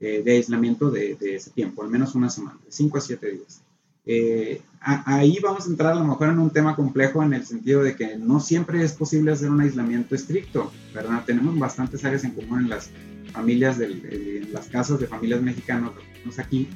Eh, 0.00 0.22
de 0.24 0.32
aislamiento 0.32 0.90
de, 0.90 1.16
ese 1.20 1.50
tiempo, 1.50 1.82
al 1.82 1.90
menos 1.90 2.14
una 2.14 2.30
semana, 2.30 2.58
de 2.64 2.70
5 2.70 2.98
a 2.98 3.00
7 3.00 3.32
días. 3.32 3.62
Eh, 4.06 4.62
ahí 4.80 5.38
vamos 5.42 5.66
a 5.66 5.70
entrar 5.70 5.92
a 5.92 5.96
lo 5.96 6.04
mejor 6.04 6.28
en 6.28 6.38
un 6.38 6.50
tema 6.50 6.76
complejo 6.76 7.22
en 7.22 7.34
el 7.34 7.44
sentido 7.44 7.82
de 7.82 7.96
que 7.96 8.16
no 8.16 8.40
siempre 8.40 8.82
es 8.82 8.92
posible 8.92 9.32
hacer 9.32 9.50
un 9.50 9.60
aislamiento 9.60 10.14
estricto, 10.14 10.72
¿verdad? 10.94 11.24
Tenemos 11.26 11.58
bastantes 11.58 12.04
áreas 12.04 12.24
en 12.24 12.30
común 12.30 12.60
en 12.60 12.68
las 12.70 12.90
familias, 13.32 13.76
de, 13.76 13.86
en 13.86 14.52
las 14.52 14.68
casas 14.68 15.00
de 15.00 15.08
familias 15.08 15.42
mexicanas, 15.42 15.90
aquí, 16.38 16.68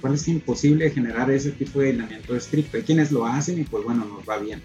cual 0.00 0.14
es 0.14 0.26
imposible 0.28 0.90
generar 0.90 1.30
ese 1.30 1.52
tipo 1.52 1.80
de 1.80 1.88
aislamiento 1.88 2.34
estricto. 2.34 2.78
Hay 2.78 2.82
quienes 2.82 3.12
lo 3.12 3.26
hacen 3.26 3.60
y 3.60 3.64
pues 3.64 3.84
bueno, 3.84 4.04
nos 4.04 4.28
va 4.28 4.38
bien. 4.38 4.62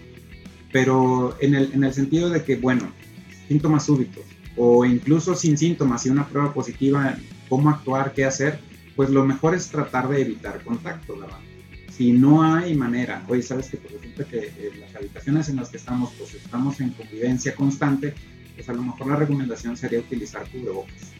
Pero 0.72 1.36
en 1.40 1.54
el, 1.54 1.72
en 1.72 1.84
el 1.84 1.92
sentido 1.92 2.30
de 2.30 2.44
que, 2.44 2.56
bueno, 2.56 2.92
síntomas 3.48 3.86
súbitos 3.86 4.24
o 4.56 4.84
incluso 4.84 5.34
sin 5.34 5.56
síntomas 5.56 6.06
y 6.06 6.10
una 6.10 6.28
prueba 6.28 6.52
positiva 6.52 7.16
cómo 7.48 7.70
actuar, 7.70 8.12
qué 8.12 8.24
hacer, 8.24 8.58
pues 8.94 9.10
lo 9.10 9.24
mejor 9.24 9.54
es 9.54 9.68
tratar 9.68 10.08
de 10.08 10.20
evitar 10.20 10.62
contacto, 10.62 11.18
¿verdad? 11.18 11.38
Si 11.90 12.12
no 12.12 12.42
hay 12.42 12.74
manera, 12.74 13.24
oye, 13.28 13.42
sabes 13.42 13.68
que 13.68 13.76
por 13.76 13.92
resulta 13.92 14.24
que 14.24 14.38
eh, 14.38 14.72
las 14.78 14.94
habitaciones 14.94 15.48
en 15.48 15.56
las 15.56 15.70
que 15.70 15.76
estamos, 15.76 16.12
pues 16.16 16.34
estamos 16.34 16.80
en 16.80 16.90
convivencia 16.90 17.54
constante, 17.54 18.14
pues 18.54 18.68
a 18.68 18.72
lo 18.72 18.82
mejor 18.82 19.08
la 19.08 19.16
recomendación 19.16 19.76
sería 19.76 19.98
utilizar 19.98 20.48
cubrebocas. 20.50 21.12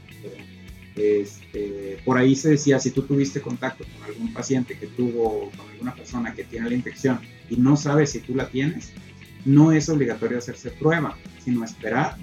Este, 0.97 1.99
por 2.05 2.19
ahí 2.19 2.35
se 2.37 2.51
decía, 2.51 2.79
si 2.79 2.91
tú 2.91 3.03
tuviste 3.03 3.41
contacto 3.41 3.85
con 3.85 4.05
algún 4.05 4.33
paciente 4.33 4.79
que 4.79 4.87
tuvo, 4.87 5.51
con 5.57 5.71
alguna 5.71 5.95
persona 5.95 6.35
que 6.35 6.45
tiene 6.45 6.69
la 6.69 6.75
infección 6.75 7.21
y 7.49 7.57
no 7.57 7.77
sabes 7.77 8.11
si 8.11 8.21
tú 8.21 8.35
la 8.35 8.49
tienes, 8.49 8.93
no 9.45 9.73
es 9.73 9.89
obligatorio 9.89 10.39
hacerse 10.39 10.71
prueba, 10.71 11.17
sino 11.43 11.65
esperar 11.65 12.17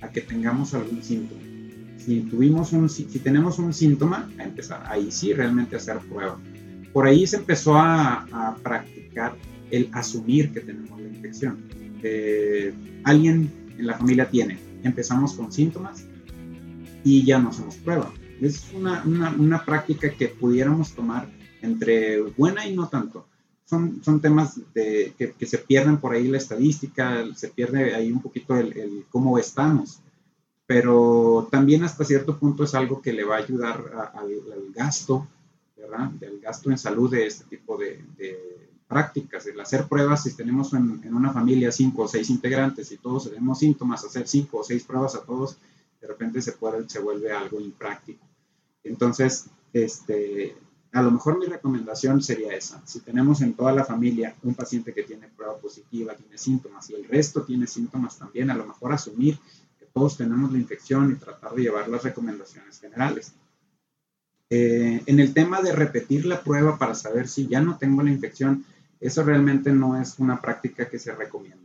a 0.00 0.08
que 0.08 0.20
tengamos 0.20 0.74
algún 0.74 1.02
síntoma 1.02 1.52
si 2.04 2.20
tuvimos 2.22 2.72
un, 2.72 2.88
si, 2.88 3.04
tenemos 3.04 3.58
un 3.58 3.72
síntoma, 3.72 4.30
empezar 4.38 4.82
ahí 4.88 5.10
sí 5.10 5.32
realmente 5.32 5.76
hacer 5.76 5.98
prueba. 5.98 6.38
Por 6.92 7.06
ahí 7.06 7.26
se 7.26 7.36
empezó 7.36 7.76
a, 7.76 8.56
practicar 8.62 9.34
el 9.70 9.88
asumir 9.92 10.52
que 10.52 10.60
tenemos 10.60 11.00
la 11.00 11.08
infección. 11.08 11.58
Eh, 12.02 12.74
alguien 13.04 13.50
en 13.78 13.86
la 13.86 13.96
familia 13.96 14.28
tiene, 14.28 14.58
empezamos 14.82 15.34
con 15.34 15.52
síntomas 15.52 16.04
y 17.04 17.24
ya 17.24 17.38
no 17.38 17.50
hacemos 17.50 17.76
prueba. 17.76 18.12
Es 18.40 18.66
una, 18.74 19.04
una 19.04 19.64
práctica 19.64 20.10
que 20.10 20.28
pudiéramos 20.28 20.92
tomar 20.92 21.28
entre 21.62 22.20
buena 22.20 22.66
y 22.66 22.74
no 22.74 22.88
tanto. 22.88 23.28
Son, 23.64 24.02
son 24.04 24.20
temas 24.20 24.60
de, 24.74 25.14
que, 25.16 25.32
que, 25.32 25.46
se 25.46 25.58
pierden 25.58 25.98
por 25.98 26.12
ahí 26.12 26.28
la 26.28 26.38
estadística, 26.38 27.24
se 27.34 27.48
pierde 27.48 27.94
ahí 27.94 28.12
un 28.12 28.20
poquito 28.20 28.56
el, 28.56 28.76
el 28.76 29.06
cómo 29.10 29.38
estamos 29.38 30.02
pero 30.72 31.48
también 31.50 31.84
hasta 31.84 32.02
cierto 32.02 32.38
punto 32.38 32.64
es 32.64 32.74
algo 32.74 33.02
que 33.02 33.12
le 33.12 33.24
va 33.24 33.36
a 33.36 33.40
ayudar 33.40 34.10
al, 34.14 34.72
gasto, 34.74 35.28
¿verdad? 35.76 36.08
Del 36.12 36.40
gasto 36.40 36.70
en 36.70 36.78
salud 36.78 37.10
de 37.10 37.26
este 37.26 37.44
tipo 37.44 37.76
de, 37.76 38.02
prácticas, 38.88 39.46
el 39.46 39.60
hacer 39.60 39.86
pruebas, 39.86 40.22
si 40.22 40.34
tenemos 40.34 40.72
en, 40.72 41.14
una 41.14 41.30
familia 41.30 41.70
cinco 41.72 42.04
o 42.04 42.08
seis 42.08 42.30
integrantes 42.30 42.90
y 42.90 42.96
todos 42.96 43.28
tenemos 43.28 43.58
síntomas, 43.58 44.02
hacer 44.02 44.26
cinco 44.26 44.60
o 44.60 44.64
seis 44.64 44.82
pruebas 44.84 45.14
a 45.14 45.22
todos, 45.22 45.58
de 46.00 46.06
repente 46.06 46.40
se, 46.40 46.52
puede, 46.52 46.88
se 46.88 47.00
vuelve 47.00 47.32
algo 47.32 47.60
impráctico. 47.60 48.24
Entonces, 48.82 49.46
este, 49.74 50.56
a 50.92 51.02
lo 51.02 51.10
mejor 51.10 51.38
mi 51.38 51.46
recomendación 51.46 52.22
sería 52.22 52.54
esa. 52.54 52.82
Si 52.86 53.00
tenemos 53.00 53.40
en 53.40 53.54
toda 53.54 53.72
la 53.72 53.84
familia 53.84 54.34
un 54.42 54.54
paciente 54.54 54.92
que 54.92 55.02
tiene 55.02 55.28
prueba 55.28 55.56
positiva, 55.56 56.14
tiene 56.14 56.36
síntomas 56.36 56.88
y 56.90 56.94
el 56.94 57.04
resto 57.04 57.42
tiene 57.42 57.66
síntomas 57.66 58.18
también, 58.18 58.50
a 58.50 58.54
lo 58.54 58.66
mejor 58.66 58.92
asumir 58.92 59.38
todos 59.92 60.16
tenemos 60.16 60.52
la 60.52 60.58
infección 60.58 61.12
y 61.12 61.16
tratar 61.16 61.54
de 61.54 61.62
llevar 61.62 61.88
las 61.88 62.02
recomendaciones 62.02 62.80
generales. 62.80 63.32
Eh, 64.50 65.02
en 65.06 65.20
el 65.20 65.32
tema 65.32 65.62
de 65.62 65.72
repetir 65.72 66.26
la 66.26 66.42
prueba 66.42 66.78
para 66.78 66.94
saber 66.94 67.28
si 67.28 67.46
ya 67.46 67.60
no 67.60 67.78
tengo 67.78 68.02
la 68.02 68.10
infección, 68.10 68.64
eso 69.00 69.22
realmente 69.22 69.72
no 69.72 70.00
es 70.00 70.18
una 70.18 70.40
práctica 70.40 70.88
que 70.88 70.98
se 70.98 71.14
recomienda. 71.14 71.58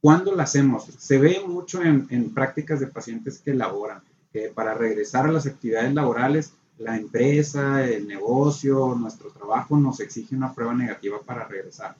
¿Cuándo 0.00 0.34
la 0.34 0.42
hacemos? 0.42 0.84
Se 0.98 1.18
ve 1.18 1.42
mucho 1.46 1.82
en, 1.82 2.34
prácticas 2.34 2.80
de 2.80 2.88
pacientes 2.88 3.38
que 3.38 3.54
laboran, 3.54 4.02
que 4.32 4.48
para 4.48 4.74
regresar 4.74 5.26
a 5.26 5.32
las 5.32 5.46
actividades 5.46 5.94
laborales, 5.94 6.52
la 6.78 6.96
empresa, 6.96 7.84
el 7.84 8.06
negocio, 8.06 8.94
nuestro 8.94 9.30
trabajo 9.30 9.76
nos 9.76 10.00
exige 10.00 10.34
una 10.34 10.52
prueba 10.52 10.74
negativa 10.74 11.20
para 11.24 11.46
regresar. 11.46 11.96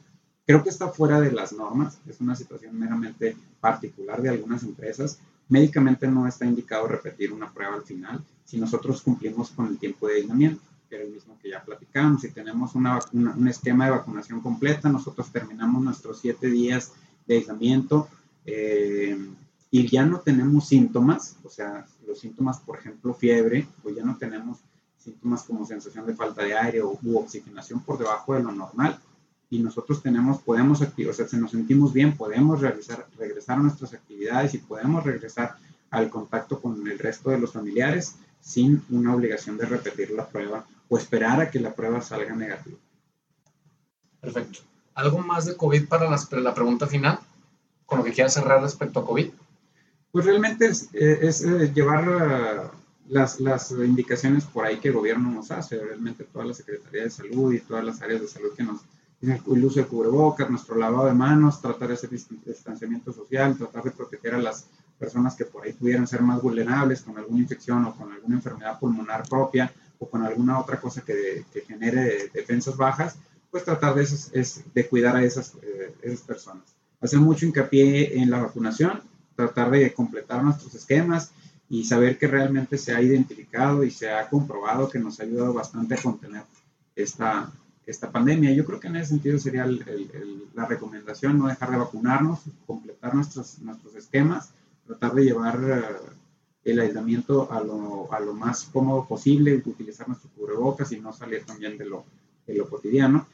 Creo 0.46 0.62
que 0.62 0.70
está 0.70 0.88
fuera 0.88 1.20
de 1.20 1.32
las 1.32 1.52
normas, 1.52 1.98
es 2.08 2.20
una 2.20 2.34
situación 2.34 2.78
meramente 2.78 3.36
particular 3.60 4.20
de 4.20 4.30
algunas 4.30 4.62
empresas 4.62 5.18
médicamente 5.48 6.06
no 6.08 6.26
está 6.26 6.46
indicado 6.46 6.86
repetir 6.86 7.32
una 7.32 7.52
prueba 7.52 7.74
al 7.74 7.82
final 7.82 8.22
si 8.44 8.58
nosotros 8.58 9.02
cumplimos 9.02 9.50
con 9.50 9.66
el 9.66 9.78
tiempo 9.78 10.06
de 10.06 10.16
aislamiento, 10.16 10.62
que 10.88 10.96
era 10.96 11.04
el 11.04 11.10
mismo 11.10 11.36
que 11.42 11.50
ya 11.50 11.64
platicamos. 11.64 12.20
Si 12.20 12.30
tenemos 12.30 12.74
una, 12.74 13.00
un 13.12 13.48
esquema 13.48 13.86
de 13.86 13.92
vacunación 13.92 14.40
completa, 14.40 14.88
nosotros 14.88 15.30
terminamos 15.32 15.82
nuestros 15.82 16.20
siete 16.20 16.48
días 16.48 16.92
de 17.26 17.36
aislamiento 17.36 18.08
eh, 18.44 19.18
y 19.74 19.88
ya 19.88 20.06
no 20.06 20.20
tenemos 20.20 20.68
síntomas, 20.68 21.36
o 21.42 21.48
sea, 21.48 21.84
los 22.06 22.20
síntomas, 22.20 22.60
por 22.60 22.78
ejemplo, 22.78 23.12
fiebre, 23.12 23.66
pues 23.82 23.96
ya 23.96 24.04
no 24.04 24.16
tenemos 24.16 24.58
síntomas 24.96 25.42
como 25.42 25.66
sensación 25.66 26.06
de 26.06 26.14
falta 26.14 26.44
de 26.44 26.56
aire 26.56 26.80
o, 26.80 26.96
u 27.02 27.18
oxigenación 27.18 27.80
por 27.80 27.98
debajo 27.98 28.34
de 28.34 28.44
lo 28.44 28.52
normal. 28.52 28.96
Y 29.50 29.58
nosotros 29.58 30.00
tenemos, 30.00 30.40
podemos 30.42 30.80
activar, 30.80 31.10
o 31.10 31.16
sea, 31.16 31.26
si 31.26 31.36
nos 31.38 31.50
sentimos 31.50 31.92
bien, 31.92 32.16
podemos 32.16 32.60
realizar, 32.60 33.04
regresar 33.18 33.58
a 33.58 33.62
nuestras 33.62 33.92
actividades 33.94 34.54
y 34.54 34.58
podemos 34.58 35.02
regresar 35.02 35.56
al 35.90 36.08
contacto 36.08 36.60
con 36.60 36.86
el 36.86 36.96
resto 36.96 37.30
de 37.30 37.40
los 37.40 37.52
familiares 37.52 38.14
sin 38.40 38.80
una 38.90 39.12
obligación 39.12 39.58
de 39.58 39.66
repetir 39.66 40.12
la 40.12 40.28
prueba 40.28 40.64
o 40.88 40.96
esperar 40.96 41.40
a 41.40 41.50
que 41.50 41.58
la 41.58 41.74
prueba 41.74 42.00
salga 42.00 42.36
negativa. 42.36 42.78
Perfecto. 44.20 44.60
¿Algo 44.94 45.18
más 45.18 45.46
de 45.46 45.56
COVID 45.56 45.88
para, 45.88 46.08
la 46.08 46.54
pregunta 46.54 46.86
final? 46.86 47.18
¿Con 47.86 47.98
lo 47.98 48.04
que 48.04 48.12
quieras 48.12 48.34
cerrar 48.34 48.62
respecto 48.62 49.00
a 49.00 49.04
COVID? 49.04 49.30
Pues 50.14 50.26
realmente 50.26 50.66
es, 50.66 50.90
eh, 50.92 51.18
eh, 51.22 51.72
llevar 51.74 52.04
eh, 52.04 52.70
las, 53.08 53.40
las, 53.40 53.72
indicaciones 53.72 54.44
por 54.44 54.64
ahí 54.64 54.76
que 54.76 54.86
el 54.86 54.94
gobierno 54.94 55.28
nos 55.28 55.50
hace, 55.50 55.76
realmente 55.76 56.22
toda 56.22 56.44
la 56.44 56.54
Secretaría 56.54 57.02
de 57.02 57.10
Salud 57.10 57.52
y 57.52 57.58
todas 57.58 57.84
las 57.84 58.00
áreas 58.00 58.20
de 58.20 58.28
salud 58.28 58.54
que 58.56 58.62
nos 58.62 58.82
el 59.20 59.64
uso 59.64 59.80
de 59.80 59.86
cubrebocas, 59.86 60.48
nuestro 60.48 60.76
lavado 60.76 61.06
de 61.06 61.14
manos, 61.14 61.60
tratar 61.60 61.90
ese 61.90 62.06
distanciamiento 62.06 63.12
social, 63.12 63.58
tratar 63.58 63.82
de 63.82 63.90
proteger 63.90 64.34
a 64.34 64.38
las 64.38 64.68
personas 65.00 65.34
que 65.34 65.46
por 65.46 65.64
ahí 65.64 65.72
pudieran 65.72 66.06
ser 66.06 66.22
más 66.22 66.40
vulnerables 66.40 67.00
con 67.00 67.18
alguna 67.18 67.40
infección 67.40 67.84
o 67.84 67.96
con 67.96 68.12
alguna 68.12 68.36
enfermedad 68.36 68.78
pulmonar 68.78 69.28
propia 69.28 69.72
o 69.98 70.08
con 70.08 70.22
alguna 70.22 70.60
otra 70.60 70.80
cosa 70.80 71.00
que, 71.00 71.44
que 71.52 71.62
genere 71.62 72.30
defensas 72.32 72.76
bajas, 72.76 73.16
pues 73.50 73.64
tratar 73.64 73.96
de, 73.96 74.02
es, 74.04 74.62
de 74.72 74.86
cuidar 74.86 75.16
a 75.16 75.24
esas, 75.24 75.54
eh, 75.60 75.92
esas 76.02 76.20
personas. 76.20 76.62
Hacer 77.00 77.18
mucho 77.18 77.46
hincapié 77.46 78.16
en 78.16 78.30
la 78.30 78.42
vacunación, 78.42 79.02
tratar 79.36 79.70
de 79.70 79.92
completar 79.92 80.42
nuestros 80.42 80.74
esquemas 80.74 81.32
y 81.68 81.84
saber 81.84 82.18
que 82.18 82.26
realmente 82.26 82.78
se 82.78 82.94
ha 82.94 83.00
identificado 83.00 83.84
y 83.84 83.90
se 83.90 84.10
ha 84.10 84.28
comprobado 84.28 84.88
que 84.88 84.98
nos 84.98 85.18
ha 85.18 85.24
ayudado 85.24 85.52
bastante 85.52 85.94
a 85.94 86.02
contener 86.02 86.42
esta, 86.94 87.50
esta 87.86 88.10
pandemia. 88.10 88.52
Yo 88.52 88.64
creo 88.64 88.80
que 88.80 88.88
en 88.88 88.96
ese 88.96 89.10
sentido 89.10 89.38
sería 89.38 89.66
la 89.66 90.66
recomendación, 90.66 91.38
no 91.38 91.48
dejar 91.48 91.70
de 91.70 91.78
vacunarnos, 91.78 92.40
completar 92.66 93.14
nuestros, 93.14 93.58
nuestros 93.60 93.94
esquemas, 93.94 94.50
tratar 94.86 95.14
de 95.14 95.24
llevar 95.24 95.60
eh, 95.64 96.70
el 96.70 96.80
aislamiento 96.80 97.50
a 97.50 97.60
lo, 97.60 98.12
a 98.12 98.20
lo, 98.20 98.34
más 98.34 98.64
cómodo 98.72 99.06
posible, 99.06 99.62
utilizar 99.64 100.08
nuestros 100.08 100.32
cubrebocas 100.32 100.92
y 100.92 101.00
no 101.00 101.12
salir 101.12 101.44
también 101.44 101.76
de 101.76 101.86
lo, 101.86 102.04
de 102.46 102.54
lo 102.54 102.68
cotidiano. 102.68 103.26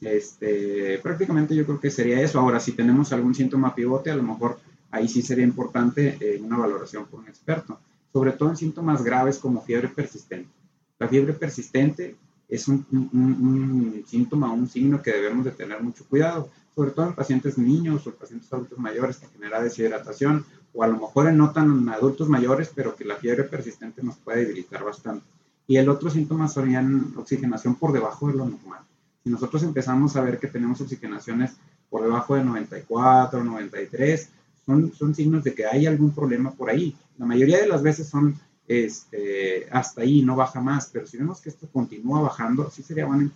Este, 0.00 0.98
prácticamente 1.02 1.54
yo 1.54 1.64
creo 1.64 1.80
que 1.80 1.90
sería 1.90 2.20
eso. 2.20 2.38
Ahora, 2.38 2.60
si 2.60 2.72
tenemos 2.72 3.12
algún 3.12 3.34
síntoma 3.34 3.74
pivote, 3.74 4.10
a 4.10 4.16
lo 4.16 4.22
mejor 4.22 4.58
ahí 4.96 5.08
sí 5.08 5.22
sería 5.22 5.44
importante 5.44 6.16
eh, 6.20 6.40
una 6.42 6.56
valoración 6.56 7.06
por 7.06 7.20
un 7.20 7.28
experto, 7.28 7.78
sobre 8.12 8.32
todo 8.32 8.50
en 8.50 8.56
síntomas 8.56 9.02
graves 9.02 9.38
como 9.38 9.62
fiebre 9.62 9.88
persistente. 9.88 10.50
La 10.98 11.08
fiebre 11.08 11.34
persistente 11.34 12.16
es 12.48 12.68
un, 12.68 12.86
un, 12.90 14.04
síntoma, 14.06 14.52
un 14.52 14.68
signo 14.68 15.02
que 15.02 15.12
debemos 15.12 15.44
de 15.44 15.50
tener 15.50 15.82
mucho 15.82 16.04
cuidado, 16.06 16.48
sobre 16.74 16.90
todo 16.90 17.08
en 17.08 17.14
pacientes 17.14 17.58
niños 17.58 18.06
o 18.06 18.12
pacientes 18.12 18.52
adultos 18.52 18.78
mayores 18.78 19.16
que 19.18 19.26
genera 19.28 19.62
deshidratación, 19.62 20.44
o 20.72 20.82
a 20.82 20.86
lo 20.88 20.98
mejor 20.98 21.28
en 21.28 21.36
no 21.36 21.50
tan 21.52 21.88
adultos 21.88 22.28
mayores, 22.28 22.70
pero 22.74 22.94
que 22.94 23.04
la 23.04 23.16
fiebre 23.16 23.44
persistente 23.44 24.02
nos 24.02 24.16
puede 24.16 24.40
debilitar 24.40 24.84
bastante. 24.84 25.26
Y 25.66 25.76
el 25.76 25.88
otro 25.88 26.10
síntoma 26.10 26.48
serían 26.48 27.14
oxigenación 27.16 27.74
por 27.74 27.92
debajo 27.92 28.28
de 28.28 28.34
lo 28.34 28.46
normal. 28.46 28.80
Si 29.24 29.30
nosotros 29.30 29.62
empezamos 29.62 30.16
a 30.16 30.20
ver 30.20 30.38
que 30.38 30.46
tenemos 30.46 30.80
oxigenaciones 30.80 31.56
por 31.90 32.02
debajo 32.02 32.36
de 32.36 32.44
94, 32.44 33.42
93, 33.42 34.30
son, 34.66 34.92
son 34.92 35.14
signos 35.14 35.44
de 35.44 35.54
que 35.54 35.64
hay 35.64 35.86
algún 35.86 36.12
problema 36.12 36.50
por 36.50 36.68
ahí. 36.68 36.94
La 37.18 37.24
mayoría 37.24 37.58
de 37.58 37.68
las 37.68 37.82
veces 37.82 38.08
son 38.08 38.38
este, 38.68 39.68
hasta 39.70 40.02
ahí, 40.02 40.22
no 40.22 40.34
baja 40.36 40.60
más, 40.60 40.90
pero 40.92 41.06
si 41.06 41.16
vemos 41.16 41.40
que 41.40 41.48
esto 41.48 41.68
continúa 41.72 42.20
bajando, 42.20 42.68
sí 42.70 42.82
sería 42.82 43.06
bueno 43.06 43.30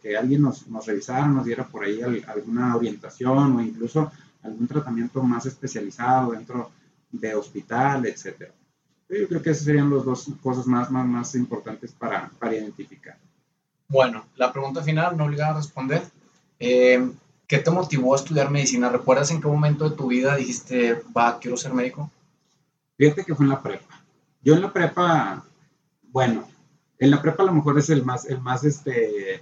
que 0.00 0.16
alguien 0.16 0.42
nos, 0.42 0.68
nos 0.68 0.86
revisara, 0.86 1.26
nos 1.26 1.44
diera 1.44 1.66
por 1.66 1.84
ahí 1.84 2.00
alguna 2.26 2.76
orientación 2.76 3.56
o 3.56 3.60
incluso 3.60 4.10
algún 4.42 4.68
tratamiento 4.68 5.22
más 5.22 5.46
especializado 5.46 6.32
dentro 6.32 6.70
de 7.10 7.34
hospital, 7.34 8.06
etcétera. 8.06 8.52
Yo 9.08 9.26
creo 9.26 9.42
que 9.42 9.50
esas 9.50 9.64
serían 9.64 9.92
las 9.92 10.04
dos 10.04 10.26
cosas 10.42 10.66
más, 10.66 10.90
más, 10.90 11.06
más 11.06 11.34
importantes 11.34 11.92
para, 11.92 12.30
para 12.38 12.54
identificar. 12.54 13.16
Bueno, 13.88 14.26
la 14.36 14.52
pregunta 14.52 14.82
final, 14.82 15.16
no 15.16 15.24
obligada 15.24 15.52
a 15.52 15.56
responder. 15.56 16.02
Eh, 16.60 17.10
¿Qué 17.48 17.58
te 17.58 17.70
motivó 17.70 18.12
a 18.12 18.18
estudiar 18.18 18.50
medicina? 18.50 18.90
¿Recuerdas 18.90 19.30
en 19.30 19.40
qué 19.40 19.48
momento 19.48 19.88
de 19.88 19.96
tu 19.96 20.08
vida 20.08 20.36
dijiste, 20.36 21.02
va, 21.16 21.38
quiero 21.38 21.56
ser 21.56 21.72
médico? 21.72 22.10
Fíjate 22.98 23.24
que 23.24 23.34
fue 23.34 23.46
en 23.46 23.50
la 23.50 23.62
prepa. 23.62 24.04
Yo 24.42 24.54
en 24.54 24.60
la 24.60 24.70
prepa, 24.70 25.42
bueno, 26.12 26.46
en 26.98 27.10
la 27.10 27.22
prepa 27.22 27.42
a 27.42 27.46
lo 27.46 27.54
mejor 27.54 27.78
es 27.78 27.88
el 27.88 28.04
más, 28.04 28.26
el 28.26 28.38
más 28.42 28.64
este, 28.64 29.36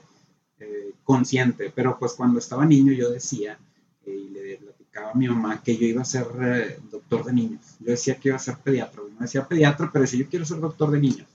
eh, 0.61 0.93
consciente, 1.03 1.73
pero 1.75 1.99
pues 1.99 2.13
cuando 2.13 2.39
estaba 2.39 2.65
niño 2.65 2.93
yo 2.93 3.11
decía, 3.11 3.59
eh, 4.05 4.13
y 4.13 4.29
le 4.29 4.57
platicaba 4.59 5.11
a 5.11 5.15
mi 5.15 5.27
mamá 5.27 5.61
que 5.65 5.77
yo 5.77 5.85
iba 5.85 6.03
a 6.03 6.05
ser 6.05 6.29
eh, 6.41 6.79
doctor 6.89 7.25
de 7.25 7.33
niños. 7.33 7.63
Yo 7.81 7.91
decía 7.91 8.15
que 8.15 8.29
iba 8.29 8.37
a 8.37 8.39
ser 8.39 8.57
pediatra, 8.59 9.03
no 9.03 9.19
decía 9.19 9.49
pediatra, 9.49 9.91
pero 9.93 10.03
decía 10.03 10.21
yo 10.21 10.31
quiero 10.31 10.45
ser 10.45 10.61
doctor 10.61 10.93
de 10.93 11.01
niños. 11.01 11.27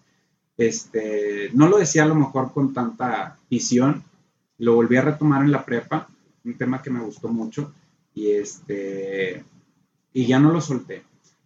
Este, 0.56 1.50
no 1.54 1.68
lo 1.68 1.80
decía 1.80 2.04
a 2.04 2.08
lo 2.08 2.16
mejor 2.16 2.54
con 2.54 2.74
tanta 2.74 3.38
visión, 3.50 4.06
lo 4.58 4.76
volví 4.76 4.96
a 4.96 5.02
retomar 5.02 5.42
en 5.44 5.52
la 5.52 5.66
prepa, 5.66 6.08
un 6.44 6.58
tema 6.58 6.82
que 6.82 6.90
me 6.90 7.02
gustó 7.02 7.30
mucho, 7.30 7.74
y 8.14 8.32
este, 8.32 9.44
y 10.14 10.26
ya 10.26 10.40
no 10.40 10.52
lo 10.52 10.62
solté. 10.62 11.04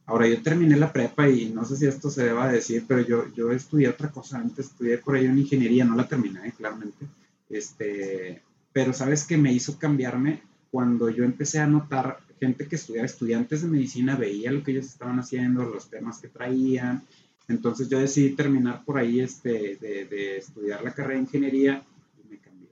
Ahora, 0.08 0.28
yo 0.28 0.42
terminé 0.42 0.78
la 0.78 0.94
prepa 0.94 1.28
y 1.28 1.50
no 1.50 1.66
sé 1.66 1.78
si 1.78 1.88
esto 1.88 2.10
se 2.10 2.26
deba 2.26 2.52
decir, 2.52 2.86
pero 2.88 3.02
yo, 3.02 3.34
yo 3.34 3.52
estudié 3.52 3.90
otra 3.90 4.12
cosa 4.12 4.38
antes, 4.38 4.68
estudié 4.68 5.00
por 5.00 5.16
ahí 5.16 5.26
una 5.26 5.40
ingeniería, 5.40 5.84
no 5.84 5.96
la 5.96 6.08
terminé, 6.08 6.52
claramente. 6.56 7.08
Este, 7.50 8.42
pero 8.72 8.94
sabes 8.94 9.24
que 9.24 9.38
me 9.38 9.52
hizo 9.52 9.80
cambiarme 9.80 10.44
cuando 10.70 11.10
yo 11.10 11.24
empecé 11.24 11.60
a 11.60 11.68
notar 11.68 12.20
gente 12.40 12.68
que 12.68 12.76
estudiaba, 12.76 13.06
estudiantes 13.06 13.62
de 13.62 13.70
medicina, 13.70 14.16
veía 14.16 14.52
lo 14.52 14.64
que 14.64 14.72
ellos 14.72 14.86
estaban 14.86 15.20
haciendo, 15.20 15.64
los 15.64 15.90
temas 15.90 16.20
que 16.20 16.28
traían. 16.28 17.04
Entonces 17.48 17.90
yo 17.90 18.00
decidí 18.00 18.36
terminar 18.36 18.84
por 18.84 18.98
ahí 18.98 19.22
este, 19.22 19.78
de, 19.78 20.38
estudiar 20.38 20.84
la 20.84 20.94
carrera 20.94 21.16
de 21.16 21.22
ingeniería 21.22 21.84
y 22.24 22.30
me 22.30 22.38
cambié. 22.40 22.70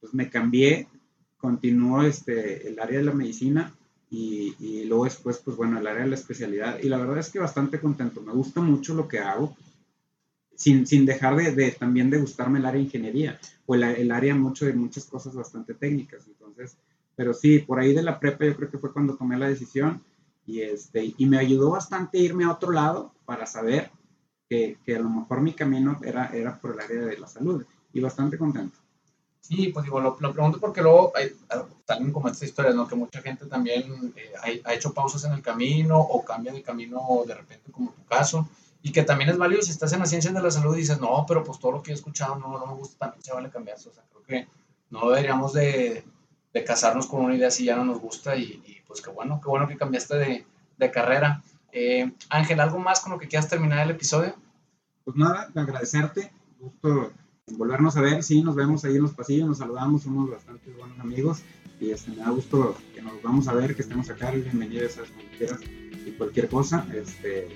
Pues 0.00 0.14
me 0.14 0.28
cambié, 0.28 0.88
continuó 1.36 2.02
este, 2.02 2.68
el 2.68 2.78
área 2.78 2.98
de 2.98 3.04
la 3.04 3.12
medicina 3.12 3.74
y, 4.10 4.84
luego 4.84 5.04
después, 5.04 5.38
pues 5.38 5.56
bueno, 5.56 5.78
el 5.78 5.86
área 5.86 6.04
de 6.04 6.10
la 6.10 6.14
especialidad. 6.14 6.78
Y 6.82 6.88
la 6.88 6.98
verdad 6.98 7.18
es 7.18 7.30
que 7.30 7.38
bastante 7.38 7.80
contento. 7.80 8.20
Me 8.22 8.32
gusta 8.32 8.60
mucho 8.60 8.94
lo 8.94 9.08
que 9.08 9.18
hago, 9.18 9.56
sin, 10.54 10.86
sin 10.86 11.04
dejar 11.04 11.36
de, 11.36 11.52
de, 11.52 11.72
también 11.72 12.08
de 12.08 12.18
gustarme 12.18 12.58
el 12.58 12.66
área 12.66 12.78
de 12.78 12.84
ingeniería 12.84 13.38
o 13.66 13.74
el, 13.74 13.82
el, 13.82 14.10
área 14.10 14.34
mucho 14.34 14.64
de 14.64 14.72
muchas 14.72 15.04
cosas 15.04 15.34
bastante 15.34 15.74
técnicas. 15.74 16.26
Entonces, 16.26 16.78
pero 17.14 17.34
sí, 17.34 17.58
por 17.58 17.78
ahí 17.78 17.92
de 17.92 18.02
la 18.02 18.18
prepa 18.18 18.46
yo 18.46 18.56
creo 18.56 18.70
que 18.70 18.78
fue 18.78 18.92
cuando 18.92 19.16
tomé 19.16 19.38
la 19.38 19.48
decisión 19.48 20.02
y, 20.46 20.60
este, 20.60 21.14
y 21.16 21.26
me 21.26 21.38
ayudó 21.38 21.70
bastante 21.70 22.18
irme 22.18 22.44
a 22.44 22.52
otro 22.52 22.70
lado 22.70 23.12
para 23.26 23.46
saber 23.46 23.90
que, 24.48 24.78
que 24.84 24.96
a 24.96 25.00
lo 25.00 25.10
mejor 25.10 25.40
mi 25.40 25.52
camino 25.52 25.98
era, 26.02 26.28
era 26.28 26.58
por 26.58 26.72
el 26.72 26.80
área 26.80 27.02
de 27.02 27.18
la 27.18 27.26
salud 27.26 27.64
y 27.92 28.00
bastante 28.00 28.38
contento. 28.38 28.78
Sí, 29.46 29.68
pues 29.68 29.84
digo, 29.84 30.00
lo, 30.00 30.16
lo 30.18 30.32
pregunto 30.32 30.58
porque 30.58 30.82
luego 30.82 31.12
hay, 31.14 31.32
salen 31.86 32.10
como 32.10 32.26
estas 32.26 32.48
historias, 32.48 32.74
¿no? 32.74 32.88
Que 32.88 32.96
mucha 32.96 33.22
gente 33.22 33.46
también 33.46 34.12
eh, 34.16 34.60
ha, 34.64 34.74
hecho 34.74 34.92
pausas 34.92 35.22
en 35.22 35.34
el 35.34 35.40
camino 35.40 36.00
o 36.00 36.24
cambia 36.24 36.52
de 36.52 36.62
camino 36.62 37.22
de 37.24 37.34
repente, 37.34 37.70
como 37.70 37.92
tu 37.92 38.04
caso, 38.06 38.48
y 38.82 38.90
que 38.90 39.04
también 39.04 39.30
es 39.30 39.38
válido 39.38 39.62
si 39.62 39.70
estás 39.70 39.92
en 39.92 40.00
la 40.00 40.06
ciencia 40.06 40.32
de 40.32 40.42
la 40.42 40.50
salud 40.50 40.74
y 40.74 40.80
dices, 40.80 41.00
no, 41.00 41.24
pero 41.28 41.44
pues 41.44 41.60
todo 41.60 41.70
lo 41.70 41.82
que 41.82 41.92
he 41.92 41.94
escuchado 41.94 42.34
no, 42.34 42.58
no 42.58 42.66
me 42.66 42.74
gusta, 42.74 42.98
también 42.98 43.22
se 43.22 43.32
vale 43.32 43.48
cambiarse. 43.48 43.88
O 43.88 43.92
sea, 43.92 44.02
creo 44.10 44.24
que 44.24 44.48
no 44.90 45.10
deberíamos 45.10 45.52
de, 45.52 46.04
de 46.52 46.64
casarnos 46.64 47.06
con 47.06 47.24
una 47.24 47.36
idea 47.36 47.52
si 47.52 47.66
ya 47.66 47.76
no 47.76 47.84
nos 47.84 48.00
gusta 48.00 48.34
y, 48.34 48.82
pues 48.84 49.00
qué 49.00 49.10
bueno, 49.10 49.40
qué 49.40 49.48
bueno 49.48 49.68
que 49.68 49.76
cambiaste 49.76 50.16
de, 50.16 50.46
de 50.76 50.90
carrera. 50.90 51.44
Eh, 51.70 52.10
Ángel, 52.30 52.58
¿algo 52.58 52.80
más 52.80 52.98
con 52.98 53.12
lo 53.12 53.18
que 53.18 53.28
quieras 53.28 53.48
terminar 53.48 53.78
el 53.84 53.92
episodio? 53.92 54.34
Pues 55.04 55.16
nada, 55.16 55.52
agradecerte, 55.54 56.32
gusto 56.58 57.12
volvernos 57.52 57.96
a 57.96 58.00
ver, 58.00 58.22
sí, 58.22 58.42
nos 58.42 58.56
vemos 58.56 58.84
ahí 58.84 58.96
en 58.96 59.02
los 59.02 59.14
pasillos, 59.14 59.48
nos 59.48 59.58
saludamos, 59.58 60.02
somos 60.02 60.28
bastante 60.28 60.70
buenos 60.72 60.98
amigos 60.98 61.42
y 61.80 61.90
este, 61.90 62.10
me 62.10 62.16
da 62.16 62.30
gusto 62.30 62.76
que 62.94 63.02
nos 63.02 63.22
vamos 63.22 63.46
a 63.46 63.54
ver, 63.54 63.76
que 63.76 63.82
estemos 63.82 64.10
acá, 64.10 64.32
bienvenidos 64.32 64.98
a 64.98 65.02
quieras 65.38 65.60
y 66.04 66.10
cualquier 66.12 66.48
cosa, 66.48 66.86
este, 66.92 67.46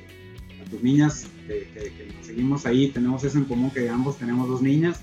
a 0.64 0.70
tus 0.70 0.82
niñas, 0.82 1.26
que, 1.47 2.12
nos 2.16 2.26
seguimos 2.26 2.66
ahí, 2.66 2.88
tenemos 2.88 3.24
eso 3.24 3.38
en 3.38 3.45
común, 3.47 3.70
que 3.70 3.88
ambos 3.88 4.16
tenemos 4.16 4.49
dos 4.49 4.62
niñas 4.62 5.01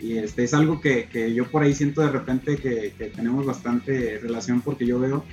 y 0.00 0.18
este, 0.18 0.44
es 0.44 0.54
algo 0.54 0.80
que, 0.80 1.08
que 1.08 1.34
yo 1.34 1.50
por 1.50 1.64
ahí 1.64 1.74
siento 1.74 2.02
de 2.02 2.10
repente 2.10 2.58
que, 2.58 3.12
tenemos 3.16 3.44
bastante 3.44 4.18
relación 4.18 4.60
porque 4.60 4.86
yo 4.86 5.00
veo 5.00 5.24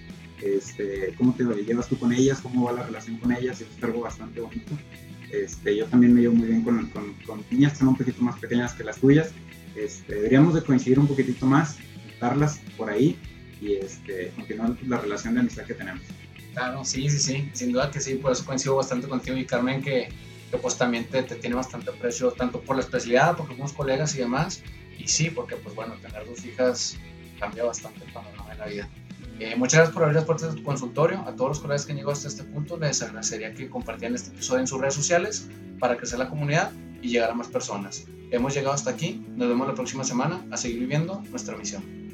este, 0.41 1.13
cómo 1.15 1.35
te 1.35 1.43
llevas 1.63 1.87
tú 1.87 1.99
con 1.99 2.11
ellas, 2.11 2.41
cómo 2.41 2.65
va 2.65 2.71
la 2.71 2.83
relación 2.83 3.17
con 3.17 3.31
ellas, 3.31 3.61
eso 3.61 3.69
es 3.77 3.83
algo 3.83 4.01
bastante 4.01 4.41
bonito. 4.41 4.71
Este, 5.31 5.75
yo 5.75 5.85
también 5.85 6.13
me 6.13 6.21
llevo 6.21 6.35
muy 6.35 6.47
bien 6.47 6.63
con, 6.63 6.87
con, 7.25 7.43
niñas 7.49 7.73
que 7.73 7.79
son 7.79 7.89
un 7.89 7.95
poquito 7.95 8.21
más 8.21 8.39
pequeñas 8.39 8.73
que 8.73 8.83
las 8.83 8.97
tuyas. 8.97 9.31
Este, 9.75 10.15
deberíamos 10.15 10.53
de 10.53 10.61
coincidir 10.61 10.99
un 10.99 11.07
poquitito 11.07 11.45
más, 11.45 11.77
darlas 12.19 12.59
por 12.77 12.89
ahí 12.89 13.17
y 13.61 13.73
este, 13.73 14.31
continuar 14.35 14.75
la 14.87 14.97
relación 14.97 15.33
de 15.33 15.41
amistad 15.41 15.65
que 15.65 15.73
tenemos. 15.73 16.01
Claro, 16.53 16.85
sí, 16.85 17.09
sí, 17.09 17.19
sí, 17.19 17.49
sin 17.53 17.73
duda 17.73 17.91
que 17.91 17.99
sí, 17.99 18.15
por 18.15 18.31
eso 18.31 18.45
coincido 18.45 18.75
bastante 18.75 19.07
contigo 19.07 19.35
y 19.35 19.45
Carmen 19.45 19.81
que, 19.81 20.07
que 20.49 20.57
pues 20.57 20.77
también 20.77 21.05
te, 21.05 21.23
te, 21.23 21.35
tiene 21.35 21.55
bastante 21.55 21.89
aprecio, 21.89 22.31
tanto 22.31 22.61
por 22.61 22.77
la 22.77 22.81
especialidad, 22.81 23.35
porque 23.35 23.55
somos 23.55 23.73
colegas 23.73 24.15
y 24.15 24.19
demás, 24.19 24.63
y 24.97 25.07
sí, 25.07 25.29
porque 25.29 25.57
pues 25.57 25.75
bueno, 25.75 25.95
tener 25.95 26.25
dos 26.25 26.45
hijas 26.45 26.97
cambia 27.39 27.65
bastante 27.65 28.05
el 28.05 28.13
panorama 28.13 28.49
de 28.51 28.57
la 28.57 28.65
vida. 28.67 28.89
Eh, 29.39 29.55
muchas 29.57 29.79
gracias 29.79 29.93
por 29.93 30.03
abrir 30.03 30.15
las 30.15 30.25
puertas 30.25 30.53
de 30.53 30.57
tu 30.59 30.63
consultorio. 30.63 31.19
A 31.27 31.35
todos 31.35 31.49
los 31.49 31.59
colegas 31.59 31.85
que 31.85 31.91
han 31.91 31.97
llegado 31.97 32.13
hasta 32.13 32.27
este 32.27 32.43
punto, 32.43 32.77
les 32.77 33.01
agradecería 33.01 33.53
que 33.53 33.69
compartieran 33.69 34.15
este 34.15 34.29
episodio 34.29 34.61
en 34.61 34.67
sus 34.67 34.79
redes 34.79 34.93
sociales 34.93 35.49
para 35.79 35.97
crecer 35.97 36.19
la 36.19 36.29
comunidad 36.29 36.71
y 37.01 37.09
llegar 37.09 37.31
a 37.31 37.33
más 37.33 37.47
personas. 37.47 38.05
Hemos 38.31 38.53
llegado 38.53 38.73
hasta 38.73 38.91
aquí. 38.91 39.25
Nos 39.35 39.49
vemos 39.49 39.67
la 39.67 39.75
próxima 39.75 40.03
semana 40.03 40.45
a 40.51 40.57
seguir 40.57 40.79
viviendo 40.79 41.21
nuestra 41.29 41.57
misión. 41.57 42.04